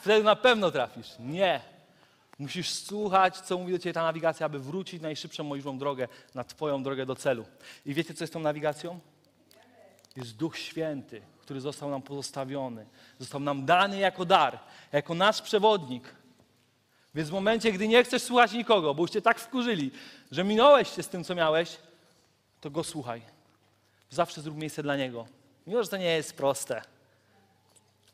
Wtedy 0.00 0.24
na 0.24 0.36
pewno 0.36 0.70
trafisz. 0.70 1.08
Nie. 1.18 1.73
Musisz 2.38 2.70
słuchać, 2.70 3.40
co 3.40 3.58
mówi 3.58 3.72
do 3.72 3.78
ciebie 3.78 3.92
ta 3.92 4.02
nawigacja, 4.02 4.46
aby 4.46 4.58
wrócić 4.58 5.02
najszybszą 5.02 5.44
możliwą 5.44 5.78
drogę 5.78 6.08
na 6.34 6.44
twoją 6.44 6.82
drogę 6.82 7.06
do 7.06 7.16
celu. 7.16 7.44
I 7.86 7.94
wiecie, 7.94 8.14
co 8.14 8.24
jest 8.24 8.32
tą 8.32 8.40
nawigacją? 8.40 9.00
Jest 10.16 10.36
Duch 10.36 10.58
Święty, 10.58 11.22
który 11.40 11.60
został 11.60 11.90
nam 11.90 12.02
pozostawiony. 12.02 12.86
Został 13.18 13.40
nam 13.40 13.64
dany 13.64 13.98
jako 13.98 14.24
dar, 14.24 14.58
jako 14.92 15.14
nasz 15.14 15.42
przewodnik. 15.42 16.14
Więc 17.14 17.28
w 17.28 17.32
momencie, 17.32 17.72
gdy 17.72 17.88
nie 17.88 18.04
chcesz 18.04 18.22
słuchać 18.22 18.52
nikogo, 18.52 18.94
bo 18.94 19.02
już 19.02 19.10
cię 19.10 19.22
tak 19.22 19.40
wkurzyli, 19.40 19.90
że 20.30 20.44
minąłeś 20.44 20.94
się 20.96 21.02
z 21.02 21.08
tym, 21.08 21.24
co 21.24 21.34
miałeś, 21.34 21.76
to 22.60 22.70
go 22.70 22.84
słuchaj. 22.84 23.22
Zawsze 24.10 24.40
zrób 24.40 24.56
miejsce 24.56 24.82
dla 24.82 24.96
niego. 24.96 25.26
Mimo, 25.66 25.82
że 25.82 25.88
to 25.88 25.96
nie 25.96 26.16
jest 26.16 26.36
proste. 26.36 26.82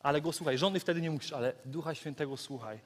Ale 0.02 0.20
go 0.20 0.32
słuchaj. 0.32 0.58
Żony 0.58 0.80
wtedy 0.80 1.00
nie 1.00 1.10
musisz, 1.10 1.32
ale 1.32 1.52
Ducha 1.64 1.94
Świętego 1.94 2.36
słuchaj. 2.36 2.78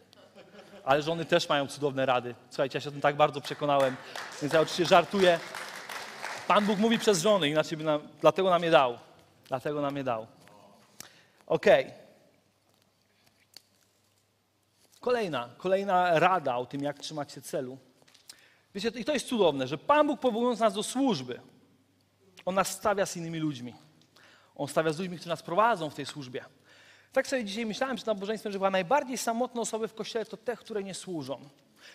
Ale 0.84 1.02
żony 1.02 1.24
też 1.24 1.48
mają 1.48 1.66
cudowne 1.66 2.06
rady. 2.06 2.34
Słuchajcie, 2.50 2.76
ja 2.76 2.80
się 2.80 2.88
o 2.88 2.92
tym 2.92 3.00
tak 3.00 3.16
bardzo 3.16 3.40
przekonałem, 3.40 3.96
więc 4.42 4.54
ja 4.54 4.60
oczywiście 4.60 4.86
żartuję. 4.86 5.40
Pan 6.48 6.66
Bóg 6.66 6.78
mówi 6.78 6.98
przez 6.98 7.22
żony, 7.22 7.48
inaczej 7.48 7.78
by 7.78 7.84
nam, 7.84 8.08
dlatego 8.20 8.50
nam 8.50 8.62
je 8.62 8.70
dał. 8.70 8.98
Dlatego 9.48 9.80
nam 9.80 9.96
je 9.96 10.04
dał. 10.04 10.26
Okej. 11.46 11.90
Kolejna, 15.00 15.48
kolejna 15.58 16.18
rada 16.18 16.56
o 16.56 16.66
tym, 16.66 16.82
jak 16.82 16.98
trzymać 16.98 17.32
się 17.32 17.42
celu. 17.42 17.78
Wiecie, 18.74 18.88
i 18.88 19.04
to 19.04 19.12
jest 19.12 19.28
cudowne, 19.28 19.66
że 19.66 19.78
Pan 19.78 20.06
Bóg 20.06 20.20
powołując 20.20 20.60
nas 20.60 20.74
do 20.74 20.82
służby, 20.82 21.40
On 22.44 22.54
nas 22.54 22.68
stawia 22.68 23.06
z 23.06 23.16
innymi 23.16 23.38
ludźmi. 23.38 23.74
On 24.56 24.68
stawia 24.68 24.92
z 24.92 24.98
ludźmi, 24.98 25.16
którzy 25.16 25.28
nas 25.28 25.42
prowadzą 25.42 25.90
w 25.90 25.94
tej 25.94 26.06
służbie. 26.06 26.44
Tak 27.14 27.28
sobie 27.28 27.44
dzisiaj 27.44 27.66
myślałem 27.66 27.96
przed 27.96 28.06
nabożeństwem, 28.06 28.52
że 28.52 28.58
chyba 28.58 28.70
najbardziej 28.70 29.18
samotne 29.18 29.60
osoby 29.60 29.88
w 29.88 29.94
Kościele 29.94 30.24
to 30.24 30.36
te, 30.36 30.56
które 30.56 30.82
nie 30.82 30.94
służą. 30.94 31.40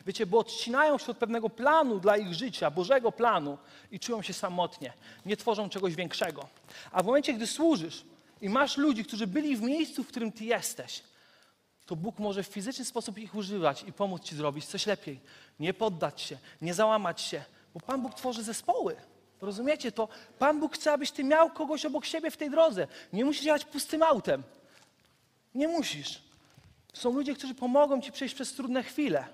Wiecie, 0.05 0.25
bo 0.25 0.39
odcinają 0.39 0.97
się 0.97 1.11
od 1.11 1.17
pewnego 1.17 1.49
planu 1.49 1.99
dla 1.99 2.17
ich 2.17 2.33
życia, 2.33 2.71
Bożego 2.71 3.11
planu 3.11 3.57
i 3.91 3.99
czują 3.99 4.21
się 4.21 4.33
samotnie. 4.33 4.93
Nie 5.25 5.37
tworzą 5.37 5.69
czegoś 5.69 5.95
większego. 5.95 6.47
A 6.91 7.03
w 7.03 7.05
momencie, 7.05 7.33
gdy 7.33 7.47
służysz 7.47 8.05
i 8.41 8.49
masz 8.49 8.77
ludzi, 8.77 9.05
którzy 9.05 9.27
byli 9.27 9.57
w 9.57 9.61
miejscu, 9.61 10.03
w 10.03 10.07
którym 10.07 10.31
ty 10.31 10.45
jesteś, 10.45 11.03
to 11.85 11.95
Bóg 11.95 12.19
może 12.19 12.43
w 12.43 12.47
fizyczny 12.47 12.85
sposób 12.85 13.17
ich 13.17 13.35
używać 13.35 13.83
i 13.83 13.93
pomóc 13.93 14.23
ci 14.23 14.35
zrobić 14.35 14.65
coś 14.65 14.85
lepiej. 14.85 15.19
Nie 15.59 15.73
poddać 15.73 16.21
się, 16.21 16.37
nie 16.61 16.73
załamać 16.73 17.21
się, 17.21 17.43
bo 17.73 17.79
Pan 17.79 18.01
Bóg 18.01 18.13
tworzy 18.13 18.43
zespoły. 18.43 18.95
Rozumiecie 19.41 19.91
to? 19.91 20.07
Pan 20.39 20.59
Bóg 20.59 20.75
chce, 20.75 20.91
abyś 20.91 21.11
ty 21.11 21.23
miał 21.23 21.49
kogoś 21.49 21.85
obok 21.85 22.05
siebie 22.05 22.31
w 22.31 22.37
tej 22.37 22.49
drodze. 22.49 22.87
Nie 23.13 23.25
musisz 23.25 23.43
jechać 23.43 23.65
pustym 23.65 24.03
autem. 24.03 24.43
Nie 25.55 25.67
musisz. 25.67 26.23
Są 26.93 27.13
ludzie, 27.13 27.35
którzy 27.35 27.55
pomogą 27.55 28.01
ci 28.01 28.11
przejść 28.11 28.35
przez 28.35 28.53
trudne 28.53 28.83
chwile. 28.83 29.27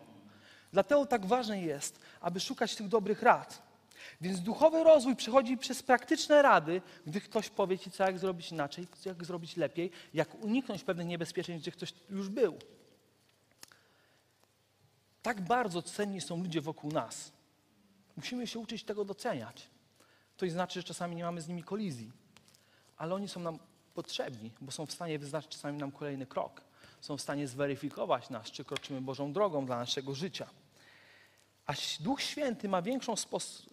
Dlatego 0.74 1.06
tak 1.06 1.26
ważne 1.26 1.62
jest, 1.62 2.00
aby 2.22 2.40
szukać 2.40 2.76
tych 2.76 2.88
dobrych 2.88 3.22
rad. 3.22 3.62
Więc 4.22 4.40
duchowy 4.40 4.84
rozwój 4.84 5.16
przychodzi 5.16 5.58
przez 5.58 5.84
praktyczne 5.84 6.42
rady, 6.42 6.82
gdy 7.08 7.22
ktoś 7.22 7.50
powie 7.50 7.80
ci, 7.80 7.92
co 7.92 8.04
jak 8.04 8.20
zrobić 8.20 8.52
inaczej, 8.52 8.88
jak 9.06 9.26
zrobić 9.26 9.58
lepiej, 9.58 9.92
jak 10.14 10.44
uniknąć 10.44 10.84
pewnych 10.84 11.08
niebezpieczeństw, 11.08 11.62
gdzie 11.62 11.72
ktoś 11.72 11.94
już 12.10 12.30
był. 12.30 12.58
Tak 15.22 15.42
bardzo 15.42 15.82
cenni 15.82 16.22
są 16.22 16.38
ludzie 16.38 16.62
wokół 16.62 16.92
nas. 16.92 17.32
Musimy 18.18 18.48
się 18.48 18.60
uczyć 18.60 18.84
tego 18.84 19.06
doceniać. 19.06 19.70
To 20.38 20.50
znaczy, 20.50 20.80
że 20.80 20.84
czasami 20.84 21.16
nie 21.16 21.24
mamy 21.24 21.42
z 21.42 21.48
nimi 21.48 21.64
kolizji, 21.64 22.12
ale 22.98 23.16
oni 23.16 23.28
są 23.28 23.40
nam 23.40 23.60
potrzebni, 23.96 24.52
bo 24.62 24.72
są 24.72 24.86
w 24.86 24.92
stanie 24.92 25.20
wyznaczyć 25.20 25.52
czasami 25.52 25.78
nam 25.78 25.92
kolejny 25.92 26.26
krok. 26.26 26.62
Są 27.02 27.18
w 27.18 27.22
stanie 27.22 27.48
zweryfikować 27.48 28.30
nas, 28.30 28.52
czy 28.52 28.66
kroczymy 28.66 29.02
Bożą 29.02 29.34
drogą 29.34 29.66
dla 29.66 29.78
naszego 29.78 30.16
życia. 30.16 30.48
A 31.66 31.74
Duch 32.00 32.22
Święty 32.22 32.70
ma 32.70 32.82
większą, 32.82 33.14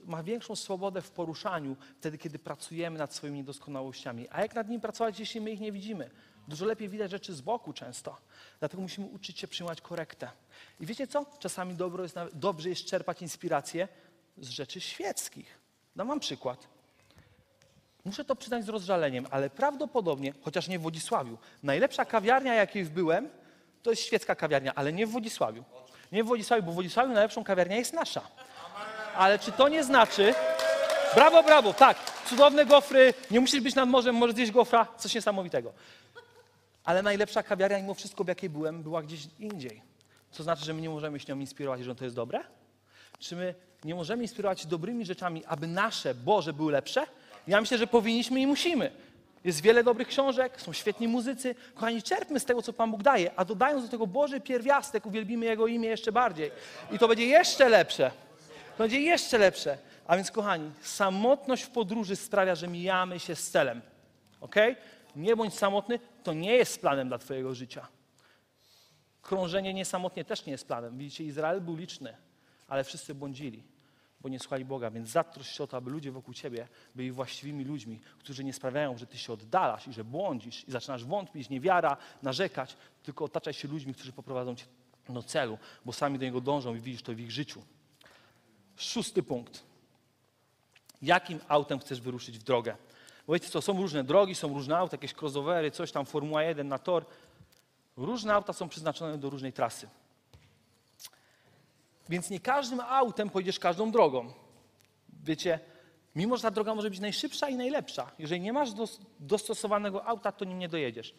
ma 0.05 0.23
większą 0.23 0.57
swobodę 0.57 1.03
w 1.03 1.11
poruszaniu 1.11 1.77
wtedy, 1.99 2.19
kiedy 2.19 2.39
pracujemy 2.39 2.99
nad 2.99 3.15
swoimi 3.15 3.39
niedoskonałościami. 3.39 4.29
A 4.31 4.43
jak 4.43 4.55
nad 4.55 4.69
nim 4.69 4.81
pracować, 4.81 5.21
jeśli 5.21 5.41
my 5.41 5.51
ich 5.51 5.61
nie 5.61 5.73
widzimy? 5.73 6.11
Dużo 6.49 6.65
lepiej 6.67 6.89
widać 6.89 7.11
rzeczy 7.11 7.35
z 7.35 7.41
boku 7.41 7.73
często. 7.73 8.17
Dlatego 8.59 8.83
musimy 8.83 9.07
uczyć 9.07 9.39
się 9.39 9.49
przyjmować 9.49 9.81
korektę. 9.81 10.31
I 10.81 10.87
wiecie 10.87 11.07
co? 11.07 11.27
Czasami 11.39 11.75
dobro 11.75 12.03
jest, 12.03 12.17
dobrze 12.33 12.69
jest 12.69 12.85
czerpać 12.85 13.23
inspirację 13.23 13.89
z 14.39 14.49
rzeczy 14.49 14.81
świeckich. 14.81 15.59
Dam 15.97 16.09
wam 16.09 16.21
przykład. 16.21 16.72
Muszę 18.05 18.25
to 18.25 18.37
przyznać 18.37 18.65
z 18.65 18.69
rozżaleniem, 18.69 19.27
ale 19.31 19.51
prawdopodobnie, 19.51 20.33
chociaż 20.43 20.69
nie 20.69 20.79
w 20.79 20.83
Wodzisławiu, 20.83 21.38
najlepsza 21.62 22.05
kawiarnia, 22.05 22.55
jakiej 22.55 22.85
byłem, 22.85 23.29
to 23.83 23.91
jest 23.91 24.03
świecka 24.03 24.35
kawiarnia, 24.35 24.75
ale 24.75 24.93
nie 24.93 25.07
w 25.07 25.11
Wodzisławiu. 25.11 25.65
Nie 26.12 26.25
w 26.25 26.27
Wodzisławiu, 26.27 26.62
bo 26.62 26.73
w 26.73 26.75
Wodzisławiu 26.75 27.12
najlepszą 27.12 27.45
kawiarnia 27.45 27.77
jest 27.77 27.92
nasza. 27.92 28.21
Ale 29.17 29.38
czy 29.38 29.53
to 29.53 29.69
nie 29.69 29.85
znaczy... 29.85 30.35
Brawo, 31.15 31.42
brawo, 31.42 31.75
tak, 31.75 31.96
cudowne 32.27 32.67
gofry, 32.67 33.15
nie 33.31 33.40
musisz 33.40 33.61
być 33.61 33.75
nad 33.75 33.88
morzem, 33.88 34.15
możesz 34.15 34.37
zjeść 34.37 34.53
gofra, 34.53 34.87
coś 34.98 35.15
niesamowitego. 35.15 35.73
Ale 36.85 37.03
najlepsza 37.03 37.42
kawiarnia, 37.42 37.79
mimo 37.79 37.94
wszystko, 37.94 38.25
w 38.25 38.29
jakiej 38.29 38.50
byłem, 38.50 38.83
była 38.83 39.03
gdzieś 39.03 39.29
indziej. 39.38 39.83
Co 40.31 40.42
znaczy, 40.42 40.65
że 40.65 40.75
my 40.75 40.81
nie 40.81 40.90
możemy 40.90 41.21
się 41.21 41.33
nią 41.33 41.40
inspirować, 41.40 41.85
że 41.85 41.94
to 41.94 42.05
jest 42.05 42.17
dobre? 42.17 42.40
Czy 43.19 43.37
my 43.37 43.55
nie 43.85 43.94
możemy 43.94 44.23
inspirować 44.23 44.67
dobrymi 44.67 45.05
rzeczami, 45.05 45.44
aby 45.44 45.67
nasze 45.67 46.15
Boże 46.15 46.53
były 46.53 46.73
lepsze? 46.73 47.07
Ja 47.47 47.61
myślę, 47.61 47.79
że 47.79 47.87
powinniśmy 47.87 48.40
i 48.40 48.47
musimy. 48.47 48.90
Jest 49.45 49.61
wiele 49.61 49.85
dobrych 49.85 50.09
książek, 50.09 50.61
są 50.61 50.73
świetni 50.73 51.09
muzycy. 51.09 51.55
Kochani, 51.75 52.03
czerpmy 52.03 52.40
z 52.40 52.45
tego, 52.45 52.63
co 52.63 52.73
Pan 52.73 52.90
Bóg 52.90 53.03
daje, 53.03 53.31
a 53.37 53.45
dodając 53.45 53.85
do 53.85 53.88
tego 53.88 54.07
Boży 54.07 54.40
pierwiastek, 54.40 55.07
uwielbimy 55.07 55.47
Jego 55.47 55.67
imię 55.67 55.88
jeszcze 55.88 56.13
bardziej. 56.13 56.51
I 56.93 56.99
to 56.99 57.09
będzie 57.09 57.27
jeszcze 57.27 57.69
lepsze. 57.69 58.11
To 58.77 58.85
będzie 58.85 59.01
jeszcze 59.01 59.38
lepsze. 59.38 59.79
A 60.07 60.17
więc, 60.17 60.31
kochani, 60.31 60.71
samotność 60.83 61.63
w 61.63 61.71
podróży 61.71 62.17
sprawia, 62.17 62.55
że 62.55 62.69
mijamy 62.69 63.21
się 63.21 63.35
z 63.35 63.51
celem. 63.51 63.83
Ok? 64.40 64.55
Nie 65.17 65.37
bądź 65.37 65.55
samotny, 65.55 65.99
to 66.23 66.33
nie 66.33 66.57
jest 66.57 66.81
planem 66.81 67.09
dla 67.09 67.19
Twojego 67.19 67.55
życia. 67.55 67.88
Krążenie 69.23 69.75
niesamotnie 69.75 70.25
też 70.25 70.47
nie 70.47 70.53
jest 70.53 70.67
planem. 70.67 70.99
Widzicie, 70.99 71.25
Izrael 71.25 71.61
był 71.61 71.77
liczny, 71.77 72.17
ale 72.69 72.85
wszyscy 72.85 73.15
błądzili, 73.15 73.63
bo 74.23 74.29
nie 74.29 74.38
słuchali 74.38 74.64
Boga. 74.64 74.90
Więc 74.90 75.08
zatrosz 75.08 75.48
się 75.48 75.64
o 75.64 75.66
to, 75.66 75.77
aby 75.77 75.90
ludzie 75.90 76.12
wokół 76.12 76.35
ciebie 76.35 76.68
byli 76.94 77.12
właściwymi 77.12 77.64
ludźmi, 77.64 78.00
którzy 78.18 78.44
nie 78.44 78.52
sprawiają, 78.52 78.98
że 78.98 79.06
ty 79.06 79.18
się 79.18 79.33
oddalasz 79.33 79.88
i 79.88 79.92
że 79.92 80.04
błądzisz 80.04 80.68
i 80.68 80.70
zaczynasz 80.70 81.04
wątpić, 81.04 81.50
niewiara, 81.50 81.96
narzekać, 82.23 82.77
tylko 83.02 83.25
otaczaj 83.25 83.54
się 83.54 83.68
ludźmi, 83.68 83.94
którzy 83.94 84.12
poprowadzą 84.12 84.54
cię 84.56 84.64
do 85.08 85.23
celu, 85.23 85.58
bo 85.85 85.92
sami 85.92 86.18
do 86.18 86.25
niego 86.25 86.40
dążą 86.40 86.75
i 86.75 86.81
widzisz 86.81 87.02
to 87.02 87.14
w 87.14 87.20
ich 87.20 87.31
życiu. 87.31 87.62
Szósty 88.77 89.23
punkt. 89.23 89.62
Jakim 91.02 91.40
autem 91.48 91.79
chcesz 91.79 92.00
wyruszyć 92.00 92.38
w 92.38 92.42
drogę? 92.42 92.77
Bo 93.27 93.33
wiecie 93.33 93.48
co, 93.48 93.62
są 93.62 93.77
różne 93.77 94.04
drogi, 94.04 94.35
są 94.35 94.48
różne 94.48 94.79
auta, 94.79 94.94
jakieś 94.94 95.14
crossovery, 95.23 95.70
coś 95.70 95.92
tam, 95.92 96.06
Formuła 96.06 96.42
1 96.42 96.68
na 96.68 96.79
tor. 96.79 97.04
Różne 97.96 98.35
auta 98.35 98.52
są 98.52 98.68
przeznaczone 98.68 99.18
do 99.18 99.31
różnej 99.31 99.52
trasy. 99.52 99.88
Więc 102.09 102.31
nie 102.31 102.40
każdym 102.40 102.81
autem 102.81 103.31
pojedziesz 103.31 103.59
każdą 103.59 103.90
drogą. 103.90 104.33
Wiecie, 105.25 105.61
mimo 106.15 106.37
że 106.37 106.42
ta 106.42 106.50
droga 106.50 106.75
może 106.75 106.90
być 106.90 107.00
najszybsza 107.00 107.48
i 107.48 107.55
najlepsza, 107.57 108.11
jeżeli 108.19 108.40
nie 108.40 108.53
masz 108.53 108.73
dos- 108.73 109.00
dostosowanego 109.21 110.05
auta, 110.07 110.33
to 110.33 110.44
nim 110.44 110.59
nie 110.59 110.69
dojedziesz. 110.69 111.15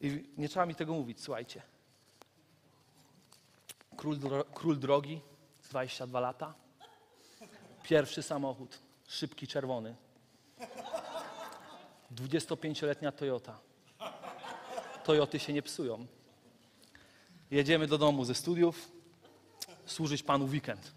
I 0.00 0.24
nie 0.38 0.48
trzeba 0.48 0.66
mi 0.66 0.74
tego 0.74 0.92
mówić, 0.94 1.20
słuchajcie. 1.20 1.62
Król, 3.96 4.18
dro- 4.18 4.44
król 4.54 4.78
drogi, 4.78 5.20
22 5.70 6.20
lata. 6.20 6.54
Pierwszy 7.82 8.22
samochód, 8.22 8.78
szybki 9.08 9.46
czerwony. 9.46 9.94
25-letnia 12.14 13.12
Toyota. 13.12 13.58
Toyoty 15.04 15.38
się 15.38 15.52
nie 15.52 15.62
psują. 15.62 16.06
Jedziemy 17.50 17.86
do 17.86 17.98
domu 17.98 18.24
ze 18.24 18.34
studiów, 18.34 18.90
służyć 19.86 20.22
Panu 20.22 20.44
weekend. 20.44 20.92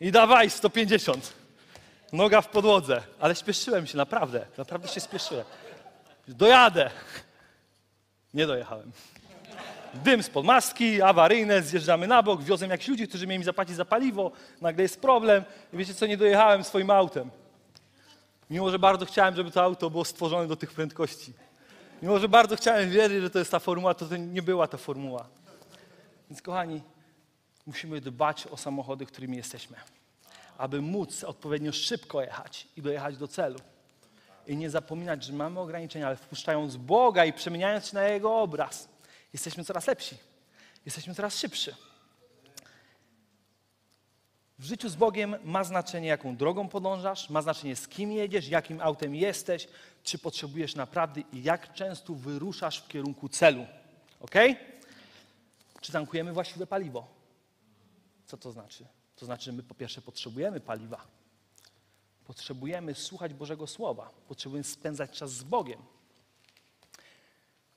I 0.00 0.12
dawaj, 0.12 0.50
150. 0.50 1.32
Noga 2.12 2.40
w 2.40 2.48
podłodze. 2.48 3.02
Ale 3.20 3.34
śpieszyłem 3.34 3.86
się, 3.86 3.96
naprawdę. 3.96 4.46
Naprawdę 4.58 4.88
się 4.88 5.00
śpieszyłem. 5.00 5.44
Dojadę. 6.28 6.90
Nie 8.34 8.46
dojechałem. 8.46 8.92
Dym 9.94 10.22
spod 10.22 10.44
maski, 10.44 11.02
awaryjne, 11.02 11.62
zjeżdżamy 11.62 12.06
na 12.06 12.22
bok, 12.22 12.42
wiozłem 12.42 12.70
jakichś 12.70 12.88
ludzi, 12.88 13.08
którzy 13.08 13.26
mieli 13.26 13.38
mi 13.38 13.44
zapłacić 13.44 13.76
za 13.76 13.84
paliwo, 13.84 14.32
nagle 14.60 14.82
jest 14.82 15.00
problem 15.00 15.44
i 15.72 15.76
wiecie 15.76 15.94
co, 15.94 16.06
nie 16.06 16.16
dojechałem 16.16 16.64
swoim 16.64 16.90
autem. 16.90 17.30
Mimo, 18.50 18.70
że 18.70 18.78
bardzo 18.78 19.06
chciałem, 19.06 19.36
żeby 19.36 19.50
to 19.50 19.62
auto 19.62 19.90
było 19.90 20.04
stworzone 20.04 20.46
do 20.46 20.56
tych 20.56 20.72
prędkości. 20.72 21.32
Mimo, 22.02 22.18
że 22.18 22.28
bardzo 22.28 22.56
chciałem 22.56 22.90
wierzyć, 22.90 23.22
że 23.22 23.30
to 23.30 23.38
jest 23.38 23.50
ta 23.50 23.58
formuła, 23.58 23.94
to, 23.94 24.06
to 24.06 24.16
nie 24.16 24.42
była 24.42 24.66
ta 24.66 24.76
formuła. 24.78 25.28
Więc 26.30 26.42
kochani, 26.42 26.82
musimy 27.70 28.00
dbać 28.00 28.46
o 28.46 28.56
samochody, 28.56 29.06
którymi 29.06 29.36
jesteśmy, 29.36 29.76
aby 30.58 30.80
móc 30.82 31.24
odpowiednio 31.24 31.72
szybko 31.72 32.22
jechać 32.22 32.68
i 32.76 32.82
dojechać 32.82 33.16
do 33.16 33.28
celu. 33.28 33.58
I 34.46 34.56
nie 34.56 34.70
zapominać, 34.70 35.24
że 35.24 35.32
mamy 35.32 35.60
ograniczenia, 35.60 36.06
ale 36.06 36.16
wpuszczając 36.16 36.76
Boga 36.76 37.24
i 37.24 37.32
przemieniając 37.32 37.86
się 37.86 37.94
na 37.94 38.04
Jego 38.04 38.40
obraz, 38.40 38.88
jesteśmy 39.32 39.64
coraz 39.64 39.86
lepsi, 39.86 40.16
jesteśmy 40.86 41.14
coraz 41.14 41.38
szybszy. 41.38 41.74
W 44.58 44.64
życiu 44.64 44.88
z 44.88 44.96
Bogiem 44.96 45.36
ma 45.44 45.64
znaczenie, 45.64 46.08
jaką 46.08 46.36
drogą 46.36 46.68
podążasz, 46.68 47.30
ma 47.30 47.42
znaczenie, 47.42 47.76
z 47.76 47.88
kim 47.88 48.12
jedziesz, 48.12 48.48
jakim 48.48 48.80
autem 48.80 49.14
jesteś, 49.14 49.68
czy 50.02 50.18
potrzebujesz 50.18 50.74
naprawdę 50.74 51.20
i 51.32 51.42
jak 51.42 51.72
często 51.72 52.14
wyruszasz 52.14 52.82
w 52.82 52.88
kierunku 52.88 53.28
celu. 53.28 53.66
Ok? 54.20 54.34
Czy 55.80 55.92
tankujemy 55.92 56.32
właściwe 56.32 56.66
paliwo? 56.66 57.19
Co 58.30 58.36
to 58.36 58.52
znaczy? 58.52 58.86
To 59.16 59.26
znaczy, 59.26 59.44
że 59.44 59.52
my 59.52 59.62
po 59.62 59.74
pierwsze 59.74 60.02
potrzebujemy 60.02 60.60
paliwa. 60.60 61.06
Potrzebujemy 62.24 62.94
słuchać 62.94 63.34
Bożego 63.34 63.66
Słowa. 63.66 64.10
Potrzebujemy 64.28 64.64
spędzać 64.64 65.10
czas 65.10 65.30
z 65.30 65.42
Bogiem. 65.42 65.82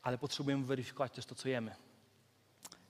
Ale 0.01 0.17
potrzebujemy 0.17 0.65
weryfikować 0.65 1.11
też 1.11 1.25
to, 1.25 1.35
co 1.35 1.49
jemy. 1.49 1.75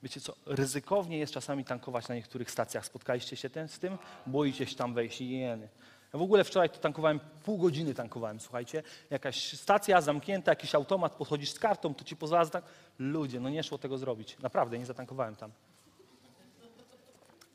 Wiecie 0.04 0.22
co, 0.22 0.36
ryzykownie 0.46 1.18
jest 1.18 1.34
czasami 1.34 1.66
tankować 1.66 2.08
na 2.08 2.16
niektórych 2.16 2.52
stacjach. 2.52 2.86
Spotkaliście 2.86 3.36
się 3.36 3.50
ten, 3.50 3.68
z 3.68 3.80
tym? 3.80 3.98
Boicie 4.28 4.66
się 4.66 4.76
tam 4.76 4.94
wejść 4.94 5.22
i 5.22 5.30
jeny. 5.30 5.70
Ja 6.14 6.20
w 6.20 6.22
ogóle 6.22 6.44
wczoraj 6.44 6.70
to 6.70 6.78
tankowałem, 6.78 7.20
pół 7.44 7.58
godziny 7.58 7.94
tankowałem, 7.94 8.40
słuchajcie. 8.40 8.84
Jakaś 9.10 9.54
stacja 9.60 10.02
zamknięta, 10.02 10.52
jakiś 10.52 10.76
automat, 10.76 11.16
podchodzisz 11.16 11.52
z 11.52 11.60
kartą, 11.60 11.96
to 11.96 12.04
ci 12.04 12.16
pozwala 12.16 12.46
tak. 12.46 12.66
Ludzie, 13.00 13.40
no 13.40 13.50
nie 13.50 13.64
szło 13.64 13.78
tego 13.78 13.98
zrobić. 13.98 14.38
Naprawdę, 14.40 14.80
nie 14.80 14.86
zatankowałem 14.86 15.36
tam. 15.36 15.52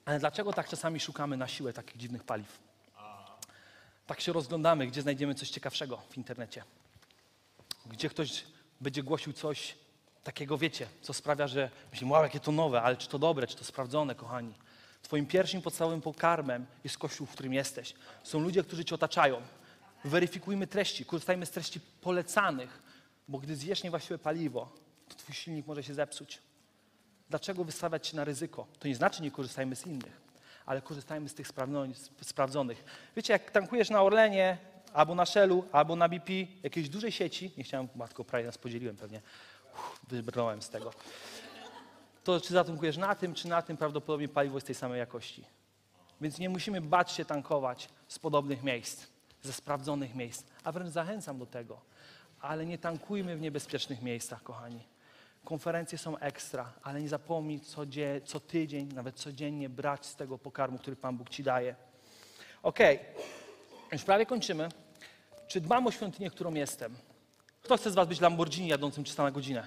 Ale 0.08 0.18
dlaczego 0.18 0.52
tak 0.52 0.68
czasami 0.68 1.00
szukamy 1.00 1.36
na 1.36 1.48
siłę 1.48 1.72
takich 1.72 1.96
dziwnych 1.96 2.24
paliw? 2.24 2.58
Tak 4.06 4.20
się 4.20 4.32
rozglądamy, 4.32 4.86
gdzie 4.86 5.02
znajdziemy 5.02 5.34
coś 5.34 5.50
ciekawszego 5.50 6.02
w 6.10 6.16
internecie. 6.16 6.64
Gdzie 7.86 8.08
ktoś 8.08 8.44
będzie 8.80 9.02
głosił 9.02 9.32
coś 9.32 9.74
takiego, 10.24 10.58
wiecie, 10.58 10.86
co 11.02 11.12
sprawia, 11.12 11.48
że 11.48 11.70
myślimy, 11.90 12.12
wow, 12.12 12.22
jakie 12.22 12.40
to 12.40 12.52
nowe, 12.52 12.82
ale 12.82 12.96
czy 12.96 13.08
to 13.08 13.18
dobre, 13.18 13.46
czy 13.46 13.56
to 13.56 13.64
sprawdzone, 13.64 14.14
kochani. 14.14 14.54
Twoim 15.02 15.26
pierwszym 15.26 15.62
podstawowym 15.62 16.00
pokarmem 16.00 16.66
jest 16.84 16.98
Kościół, 16.98 17.26
w 17.26 17.32
którym 17.32 17.54
jesteś. 17.54 17.94
Są 18.22 18.40
ludzie, 18.40 18.62
którzy 18.64 18.84
Cię 18.84 18.94
otaczają. 18.94 19.42
Weryfikujmy 20.04 20.66
treści, 20.66 21.04
korzystajmy 21.04 21.46
z 21.46 21.50
treści 21.50 21.80
polecanych, 21.80 22.82
bo 23.28 23.38
gdy 23.38 23.56
zjesz 23.56 23.82
niewłaściwe 23.82 24.18
paliwo, 24.18 24.72
to 25.08 25.14
Twój 25.14 25.34
silnik 25.34 25.66
może 25.66 25.82
się 25.82 25.94
zepsuć. 25.94 26.38
Dlaczego 27.30 27.64
wystawiać 27.64 28.06
się 28.06 28.16
na 28.16 28.24
ryzyko? 28.24 28.66
To 28.78 28.88
nie 28.88 28.94
znaczy 28.94 29.22
nie 29.22 29.30
korzystajmy 29.30 29.76
z 29.76 29.86
innych, 29.86 30.20
ale 30.66 30.82
korzystajmy 30.82 31.28
z 31.28 31.34
tych 31.34 31.48
sprawdzonych. 32.22 32.84
Wiecie, 33.16 33.32
jak 33.32 33.50
tankujesz 33.50 33.90
na 33.90 34.02
Orlenie, 34.02 34.58
albo 34.92 35.14
na 35.14 35.26
Shellu, 35.26 35.64
albo 35.72 35.96
na 35.96 36.08
BP, 36.08 36.32
jakiejś 36.62 36.88
dużej 36.88 37.12
sieci, 37.12 37.52
nie 37.56 37.64
chciałem, 37.64 37.88
matko, 37.94 38.24
prawie 38.24 38.44
nas 38.44 38.58
podzieliłem 38.58 38.96
pewnie, 38.96 39.22
wybrnąłem 40.08 40.62
z 40.62 40.68
tego, 40.68 40.92
to 42.24 42.40
czy 42.40 42.52
zatankujesz 42.52 42.96
na 42.96 43.14
tym, 43.14 43.34
czy 43.34 43.48
na 43.48 43.62
tym, 43.62 43.76
prawdopodobnie 43.76 44.28
paliwo 44.28 44.56
jest 44.56 44.66
tej 44.66 44.74
samej 44.74 44.98
jakości. 44.98 45.44
Więc 46.20 46.38
nie 46.38 46.48
musimy 46.48 46.80
bać 46.80 47.12
się 47.12 47.24
tankować 47.24 47.88
z 48.08 48.18
podobnych 48.18 48.62
miejsc, 48.62 49.06
ze 49.42 49.52
sprawdzonych 49.52 50.14
miejsc, 50.14 50.44
a 50.64 50.72
wręcz 50.72 50.92
zachęcam 50.92 51.38
do 51.38 51.46
tego. 51.46 51.80
Ale 52.40 52.66
nie 52.66 52.78
tankujmy 52.78 53.36
w 53.36 53.40
niebezpiecznych 53.40 54.02
miejscach, 54.02 54.42
kochani. 54.42 54.84
Konferencje 55.48 55.98
są 55.98 56.18
ekstra, 56.18 56.72
ale 56.82 57.00
nie 57.02 57.08
zapomnij 57.08 57.60
co, 57.60 57.86
dzie- 57.86 58.20
co 58.24 58.40
tydzień, 58.40 58.88
nawet 58.94 59.16
codziennie 59.16 59.68
brać 59.68 60.06
z 60.06 60.16
tego 60.16 60.38
pokarmu, 60.38 60.78
który 60.78 60.96
Pan 60.96 61.16
Bóg 61.16 61.28
Ci 61.28 61.42
daje. 61.42 61.74
Okej, 62.62 62.98
już 63.92 64.02
prawie 64.04 64.26
kończymy. 64.26 64.68
Czy 65.46 65.60
dbam 65.60 65.86
o 65.86 65.90
świątynię, 65.90 66.30
którą 66.30 66.54
jestem? 66.54 66.96
Kto 67.62 67.76
chce 67.76 67.90
z 67.90 67.94
Was 67.94 68.08
być 68.08 68.20
Lamborghini 68.20 68.68
jadącym 68.68 69.04
300 69.04 69.22
na 69.22 69.30
godzinę? 69.30 69.66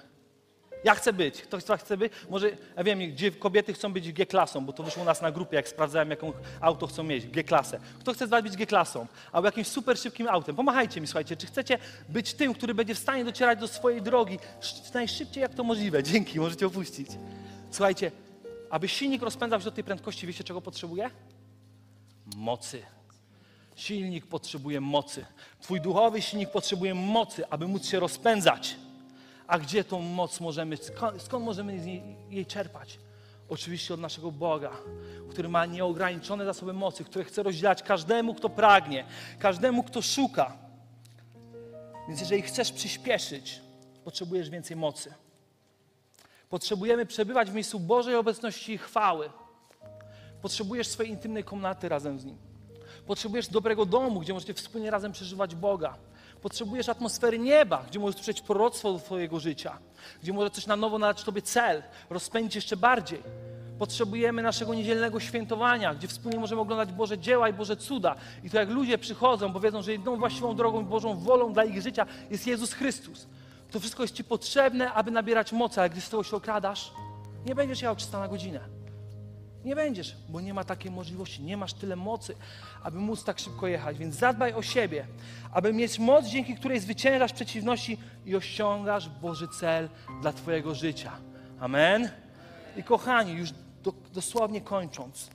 Ja 0.84 0.94
chcę 0.94 1.12
być. 1.12 1.42
Ktoś 1.42 1.64
Was 1.64 1.80
chce 1.80 1.96
być? 1.96 2.12
Może, 2.30 2.50
ja 2.76 2.84
wiem, 2.84 2.98
gdzie 2.98 3.30
kobiety 3.30 3.72
chcą 3.72 3.92
być 3.92 4.12
G-klasą, 4.12 4.66
bo 4.66 4.72
to 4.72 4.82
wyszło 4.82 5.02
u 5.02 5.06
nas 5.06 5.22
na 5.22 5.32
grupie, 5.32 5.56
jak 5.56 5.68
sprawdzałem, 5.68 6.10
jaką 6.10 6.32
auto 6.60 6.86
chcą 6.86 7.02
mieć, 7.02 7.26
G-klasę. 7.26 7.80
Kto 8.00 8.12
chce 8.14 8.26
z 8.26 8.30
Was 8.30 8.42
być 8.42 8.56
G-klasą? 8.56 9.06
Albo 9.32 9.48
jakimś 9.48 9.66
super 9.66 9.98
szybkim 9.98 10.28
autem? 10.28 10.56
Pomachajcie 10.56 11.00
mi, 11.00 11.06
słuchajcie, 11.06 11.36
czy 11.36 11.46
chcecie 11.46 11.78
być 12.08 12.34
tym, 12.34 12.54
który 12.54 12.74
będzie 12.74 12.94
w 12.94 12.98
stanie 12.98 13.24
docierać 13.24 13.58
do 13.60 13.68
swojej 13.68 14.02
drogi 14.02 14.38
sz- 14.60 14.94
najszybciej, 14.94 15.40
jak 15.42 15.54
to 15.54 15.64
możliwe? 15.64 16.02
Dzięki, 16.12 16.40
możecie 16.40 16.66
opuścić. 16.66 17.08
Słuchajcie, 17.70 18.10
aby 18.70 18.88
silnik 18.88 19.22
rozpędzał 19.22 19.60
się 19.60 19.64
do 19.64 19.70
tej 19.70 19.84
prędkości, 19.84 20.26
wiecie, 20.26 20.44
czego 20.44 20.60
potrzebuje? 20.60 21.10
Mocy. 22.36 22.82
Silnik 23.76 24.26
potrzebuje 24.26 24.80
mocy. 24.80 25.26
Twój 25.60 25.80
duchowy 25.80 26.22
silnik 26.22 26.50
potrzebuje 26.50 26.94
mocy, 26.94 27.44
aby 27.50 27.68
móc 27.68 27.88
się 27.88 28.00
rozpędzać. 28.00 28.76
A 29.52 29.58
gdzie 29.58 29.84
tą 29.84 30.00
moc 30.00 30.40
możemy, 30.40 30.76
skąd, 31.18 31.44
możemy 31.44 31.76
jej 32.30 32.46
czerpać? 32.46 32.98
Oczywiście 33.48 33.94
od 33.94 34.00
naszego 34.00 34.32
Boga, 34.32 34.70
który 35.30 35.48
ma 35.48 35.66
nieograniczone 35.66 36.44
zasoby 36.44 36.72
mocy, 36.72 37.04
który 37.04 37.24
chce 37.24 37.42
rozdzielać 37.42 37.82
każdemu, 37.82 38.34
kto 38.34 38.48
pragnie, 38.48 39.04
każdemu, 39.38 39.82
kto 39.82 40.02
szuka. 40.02 40.56
Więc 42.08 42.20
jeżeli 42.20 42.42
chcesz 42.42 42.72
przyspieszyć, 42.72 43.60
potrzebujesz 44.04 44.50
więcej 44.50 44.76
mocy. 44.76 45.14
Potrzebujemy 46.48 47.06
przebywać 47.06 47.50
w 47.50 47.54
miejscu 47.54 47.80
Bożej 47.80 48.16
obecności 48.16 48.72
i 48.72 48.78
chwały. 48.78 49.30
Potrzebujesz 50.42 50.88
swojej 50.88 51.12
intymnej 51.12 51.44
komnaty 51.44 51.88
razem 51.88 52.20
z 52.20 52.24
Nim. 52.24 52.38
Potrzebujesz 53.06 53.48
dobrego 53.48 53.86
domu, 53.86 54.20
gdzie 54.20 54.34
możecie 54.34 54.54
wspólnie 54.54 54.90
razem 54.90 55.12
przeżywać 55.12 55.54
Boga. 55.54 55.98
Potrzebujesz 56.42 56.88
atmosfery 56.88 57.38
nieba, 57.38 57.84
gdzie 57.88 57.98
możesz 57.98 58.14
usłyszeć 58.14 58.40
proroctwo 58.40 58.92
do 58.92 58.98
Twojego 58.98 59.40
życia, 59.40 59.78
gdzie 60.22 60.32
może 60.32 60.50
coś 60.50 60.66
na 60.66 60.76
nowo 60.76 60.98
nadać 60.98 61.24
Tobie 61.24 61.42
cel, 61.42 61.82
rozpędzić 62.10 62.54
jeszcze 62.54 62.76
bardziej. 62.76 63.22
Potrzebujemy 63.78 64.42
naszego 64.42 64.74
niedzielnego 64.74 65.20
świętowania, 65.20 65.94
gdzie 65.94 66.08
wspólnie 66.08 66.38
możemy 66.38 66.60
oglądać 66.60 66.92
Boże 66.92 67.18
dzieła 67.18 67.48
i 67.48 67.52
Boże 67.52 67.76
cuda. 67.76 68.14
I 68.44 68.50
to 68.50 68.58
jak 68.58 68.68
ludzie 68.68 68.98
przychodzą, 68.98 69.52
bo 69.52 69.60
wiedzą, 69.60 69.82
że 69.82 69.92
jedyną 69.92 70.16
właściwą 70.16 70.56
drogą 70.56 70.80
i 70.80 70.84
Bożą 70.84 71.14
wolą 71.14 71.52
dla 71.52 71.64
ich 71.64 71.82
życia 71.82 72.06
jest 72.30 72.46
Jezus 72.46 72.72
Chrystus. 72.72 73.26
To 73.70 73.80
wszystko 73.80 74.02
jest 74.02 74.14
Ci 74.14 74.24
potrzebne, 74.24 74.92
aby 74.92 75.10
nabierać 75.10 75.52
mocy, 75.52 75.80
ale 75.80 75.90
gdy 75.90 76.00
z 76.00 76.08
tego 76.08 76.22
się 76.22 76.36
okradasz, 76.36 76.92
Nie 77.46 77.54
będziesz 77.54 77.82
jechał 77.82 77.96
300 77.96 78.18
na 78.18 78.28
godzinę. 78.28 78.81
Nie 79.64 79.76
będziesz, 79.76 80.16
bo 80.28 80.40
nie 80.40 80.54
ma 80.54 80.64
takiej 80.64 80.90
możliwości, 80.90 81.42
nie 81.42 81.56
masz 81.56 81.72
tyle 81.72 81.96
mocy, 81.96 82.34
aby 82.82 82.98
móc 82.98 83.24
tak 83.24 83.38
szybko 83.38 83.66
jechać. 83.66 83.98
Więc 83.98 84.14
zadbaj 84.14 84.52
o 84.52 84.62
siebie, 84.62 85.06
aby 85.52 85.72
mieć 85.72 85.98
moc, 85.98 86.26
dzięki 86.26 86.54
której 86.54 86.80
zwyciężasz 86.80 87.32
przeciwności 87.32 87.98
i 88.26 88.36
osiągasz 88.36 89.08
Boży 89.08 89.48
cel 89.48 89.88
dla 90.20 90.32
Twojego 90.32 90.74
życia. 90.74 91.12
Amen. 91.60 92.10
I 92.76 92.82
kochani, 92.82 93.32
już 93.32 93.50
do, 93.82 93.92
dosłownie 94.12 94.60
kończąc, 94.60 95.30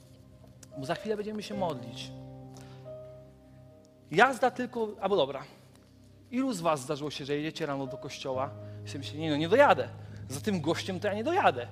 bo 0.78 0.86
za 0.86 0.96
chwilę 0.96 1.18
będziemy 1.18 1.44
się 1.44 1.54
modlić. 1.54 2.12
Jazda 4.12 4.52
tylko, 4.52 4.88
albo 5.02 5.16
dobra. 5.16 5.44
Ilu 6.32 6.54
z 6.54 6.62
Was 6.62 6.82
zdarzyło 6.82 7.12
się, 7.12 7.26
że 7.26 7.36
jedziecie 7.36 7.66
rano 7.66 7.88
do 7.88 7.98
kościoła 7.98 8.50
i 8.86 8.88
sobie 8.88 9.00
myślicie, 9.00 9.20
nie 9.20 9.30
no, 9.30 9.38
nie 9.38 9.50
dojadę. 9.50 9.88
Za 10.30 10.42
tym 10.42 10.62
gościem 10.62 11.00
to 11.00 11.08
ja 11.08 11.14
nie 11.14 11.24
dojadę. 11.24 11.68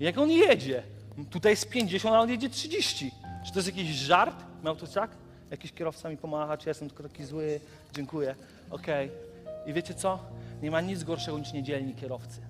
Jak 0.00 0.18
on 0.18 0.30
jedzie? 0.30 0.82
Tutaj 1.30 1.52
jest 1.52 1.68
50, 1.68 2.14
a 2.14 2.20
on 2.20 2.30
jedzie 2.30 2.50
30. 2.50 3.10
Czy 3.46 3.52
to 3.52 3.58
jest 3.58 3.66
jakiś 3.66 3.90
żart? 3.90 4.44
Miał 4.64 4.76
to 4.76 4.86
tak? 4.86 5.10
Jakiś 5.50 5.72
kierowca 5.72 6.10
mi 6.10 6.16
pomaga, 6.16 6.56
czy 6.56 6.68
ja 6.68 6.70
jestem 6.70 6.88
tylko 6.88 7.02
taki 7.02 7.24
zły? 7.24 7.60
Dziękuję. 7.94 8.34
Okej. 8.70 9.10
I 9.66 9.72
wiecie 9.72 9.94
co? 9.94 10.18
Nie 10.62 10.70
ma 10.70 10.80
nic 10.80 11.04
gorszego 11.04 11.38
niż 11.38 11.52
niedzielni 11.52 11.94
kierowcy. 11.94 12.40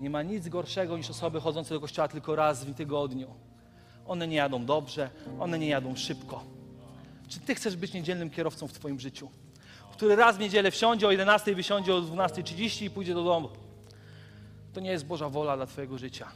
Nie 0.00 0.10
ma 0.10 0.22
nic 0.22 0.48
gorszego 0.48 0.96
niż 0.96 1.10
osoby 1.10 1.40
chodzące 1.40 1.74
do 1.74 1.80
kościoła 1.80 2.08
tylko 2.08 2.36
raz 2.36 2.64
w 2.64 2.74
tygodniu. 2.74 3.28
One 4.06 4.28
nie 4.28 4.36
jadą 4.36 4.64
dobrze, 4.64 5.10
one 5.40 5.58
nie 5.58 5.68
jadą 5.68 5.96
szybko. 5.96 6.44
Czy 7.28 7.40
ty 7.40 7.54
chcesz 7.54 7.76
być 7.76 7.92
niedzielnym 7.92 8.30
kierowcą 8.30 8.68
w 8.68 8.72
twoim 8.72 9.00
życiu? 9.00 9.30
Który 9.92 10.16
raz 10.16 10.36
w 10.36 10.40
niedzielę 10.40 10.70
wsiądzie 10.70 11.06
o 11.06 11.10
11, 11.10 11.54
wysiądzie 11.54 11.94
o 11.94 12.00
12.30 12.00 12.84
i 12.84 12.90
pójdzie 12.90 13.14
do 13.14 13.24
domu. 13.24 13.48
To 14.72 14.80
nie 14.80 14.90
jest 14.90 15.06
Boża 15.06 15.28
wola 15.28 15.56
dla 15.56 15.66
twojego 15.66 15.98
życia. 15.98 16.28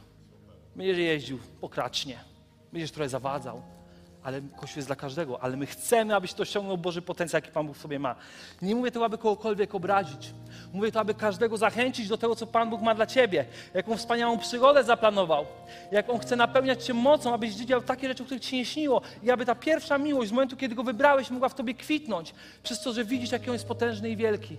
Będziesz 0.77 0.97
jeździł 0.97 1.39
pokracznie, 1.61 2.17
będziesz 2.73 2.91
trochę 2.91 3.09
zawadzał, 3.09 3.61
ale 4.23 4.41
Kościół 4.41 4.77
jest 4.77 4.87
dla 4.89 4.95
każdego, 4.95 5.43
ale 5.43 5.57
my 5.57 5.65
chcemy, 5.65 6.15
abyś 6.15 6.33
to 6.33 6.43
osiągnął 6.43 6.77
Boży 6.77 7.01
potencjał, 7.01 7.37
jaki 7.37 7.51
Pan 7.51 7.67
Bóg 7.67 7.77
w 7.77 7.81
sobie 7.81 7.99
ma. 7.99 8.15
Nie 8.61 8.75
mówię 8.75 8.91
to, 8.91 9.05
aby 9.05 9.17
kogokolwiek 9.17 9.75
obrazić. 9.75 10.33
Mówię 10.73 10.91
to, 10.91 10.99
aby 10.99 11.13
każdego 11.13 11.57
zachęcić 11.57 12.07
do 12.07 12.17
tego, 12.17 12.35
co 12.35 12.47
Pan 12.47 12.69
Bóg 12.69 12.81
ma 12.81 12.95
dla 12.95 13.05
Ciebie. 13.05 13.45
Jaką 13.73 13.97
wspaniałą 13.97 14.37
przygodę 14.37 14.83
zaplanował. 14.83 15.45
Jak 15.91 16.09
On 16.09 16.19
chce 16.19 16.35
napełniać 16.35 16.85
Cię 16.85 16.93
mocą, 16.93 17.33
abyś 17.33 17.57
widział 17.57 17.81
takie 17.81 18.07
rzeczy, 18.07 18.23
o 18.23 18.25
których 18.25 18.43
Ci 18.43 18.55
nie 18.55 18.65
śniło. 18.65 19.01
I 19.23 19.31
aby 19.31 19.45
ta 19.45 19.55
pierwsza 19.55 19.97
miłość 19.97 20.29
z 20.29 20.33
momentu, 20.33 20.57
kiedy 20.57 20.75
Go 20.75 20.83
wybrałeś, 20.83 21.29
mogła 21.29 21.49
w 21.49 21.55
Tobie 21.55 21.73
kwitnąć. 21.73 22.33
Przez 22.63 22.81
to, 22.81 22.93
że 22.93 23.05
widzisz, 23.05 23.31
jaki 23.31 23.49
On 23.49 23.53
jest 23.53 23.67
potężny 23.67 24.09
i 24.09 24.15
wielki. 24.15 24.57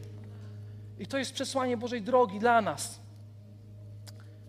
I 0.99 1.07
to 1.07 1.19
jest 1.19 1.33
przesłanie 1.33 1.77
Bożej 1.77 2.03
drogi 2.03 2.39
dla 2.39 2.61
nas. 2.61 3.08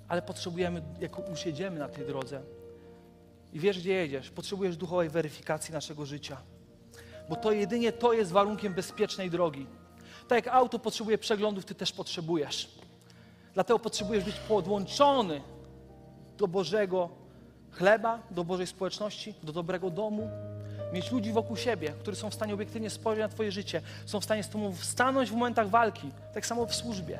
Ale 0.09 0.21
potrzebujemy, 0.21 0.81
jak 0.99 1.11
już 1.29 1.45
jedziemy 1.45 1.79
na 1.79 1.89
tej 1.89 2.05
drodze, 2.05 2.41
i 3.53 3.59
wiesz, 3.59 3.79
gdzie 3.79 3.93
jedziesz, 3.93 4.29
potrzebujesz 4.29 4.77
duchowej 4.77 5.09
weryfikacji 5.09 5.73
naszego 5.73 6.05
życia. 6.05 6.37
Bo 7.29 7.35
to 7.35 7.51
jedynie 7.51 7.91
to 7.91 8.13
jest 8.13 8.31
warunkiem 8.31 8.73
bezpiecznej 8.73 9.29
drogi. 9.29 9.65
Tak 10.27 10.45
jak 10.45 10.55
auto 10.55 10.79
potrzebuje 10.79 11.17
przeglądów, 11.17 11.65
ty 11.65 11.75
też 11.75 11.91
potrzebujesz. 11.91 12.71
Dlatego 13.53 13.79
potrzebujesz 13.79 14.23
być 14.23 14.35
podłączony 14.35 15.41
do 16.37 16.47
Bożego 16.47 17.09
chleba, 17.71 18.19
do 18.31 18.43
Bożej 18.43 18.67
społeczności, 18.67 19.33
do 19.43 19.53
dobrego 19.53 19.89
domu. 19.89 20.29
Mieć 20.93 21.11
ludzi 21.11 21.31
wokół 21.31 21.57
siebie, 21.57 21.93
którzy 21.99 22.17
są 22.17 22.29
w 22.29 22.33
stanie 22.33 22.53
obiektywnie 22.53 22.89
spojrzeć 22.89 23.21
na 23.21 23.29
Twoje 23.29 23.51
życie, 23.51 23.81
są 24.05 24.19
w 24.19 24.23
stanie 24.23 24.43
z 24.43 24.49
Tobą 24.49 24.75
stanąć 24.75 25.29
w 25.29 25.33
momentach 25.33 25.69
walki, 25.69 26.11
tak 26.33 26.45
samo 26.45 26.65
w 26.65 26.75
służbie. 26.75 27.19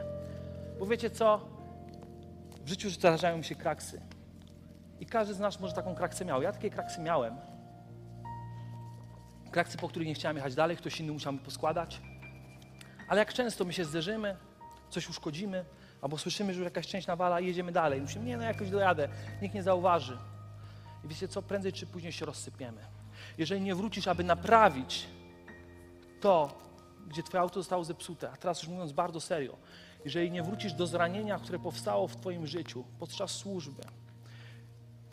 Bo 0.80 0.86
wiecie 0.86 1.10
co? 1.10 1.59
W 2.70 2.72
życiu 2.72 2.90
zdarzają 2.90 3.38
mi 3.38 3.44
się 3.44 3.56
kraksy. 3.56 4.02
I 5.00 5.06
każdy 5.06 5.34
z 5.34 5.40
nas 5.40 5.60
może 5.60 5.74
taką 5.74 5.96
kraksę 5.96 6.26
miał. 6.26 6.42
Ja 6.42 6.52
takie 6.52 6.70
kraksy 6.70 7.02
miałem. 7.02 7.36
Kraksy, 9.52 9.78
po 9.78 9.88
których 9.90 10.08
nie 10.08 10.14
chciałem 10.14 10.38
jechać 10.38 10.56
dalej, 10.56 10.78
ktoś 10.78 11.00
inny 11.00 11.12
musiał 11.12 11.34
mi 11.34 11.40
poskładać. 11.40 12.02
Ale 13.08 13.20
jak 13.20 13.34
często 13.34 13.66
my 13.66 13.74
się 13.74 13.86
zderzymy, 13.86 14.38
coś 14.90 15.10
uszkodzimy, 15.10 15.66
albo 16.02 16.18
słyszymy, 16.18 16.54
że 16.54 16.60
już 16.60 16.66
jakaś 16.66 16.88
część 16.88 17.08
nawala 17.08 17.40
i 17.40 17.48
jedziemy 17.48 17.72
dalej. 17.72 18.02
Musimy, 18.02 18.26
nie 18.26 18.38
no, 18.38 18.44
jakoś 18.44 18.70
dojadę, 18.70 19.10
nikt 19.42 19.56
nie 19.56 19.64
zauważy. 19.64 20.18
I 21.06 21.08
wiecie 21.08 21.28
co, 21.28 21.42
prędzej 21.42 21.74
czy 21.74 21.88
później 21.88 22.12
się 22.12 22.26
rozsypiemy. 22.26 22.82
Jeżeli 23.38 23.62
nie 23.62 23.76
wrócisz, 23.76 24.08
aby 24.08 24.24
naprawić 24.24 25.08
to, 26.22 26.60
gdzie 27.08 27.24
twoje 27.24 27.42
auto 27.42 27.60
zostało 27.60 27.84
zepsute, 27.84 28.32
a 28.32 28.38
teraz 28.38 28.62
już 28.62 28.72
mówiąc 28.72 28.92
bardzo 28.92 29.22
serio, 29.22 29.58
jeżeli 30.06 30.32
nie 30.32 30.44
wrócisz 30.44 30.74
do 30.74 30.88
zranienia, 30.88 31.40
które 31.40 31.60
powstało 31.60 32.08
w 32.08 32.16
twoim 32.16 32.48
życiu 32.48 32.84
podczas 33.00 33.32
służby, 33.32 33.84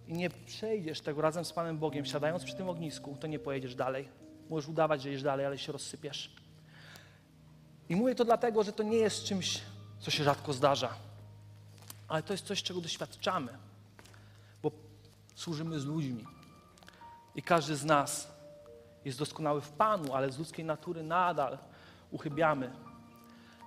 i 0.09 0.13
nie 0.13 0.31
przejdziesz 0.31 1.01
tego 1.01 1.23
razem 1.23 1.45
z 1.45 1.53
Panem 1.53 1.79
Bogiem, 1.79 2.05
siadając 2.05 2.45
przy 2.45 2.57
tym 2.57 2.69
ognisku, 2.69 3.17
to 3.21 3.27
nie 3.27 3.39
pojedziesz 3.39 3.75
dalej. 3.75 4.09
Możesz 4.51 4.69
udawać, 4.69 5.03
że 5.03 5.09
jedziesz 5.09 5.23
dalej, 5.23 5.47
ale 5.47 5.59
się 5.59 5.73
rozsypiesz. 5.73 6.37
I 7.89 7.97
mówię 7.97 8.15
to 8.15 8.25
dlatego, 8.25 8.63
że 8.63 8.73
to 8.73 8.83
nie 8.83 8.97
jest 8.97 9.25
czymś, 9.25 9.61
co 10.01 10.11
się 10.11 10.25
rzadko 10.25 10.53
zdarza, 10.53 10.95
ale 12.09 12.23
to 12.23 12.33
jest 12.33 12.47
coś, 12.47 12.63
czego 12.63 12.81
doświadczamy, 12.81 13.59
bo 14.63 14.71
służymy 15.35 15.81
z 15.81 15.85
ludźmi. 15.85 16.25
I 17.35 17.43
każdy 17.43 17.77
z 17.77 17.85
nas 17.85 18.29
jest 19.05 19.19
doskonały 19.19 19.61
w 19.61 19.71
Panu, 19.71 20.15
ale 20.15 20.33
z 20.33 20.39
ludzkiej 20.39 20.65
natury 20.65 21.03
nadal 21.03 21.59
uchybiamy. 22.11 22.86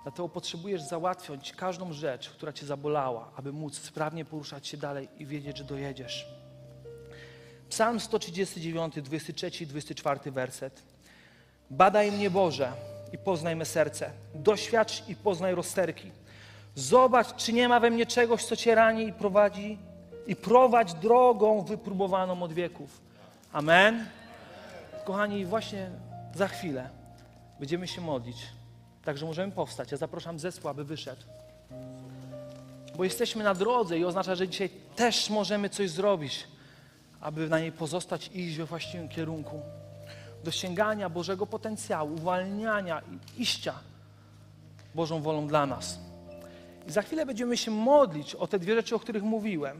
Dlatego 0.02 0.28
potrzebujesz 0.28 0.82
załatwiać 0.82 1.52
każdą 1.52 1.92
rzecz, 1.92 2.30
która 2.30 2.52
cię 2.52 2.66
zabolała, 2.66 3.32
aby 3.36 3.52
móc 3.52 3.78
sprawnie 3.78 4.24
poruszać 4.24 4.68
się 4.68 4.76
dalej 4.76 5.08
i 5.18 5.26
wiedzieć, 5.26 5.58
że 5.58 5.64
dojedziesz. 5.64 6.28
Psalm 7.68 8.00
139, 8.00 8.94
23 9.02 9.64
i 9.64 9.66
24 9.66 10.30
werset. 10.30 10.82
Badaj 11.70 12.12
mnie 12.12 12.30
Boże 12.30 12.72
i 13.12 13.18
poznaj 13.18 13.56
me 13.56 13.64
serce. 13.64 14.10
Doświadcz 14.34 15.08
i 15.08 15.16
poznaj 15.16 15.54
rozterki. 15.54 16.10
Zobacz, 16.74 17.36
czy 17.36 17.52
nie 17.52 17.68
ma 17.68 17.80
we 17.80 17.90
mnie 17.90 18.06
czegoś, 18.06 18.44
co 18.44 18.56
cię 18.56 18.74
rani 18.74 19.06
i 19.06 19.12
prowadzi 19.12 19.78
i 20.26 20.36
prowadź 20.36 20.94
drogą 20.94 21.62
wypróbowaną 21.62 22.42
od 22.42 22.52
wieków. 22.52 23.00
Amen. 23.52 24.06
Kochani, 25.04 25.44
właśnie 25.44 25.90
za 26.34 26.48
chwilę 26.48 26.88
będziemy 27.60 27.88
się 27.88 28.00
modlić. 28.00 28.59
Także 29.04 29.26
możemy 29.26 29.52
powstać. 29.52 29.92
Ja 29.92 29.96
zapraszam 29.96 30.38
zespół, 30.38 30.70
aby 30.70 30.84
wyszedł. 30.84 31.22
Bo 32.96 33.04
jesteśmy 33.04 33.44
na 33.44 33.54
drodze 33.54 33.98
i 33.98 34.04
oznacza, 34.04 34.34
że 34.34 34.48
dzisiaj 34.48 34.70
też 34.96 35.30
możemy 35.30 35.68
coś 35.68 35.90
zrobić, 35.90 36.48
aby 37.20 37.48
na 37.48 37.60
niej 37.60 37.72
pozostać 37.72 38.30
i 38.34 38.40
iść 38.40 38.56
we 38.56 38.64
właściwym 38.64 39.08
kierunku. 39.08 39.60
Do 40.44 40.50
sięgania 40.50 41.08
Bożego 41.08 41.46
potencjału, 41.46 42.14
uwalniania 42.14 43.02
i 43.36 43.42
iścia 43.42 43.74
Bożą 44.94 45.22
wolą 45.22 45.46
dla 45.46 45.66
nas. 45.66 45.98
I 46.88 46.92
za 46.92 47.02
chwilę 47.02 47.26
będziemy 47.26 47.56
się 47.56 47.70
modlić 47.70 48.34
o 48.34 48.46
te 48.46 48.58
dwie 48.58 48.74
rzeczy, 48.74 48.94
o 48.94 48.98
których 48.98 49.22
mówiłem. 49.22 49.78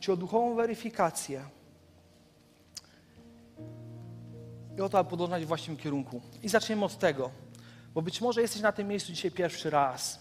Czy 0.00 0.12
o 0.12 0.16
duchową 0.16 0.54
weryfikację 0.54 1.44
i 4.78 4.80
o 4.80 4.88
to, 4.88 4.98
aby 4.98 5.10
podążać 5.10 5.44
w 5.44 5.48
właściwym 5.48 5.76
kierunku. 5.76 6.20
I 6.42 6.48
zaczniemy 6.48 6.84
od 6.84 6.98
tego. 6.98 7.30
Bo 7.94 8.02
być 8.02 8.20
może 8.20 8.42
jesteś 8.42 8.62
na 8.62 8.72
tym 8.72 8.88
miejscu 8.88 9.12
dzisiaj 9.12 9.30
pierwszy 9.30 9.70
raz. 9.70 10.20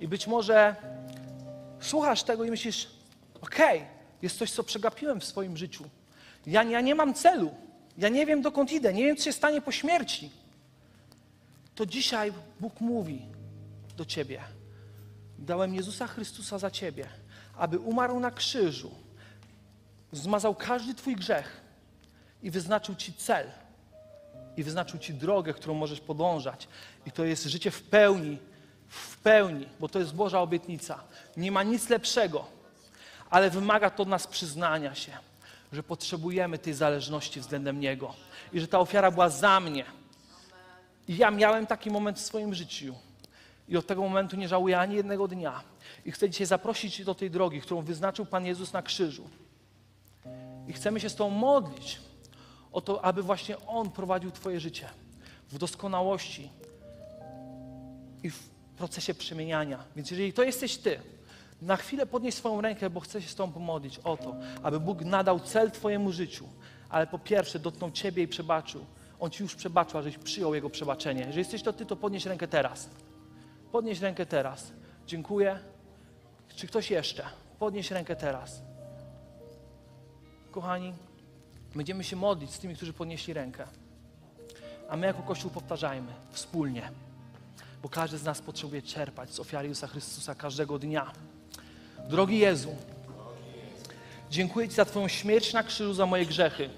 I 0.00 0.08
być 0.08 0.26
może 0.26 0.76
słuchasz 1.80 2.22
tego 2.22 2.44
i 2.44 2.50
myślisz, 2.50 2.88
okej, 3.40 3.78
okay, 3.78 3.88
jest 4.22 4.38
coś, 4.38 4.50
co 4.50 4.64
przegapiłem 4.64 5.20
w 5.20 5.24
swoim 5.24 5.56
życiu. 5.56 5.84
Ja, 6.46 6.62
ja 6.62 6.80
nie 6.80 6.94
mam 6.94 7.14
celu. 7.14 7.54
Ja 7.98 8.08
nie 8.08 8.26
wiem, 8.26 8.42
dokąd 8.42 8.72
idę. 8.72 8.92
Nie 8.92 9.04
wiem, 9.04 9.16
co 9.16 9.24
się 9.24 9.32
stanie 9.32 9.60
po 9.60 9.72
śmierci. 9.72 10.30
To 11.74 11.86
dzisiaj 11.86 12.32
Bóg 12.60 12.80
mówi 12.80 13.26
do 13.96 14.04
ciebie. 14.04 14.40
Dałem 15.38 15.74
Jezusa 15.74 16.06
Chrystusa 16.06 16.58
za 16.58 16.70
ciebie, 16.70 17.08
aby 17.56 17.78
umarł 17.78 18.20
na 18.20 18.30
krzyżu, 18.30 18.90
zmazał 20.12 20.54
każdy 20.54 20.94
twój 20.94 21.16
grzech 21.16 21.60
i 22.42 22.50
wyznaczył 22.50 22.94
ci 22.94 23.12
cel 23.12 23.50
i 24.58 24.64
wyznaczył 24.64 24.98
Ci 24.98 25.14
drogę, 25.14 25.54
którą 25.54 25.74
możesz 25.74 26.00
podążać. 26.00 26.68
I 27.06 27.10
to 27.10 27.24
jest 27.24 27.44
życie 27.44 27.70
w 27.70 27.82
pełni, 27.82 28.38
w 28.88 29.16
pełni, 29.16 29.68
bo 29.80 29.88
to 29.88 29.98
jest 29.98 30.14
Boża 30.14 30.40
obietnica. 30.40 31.00
Nie 31.36 31.52
ma 31.52 31.62
nic 31.62 31.88
lepszego, 31.88 32.46
ale 33.30 33.50
wymaga 33.50 33.90
to 33.90 34.02
od 34.02 34.08
nas 34.08 34.26
przyznania 34.26 34.94
się, 34.94 35.12
że 35.72 35.82
potrzebujemy 35.82 36.58
tej 36.58 36.74
zależności 36.74 37.40
względem 37.40 37.80
Niego 37.80 38.14
i 38.52 38.60
że 38.60 38.68
ta 38.68 38.78
ofiara 38.78 39.10
była 39.10 39.28
za 39.28 39.60
mnie. 39.60 39.84
I 41.08 41.16
ja 41.16 41.30
miałem 41.30 41.66
taki 41.66 41.90
moment 41.90 42.18
w 42.18 42.22
swoim 42.22 42.54
życiu. 42.54 42.94
I 43.68 43.76
od 43.76 43.86
tego 43.86 44.02
momentu 44.02 44.36
nie 44.36 44.48
żałuję 44.48 44.78
ani 44.78 44.94
jednego 44.94 45.28
dnia. 45.28 45.62
I 46.04 46.12
chcę 46.12 46.30
dzisiaj 46.30 46.46
zaprosić 46.46 46.94
Cię 46.94 47.04
do 47.04 47.14
tej 47.14 47.30
drogi, 47.30 47.60
którą 47.60 47.82
wyznaczył 47.82 48.26
Pan 48.26 48.46
Jezus 48.46 48.72
na 48.72 48.82
krzyżu. 48.82 49.28
I 50.68 50.72
chcemy 50.72 51.00
się 51.00 51.10
z 51.10 51.14
Tobą 51.14 51.30
modlić, 51.30 52.00
o 52.78 52.80
to, 52.80 53.04
aby 53.04 53.22
właśnie 53.22 53.66
On 53.66 53.90
prowadził 53.90 54.30
Twoje 54.30 54.60
życie 54.60 54.88
w 55.50 55.58
doskonałości 55.58 56.50
i 58.22 58.30
w 58.30 58.48
procesie 58.76 59.14
przemieniania. 59.14 59.84
Więc 59.96 60.10
jeżeli 60.10 60.32
to 60.32 60.42
jesteś 60.42 60.76
Ty, 60.76 61.00
Na 61.62 61.76
chwilę 61.76 62.06
podnieś 62.06 62.34
swoją 62.34 62.60
rękę, 62.60 62.90
bo 62.90 63.00
chcę 63.00 63.22
się 63.22 63.28
z 63.28 63.34
Tobą 63.34 63.52
pomodlić 63.52 63.98
o 63.98 64.16
to, 64.16 64.36
aby 64.62 64.80
Bóg 64.80 65.04
nadał 65.04 65.40
cel 65.40 65.70
Twojemu 65.70 66.12
życiu, 66.12 66.44
ale 66.88 67.06
po 67.06 67.18
pierwsze 67.18 67.58
dotknął 67.58 67.90
Ciebie 67.90 68.22
i 68.22 68.28
przebaczył. 68.28 68.84
On 69.20 69.30
Ci 69.30 69.42
już 69.42 69.54
przebaczył, 69.54 69.98
a 69.98 70.02
żeś 70.02 70.18
przyjął 70.18 70.54
Jego 70.54 70.70
przebaczenie. 70.70 71.20
Jeżeli 71.20 71.38
jesteś 71.38 71.62
to 71.62 71.72
Ty, 71.72 71.86
to 71.86 71.96
podnieś 71.96 72.26
rękę 72.26 72.48
teraz. 72.48 72.88
Podnieś 73.72 74.00
rękę 74.00 74.26
teraz. 74.26 74.72
Dziękuję. 75.06 75.58
Czy 76.56 76.66
ktoś 76.66 76.90
jeszcze? 76.90 77.24
Podnieś 77.58 77.90
rękę 77.90 78.16
teraz. 78.16 78.62
Kochani, 80.50 80.92
będziemy 81.78 82.04
się 82.04 82.16
modlić 82.16 82.54
z 82.54 82.58
tymi, 82.58 82.76
którzy 82.76 82.92
podnieśli 82.92 83.32
rękę. 83.32 83.66
A 84.88 84.96
my 84.96 85.06
jako 85.06 85.22
Kościół 85.22 85.50
powtarzajmy 85.50 86.12
wspólnie, 86.30 86.90
bo 87.82 87.88
każdy 87.88 88.18
z 88.18 88.24
nas 88.24 88.40
potrzebuje 88.40 88.82
czerpać 88.82 89.34
z 89.34 89.40
ofiary 89.40 89.68
Jezusa 89.68 89.86
Chrystusa 89.86 90.34
każdego 90.34 90.78
dnia. 90.78 91.12
Drogi 92.08 92.38
Jezu, 92.38 92.76
dziękuję 94.30 94.68
Ci 94.68 94.74
za 94.74 94.84
Twoją 94.84 95.08
śmierć 95.08 95.52
na 95.52 95.62
krzyżu 95.62 95.94
za 95.94 96.06
moje 96.06 96.26
grzechy. 96.26 96.70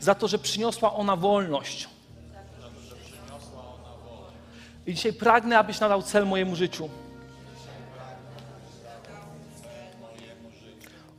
Za 0.00 0.14
to, 0.14 0.28
że 0.28 0.38
przyniosła 0.38 0.94
ona 0.94 1.16
wolność. 1.16 1.88
I 4.86 4.94
dzisiaj 4.94 5.12
pragnę, 5.12 5.58
abyś 5.58 5.80
nadał 5.80 6.02
cel 6.02 6.26
mojemu 6.26 6.56
życiu. 6.56 6.88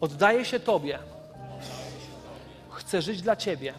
Oddaję 0.02 0.46
się 0.46 0.60
Tobie. 0.60 1.00
Chcę 2.70 3.02
żyć 3.02 3.22
dla 3.22 3.36
Ciebie. 3.36 3.74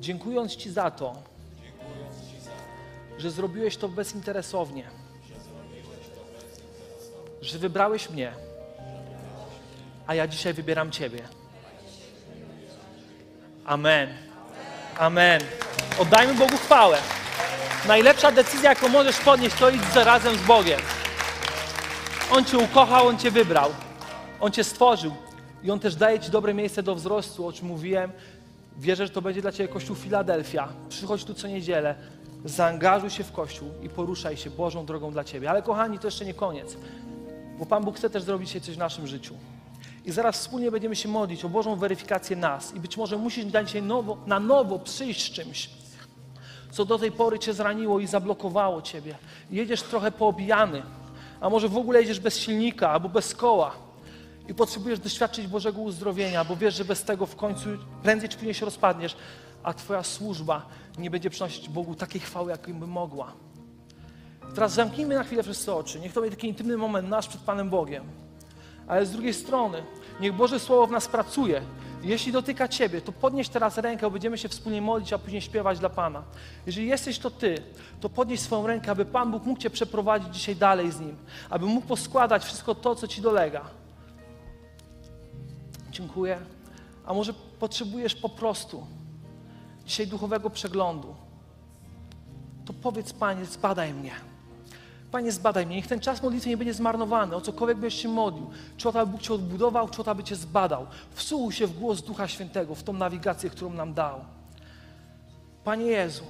Dziękując 0.00 0.56
Ci 0.56 0.70
za 0.70 0.90
to, 0.90 1.16
że 3.18 3.30
zrobiłeś 3.30 3.76
to 3.76 3.88
bezinteresownie, 3.88 4.84
że 7.40 7.58
wybrałeś 7.58 8.10
mnie, 8.10 8.32
a 10.06 10.14
ja 10.14 10.28
dzisiaj 10.28 10.54
wybieram 10.54 10.90
Ciebie. 10.90 11.22
Amen. 13.64 14.14
Amen. 14.98 15.40
Oddajmy 15.98 16.34
Bogu 16.34 16.56
chwałę. 16.56 16.98
Najlepsza 17.88 18.32
decyzja, 18.32 18.70
jaką 18.70 18.88
możesz 18.88 19.18
podnieść, 19.18 19.56
to 19.56 19.70
idź 19.70 19.82
razem 19.94 20.36
z 20.36 20.42
Bogiem. 20.42 20.80
On 22.30 22.44
Cię 22.44 22.58
ukochał, 22.58 23.06
On 23.06 23.18
Cię 23.18 23.30
wybrał. 23.30 23.70
On 24.40 24.52
Cię 24.52 24.64
stworzył. 24.64 25.12
I 25.64 25.70
On 25.70 25.80
też 25.80 25.96
daje 25.96 26.20
Ci 26.20 26.30
dobre 26.30 26.54
miejsce 26.54 26.82
do 26.82 26.94
wzrostu, 26.94 27.46
o 27.46 27.52
czym 27.52 27.68
mówiłem. 27.68 28.12
Wierzę, 28.76 29.06
że 29.06 29.12
to 29.12 29.22
będzie 29.22 29.42
dla 29.42 29.52
Ciebie 29.52 29.68
Kościół 29.68 29.96
Filadelfia. 29.96 30.68
Przychodź 30.88 31.24
tu 31.24 31.34
co 31.34 31.48
niedzielę, 31.48 31.94
zaangażuj 32.44 33.10
się 33.10 33.24
w 33.24 33.32
Kościół 33.32 33.68
i 33.82 33.88
poruszaj 33.88 34.36
się 34.36 34.50
Bożą 34.50 34.86
drogą 34.86 35.12
dla 35.12 35.24
Ciebie. 35.24 35.50
Ale 35.50 35.62
kochani, 35.62 35.98
to 35.98 36.06
jeszcze 36.06 36.24
nie 36.24 36.34
koniec, 36.34 36.76
bo 37.58 37.66
Pan 37.66 37.84
Bóg 37.84 37.96
chce 37.96 38.10
też 38.10 38.22
zrobić 38.22 38.50
się 38.50 38.60
coś 38.60 38.74
w 38.74 38.78
naszym 38.78 39.06
życiu. 39.06 39.34
I 40.04 40.12
zaraz 40.12 40.38
wspólnie 40.38 40.70
będziemy 40.70 40.96
się 40.96 41.08
modlić 41.08 41.44
o 41.44 41.48
Bożą 41.48 41.76
weryfikację 41.76 42.36
nas. 42.36 42.74
I 42.74 42.80
być 42.80 42.96
może 42.96 43.16
musisz 43.16 43.44
na 43.44 43.62
nowo, 43.82 44.16
na 44.26 44.40
nowo 44.40 44.78
przyjść 44.78 45.30
z 45.30 45.30
czymś, 45.30 45.70
co 46.70 46.84
do 46.84 46.98
tej 46.98 47.12
pory 47.12 47.38
Cię 47.38 47.52
zraniło 47.52 48.00
i 48.00 48.06
zablokowało 48.06 48.82
Ciebie. 48.82 49.14
Jedziesz 49.50 49.82
trochę 49.82 50.12
poobijany, 50.12 50.82
a 51.40 51.50
może 51.50 51.68
w 51.68 51.76
ogóle 51.76 52.00
jedziesz 52.00 52.20
bez 52.20 52.38
silnika 52.38 52.90
albo 52.90 53.08
bez 53.08 53.34
koła 53.34 53.72
i 54.48 54.54
potrzebujesz 54.54 54.98
doświadczyć 54.98 55.46
Bożego 55.46 55.80
uzdrowienia, 55.80 56.44
bo 56.44 56.56
wiesz, 56.56 56.74
że 56.74 56.84
bez 56.84 57.04
tego 57.04 57.26
w 57.26 57.36
końcu 57.36 57.68
prędzej 58.02 58.28
czy 58.28 58.36
później 58.36 58.54
się 58.54 58.64
rozpadniesz, 58.64 59.16
a 59.62 59.74
Twoja 59.74 60.02
służba 60.02 60.66
nie 60.98 61.10
będzie 61.10 61.30
przynosić 61.30 61.68
Bogu 61.68 61.94
takiej 61.94 62.20
chwały, 62.20 62.50
jakiej 62.50 62.74
by 62.74 62.86
mogła. 62.86 63.32
Teraz 64.54 64.72
zamknijmy 64.72 65.14
na 65.14 65.24
chwilę 65.24 65.42
wszyscy 65.42 65.74
oczy. 65.74 66.00
Niech 66.00 66.12
to 66.12 66.20
będzie 66.20 66.36
taki 66.36 66.48
intymny 66.48 66.76
moment 66.76 67.08
nasz 67.08 67.28
przed 67.28 67.40
Panem 67.40 67.70
Bogiem. 67.70 68.04
Ale 68.86 69.06
z 69.06 69.10
drugiej 69.10 69.34
strony, 69.34 69.82
niech 70.20 70.32
Boże 70.32 70.60
Słowo 70.60 70.86
w 70.86 70.90
nas 70.90 71.08
pracuje. 71.08 71.62
Jeśli 72.02 72.32
dotyka 72.32 72.68
Ciebie, 72.68 73.00
to 73.00 73.12
podnieś 73.12 73.48
teraz 73.48 73.78
rękę, 73.78 74.10
będziemy 74.10 74.38
się 74.38 74.48
wspólnie 74.48 74.82
modlić, 74.82 75.12
a 75.12 75.18
później 75.18 75.42
śpiewać 75.42 75.78
dla 75.78 75.88
Pana. 75.88 76.22
Jeżeli 76.66 76.86
jesteś 76.86 77.18
to 77.18 77.30
Ty, 77.30 77.62
to 78.00 78.08
podnieś 78.08 78.40
swoją 78.40 78.66
rękę, 78.66 78.90
aby 78.90 79.04
Pan 79.04 79.30
Bóg 79.30 79.44
mógł 79.44 79.60
Cię 79.60 79.70
przeprowadzić 79.70 80.34
dzisiaj 80.34 80.56
dalej 80.56 80.92
z 80.92 81.00
Nim. 81.00 81.16
Aby 81.50 81.66
mógł 81.66 81.86
poskładać 81.86 82.44
wszystko 82.44 82.74
to, 82.74 82.94
co 82.94 83.08
Ci 83.08 83.20
dolega. 83.20 83.64
Dziękuję. 85.90 86.38
A 87.06 87.14
może 87.14 87.32
potrzebujesz 87.58 88.14
po 88.14 88.28
prostu 88.28 88.86
dzisiaj 89.86 90.06
duchowego 90.06 90.50
przeglądu? 90.50 91.16
To 92.64 92.72
powiedz, 92.72 93.12
Panie, 93.12 93.44
zbadaj 93.44 93.94
mnie. 93.94 94.12
Panie, 95.10 95.32
zbadaj 95.32 95.66
mnie. 95.66 95.76
Niech 95.76 95.86
ten 95.86 96.00
czas 96.00 96.22
modlitwy 96.22 96.48
nie 96.48 96.56
będzie 96.56 96.74
zmarnowany. 96.74 97.36
O 97.36 97.40
cokolwiek 97.40 97.78
byś 97.78 98.02
się 98.02 98.08
modlił. 98.08 98.50
Czy 98.76 98.88
o 98.88 98.92
to, 98.92 99.00
aby 99.00 99.12
Bóg 99.12 99.22
Cię 99.22 99.34
odbudował, 99.34 99.88
czy 99.88 100.00
o 100.00 100.04
to, 100.04 100.10
aby 100.10 100.24
Cię 100.24 100.36
zbadał. 100.36 100.86
Wsłuchuj 101.10 101.52
się 101.52 101.66
w 101.66 101.78
głos 101.78 102.02
Ducha 102.02 102.28
Świętego, 102.28 102.74
w 102.74 102.82
tą 102.82 102.92
nawigację, 102.92 103.50
którą 103.50 103.72
nam 103.72 103.94
dał. 103.94 104.20
Panie 105.64 105.86
Jezu, 105.86 106.24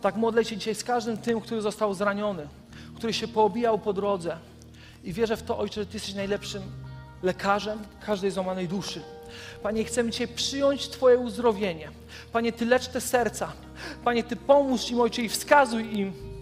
tak 0.00 0.16
modlę 0.16 0.44
się 0.44 0.56
dzisiaj 0.56 0.74
z 0.74 0.84
każdym 0.84 1.16
tym, 1.16 1.40
który 1.40 1.60
został 1.60 1.94
zraniony, 1.94 2.48
który 2.96 3.12
się 3.12 3.28
poobijał 3.28 3.78
po 3.78 3.92
drodze. 3.92 4.36
I 5.04 5.12
wierzę 5.12 5.36
w 5.36 5.42
to, 5.42 5.58
Ojcze, 5.58 5.80
że 5.80 5.86
Ty 5.86 5.96
jesteś 5.96 6.14
najlepszym 6.14 6.62
lekarzem 7.22 7.78
każdej 8.06 8.30
złamanej 8.30 8.68
duszy. 8.68 9.02
Panie, 9.62 9.84
chcemy 9.84 10.10
dzisiaj 10.10 10.28
przyjąć 10.28 10.88
Twoje 10.88 11.18
uzdrowienie. 11.18 11.90
Panie, 12.32 12.52
Ty 12.52 12.66
lecz 12.66 12.88
te 12.88 13.00
serca. 13.00 13.52
Panie, 14.04 14.24
Ty 14.24 14.36
pomóż 14.36 14.90
im, 14.90 15.00
Ojcze, 15.00 15.22
i 15.22 15.28
wskazuj 15.28 15.98
im, 15.98 16.33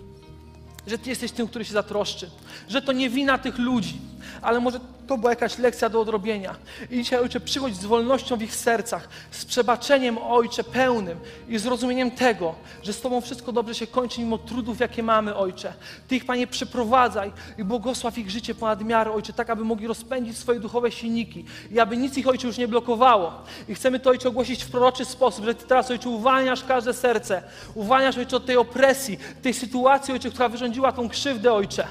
że 0.87 0.99
Ty 0.99 1.11
jesteś 1.11 1.33
tym, 1.33 1.49
który 1.49 1.65
się 1.65 1.73
zatroszczy, 1.73 2.31
że 2.69 2.83
to 2.83 2.93
nie 2.93 3.11
wina 3.11 3.39
tych 3.39 3.59
ludzi, 3.59 3.95
ale 4.43 4.61
może 4.61 4.81
to 5.07 5.19
była 5.19 5.31
jakaś 5.31 5.59
lekcja 5.59 5.89
do 5.89 6.01
odrobienia. 6.01 6.55
I 6.91 6.97
dzisiaj, 6.97 7.21
Ojcze, 7.21 7.41
przychodź 7.41 7.77
z 7.77 7.85
wolnością 7.85 8.37
w 8.37 8.43
ich 8.43 8.55
sercach, 8.55 9.09
z 9.31 9.45
przebaczeniem, 9.45 10.19
Ojcze, 10.19 10.65
pełnym 10.65 11.19
i 11.49 11.59
zrozumieniem 11.59 12.11
tego, 12.11 12.55
że 12.83 12.93
z 12.93 13.01
Tobą 13.01 13.21
wszystko 13.21 13.53
dobrze 13.53 13.75
się 13.75 13.87
kończy, 13.87 14.21
mimo 14.21 14.39
trudów, 14.39 14.81
jakie 14.81 15.03
mamy, 15.03 15.37
Ojcze. 15.37 15.73
Ty 16.09 16.17
ich, 16.17 16.25
Panie, 16.25 16.47
przeprowadzaj 16.47 17.33
i 17.59 17.65
błogosław 17.65 18.19
ich 18.19 18.31
życie 18.31 18.55
ponad 18.55 18.85
miarę, 18.85 19.13
Ojcze, 19.13 19.33
tak, 19.33 19.51
aby 19.51 19.65
mogli 19.65 19.87
rozpędzić 19.87 20.39
swoje 20.39 20.61
duchowe 20.61 20.91
silniki 20.91 21.45
i 21.71 21.81
aby 21.81 21.97
nic 21.97 22.17
ich, 22.17 22.29
Ojcze, 22.29 22.47
już 22.47 22.59
nie 22.59 22.69
blokowało. 22.69 23.33
I 23.69 23.75
chcemy 23.75 24.01
to, 24.01 24.11
Ojcze, 24.11 24.29
ogłosić 24.29 24.65
w 24.65 24.71
proroczy 24.71 25.05
sposób, 25.05 25.45
że 25.45 25.55
Ty 25.55 25.67
teraz, 25.67 25.91
Ojcze, 25.91 26.09
uwalniasz 26.09 26.65
każde 26.65 26.95
serce, 26.95 27.43
uwalniasz, 27.75 28.19
Ojcze, 28.19 28.37
od 28.37 28.47
tej 28.47 28.57
opresji, 28.57 29.19
tej 29.43 29.55
sytuacji, 29.55 30.15
Ojcze, 30.15 30.31
która 30.31 30.49
wyrządziła 30.49 30.93
tą 30.93 31.09
krzywdę, 31.09 31.53
Ojcze. 31.53 31.87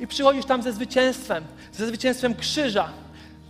I 0.00 0.06
przychodzisz 0.06 0.44
tam 0.44 0.62
ze 0.62 0.72
zwycięstwem, 0.72 1.44
ze 1.72 1.86
zwycięstwem 1.86 2.34
krzyża, 2.34 2.92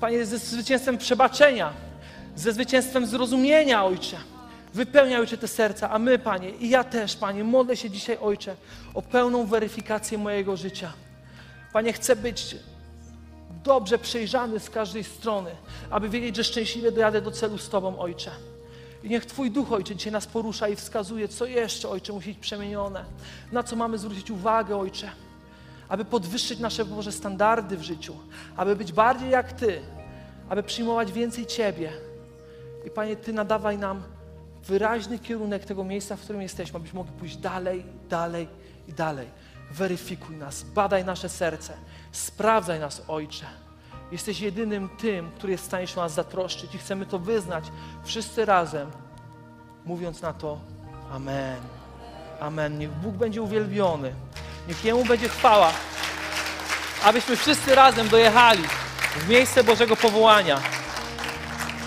Panie, 0.01 0.27
ze 0.27 0.39
zwycięstwem 0.39 0.99
przebaczenia, 0.99 1.73
ze 2.37 2.53
zwycięstwem 2.53 3.07
zrozumienia, 3.07 3.85
Ojcze. 3.85 4.17
Wypełniaj, 4.75 5.21
Ojcze, 5.21 5.39
te 5.39 5.49
serca, 5.49 5.91
a 5.91 5.99
my, 5.99 6.19
Panie, 6.19 6.51
i 6.51 6.71
ja 6.71 6.85
też, 6.85 7.17
Panie, 7.17 7.45
modlę 7.45 7.77
się 7.77 7.91
dzisiaj, 7.91 8.19
Ojcze, 8.21 8.57
o 8.95 9.03
pełną 9.03 9.47
weryfikację 9.47 10.19
mojego 10.19 10.57
życia. 10.57 10.93
Panie, 11.73 11.93
chcę 11.93 12.17
być 12.17 12.57
dobrze 13.65 13.99
przejrzany 13.99 14.61
z 14.61 14.71
każdej 14.71 15.05
strony, 15.05 15.51
aby 15.91 16.09
wiedzieć, 16.09 16.37
że 16.37 16.45
szczęśliwie 16.45 16.93
dojadę 16.93 17.23
do 17.23 17.31
celu 17.31 17.59
z 17.59 17.69
Tobą, 17.69 17.99
Ojcze. 17.99 18.31
I 19.03 19.09
niech 19.09 19.27
Twój 19.27 19.51
duch, 19.51 19.73
Ojcze, 19.73 19.97
dzisiaj 19.97 20.13
nas 20.13 20.27
porusza 20.27 20.69
i 20.69 20.77
wskazuje, 20.77 21.29
co 21.29 21.47
jeszcze, 21.47 21.89
Ojcze, 21.89 22.13
musi 22.13 22.29
być 22.29 22.39
przemienione, 22.39 23.05
na 23.53 23.63
co 23.63 23.77
mamy 23.77 23.99
zwrócić 23.99 24.31
uwagę, 24.31 24.77
Ojcze 24.77 25.11
aby 25.91 26.05
podwyższyć 26.05 26.59
nasze 26.59 26.85
Boże 26.85 27.13
standardy 27.13 27.77
w 27.77 27.83
życiu, 27.83 28.17
aby 28.57 28.77
być 28.77 28.93
bardziej 28.93 29.31
jak 29.31 29.53
Ty, 29.53 29.81
aby 30.49 30.63
przyjmować 30.63 31.13
więcej 31.13 31.47
Ciebie. 31.47 31.93
I 32.87 32.91
Panie, 32.91 33.17
Ty 33.17 33.33
nadawaj 33.33 33.79
nam 33.79 34.03
wyraźny 34.67 35.19
kierunek 35.19 35.65
tego 35.65 35.85
miejsca, 35.85 36.17
w 36.17 36.21
którym 36.21 36.43
jesteśmy, 36.43 36.77
abyśmy 36.77 36.97
mogli 36.97 37.13
pójść 37.13 37.37
dalej, 37.37 37.85
dalej 38.09 38.49
i 38.89 38.93
dalej. 38.93 39.29
Weryfikuj 39.73 40.37
nas, 40.37 40.63
badaj 40.63 41.05
nasze 41.05 41.29
serce, 41.29 41.73
sprawdzaj 42.13 42.81
nas, 42.81 43.03
Ojcze. 43.09 43.47
Jesteś 44.13 44.41
jedynym 44.41 44.89
tym, 44.89 45.31
który 45.31 45.53
jest 45.53 45.65
w 45.65 45.67
stanie 45.67 45.87
się 45.87 45.97
nas 45.97 46.13
zatroszczyć 46.13 46.75
i 46.75 46.79
chcemy 46.79 47.07
to 47.07 47.19
wyznać 47.19 47.65
wszyscy 48.05 48.45
razem, 48.45 48.91
mówiąc 49.85 50.23
na 50.23 50.33
to 50.33 50.59
Amen. 51.11 51.61
Amen. 52.41 52.79
Niech 52.79 52.91
Bóg 52.91 53.15
będzie 53.15 53.43
uwielbiony. 53.43 54.15
Niech 54.69 54.85
Jemu 54.85 55.05
będzie 55.05 55.29
chwała, 55.29 55.73
abyśmy 57.05 57.37
wszyscy 57.37 57.75
razem 57.75 58.09
dojechali 58.09 58.63
w 59.17 59.29
miejsce 59.29 59.65
Bożego 59.65 59.97
powołania. 59.97 60.61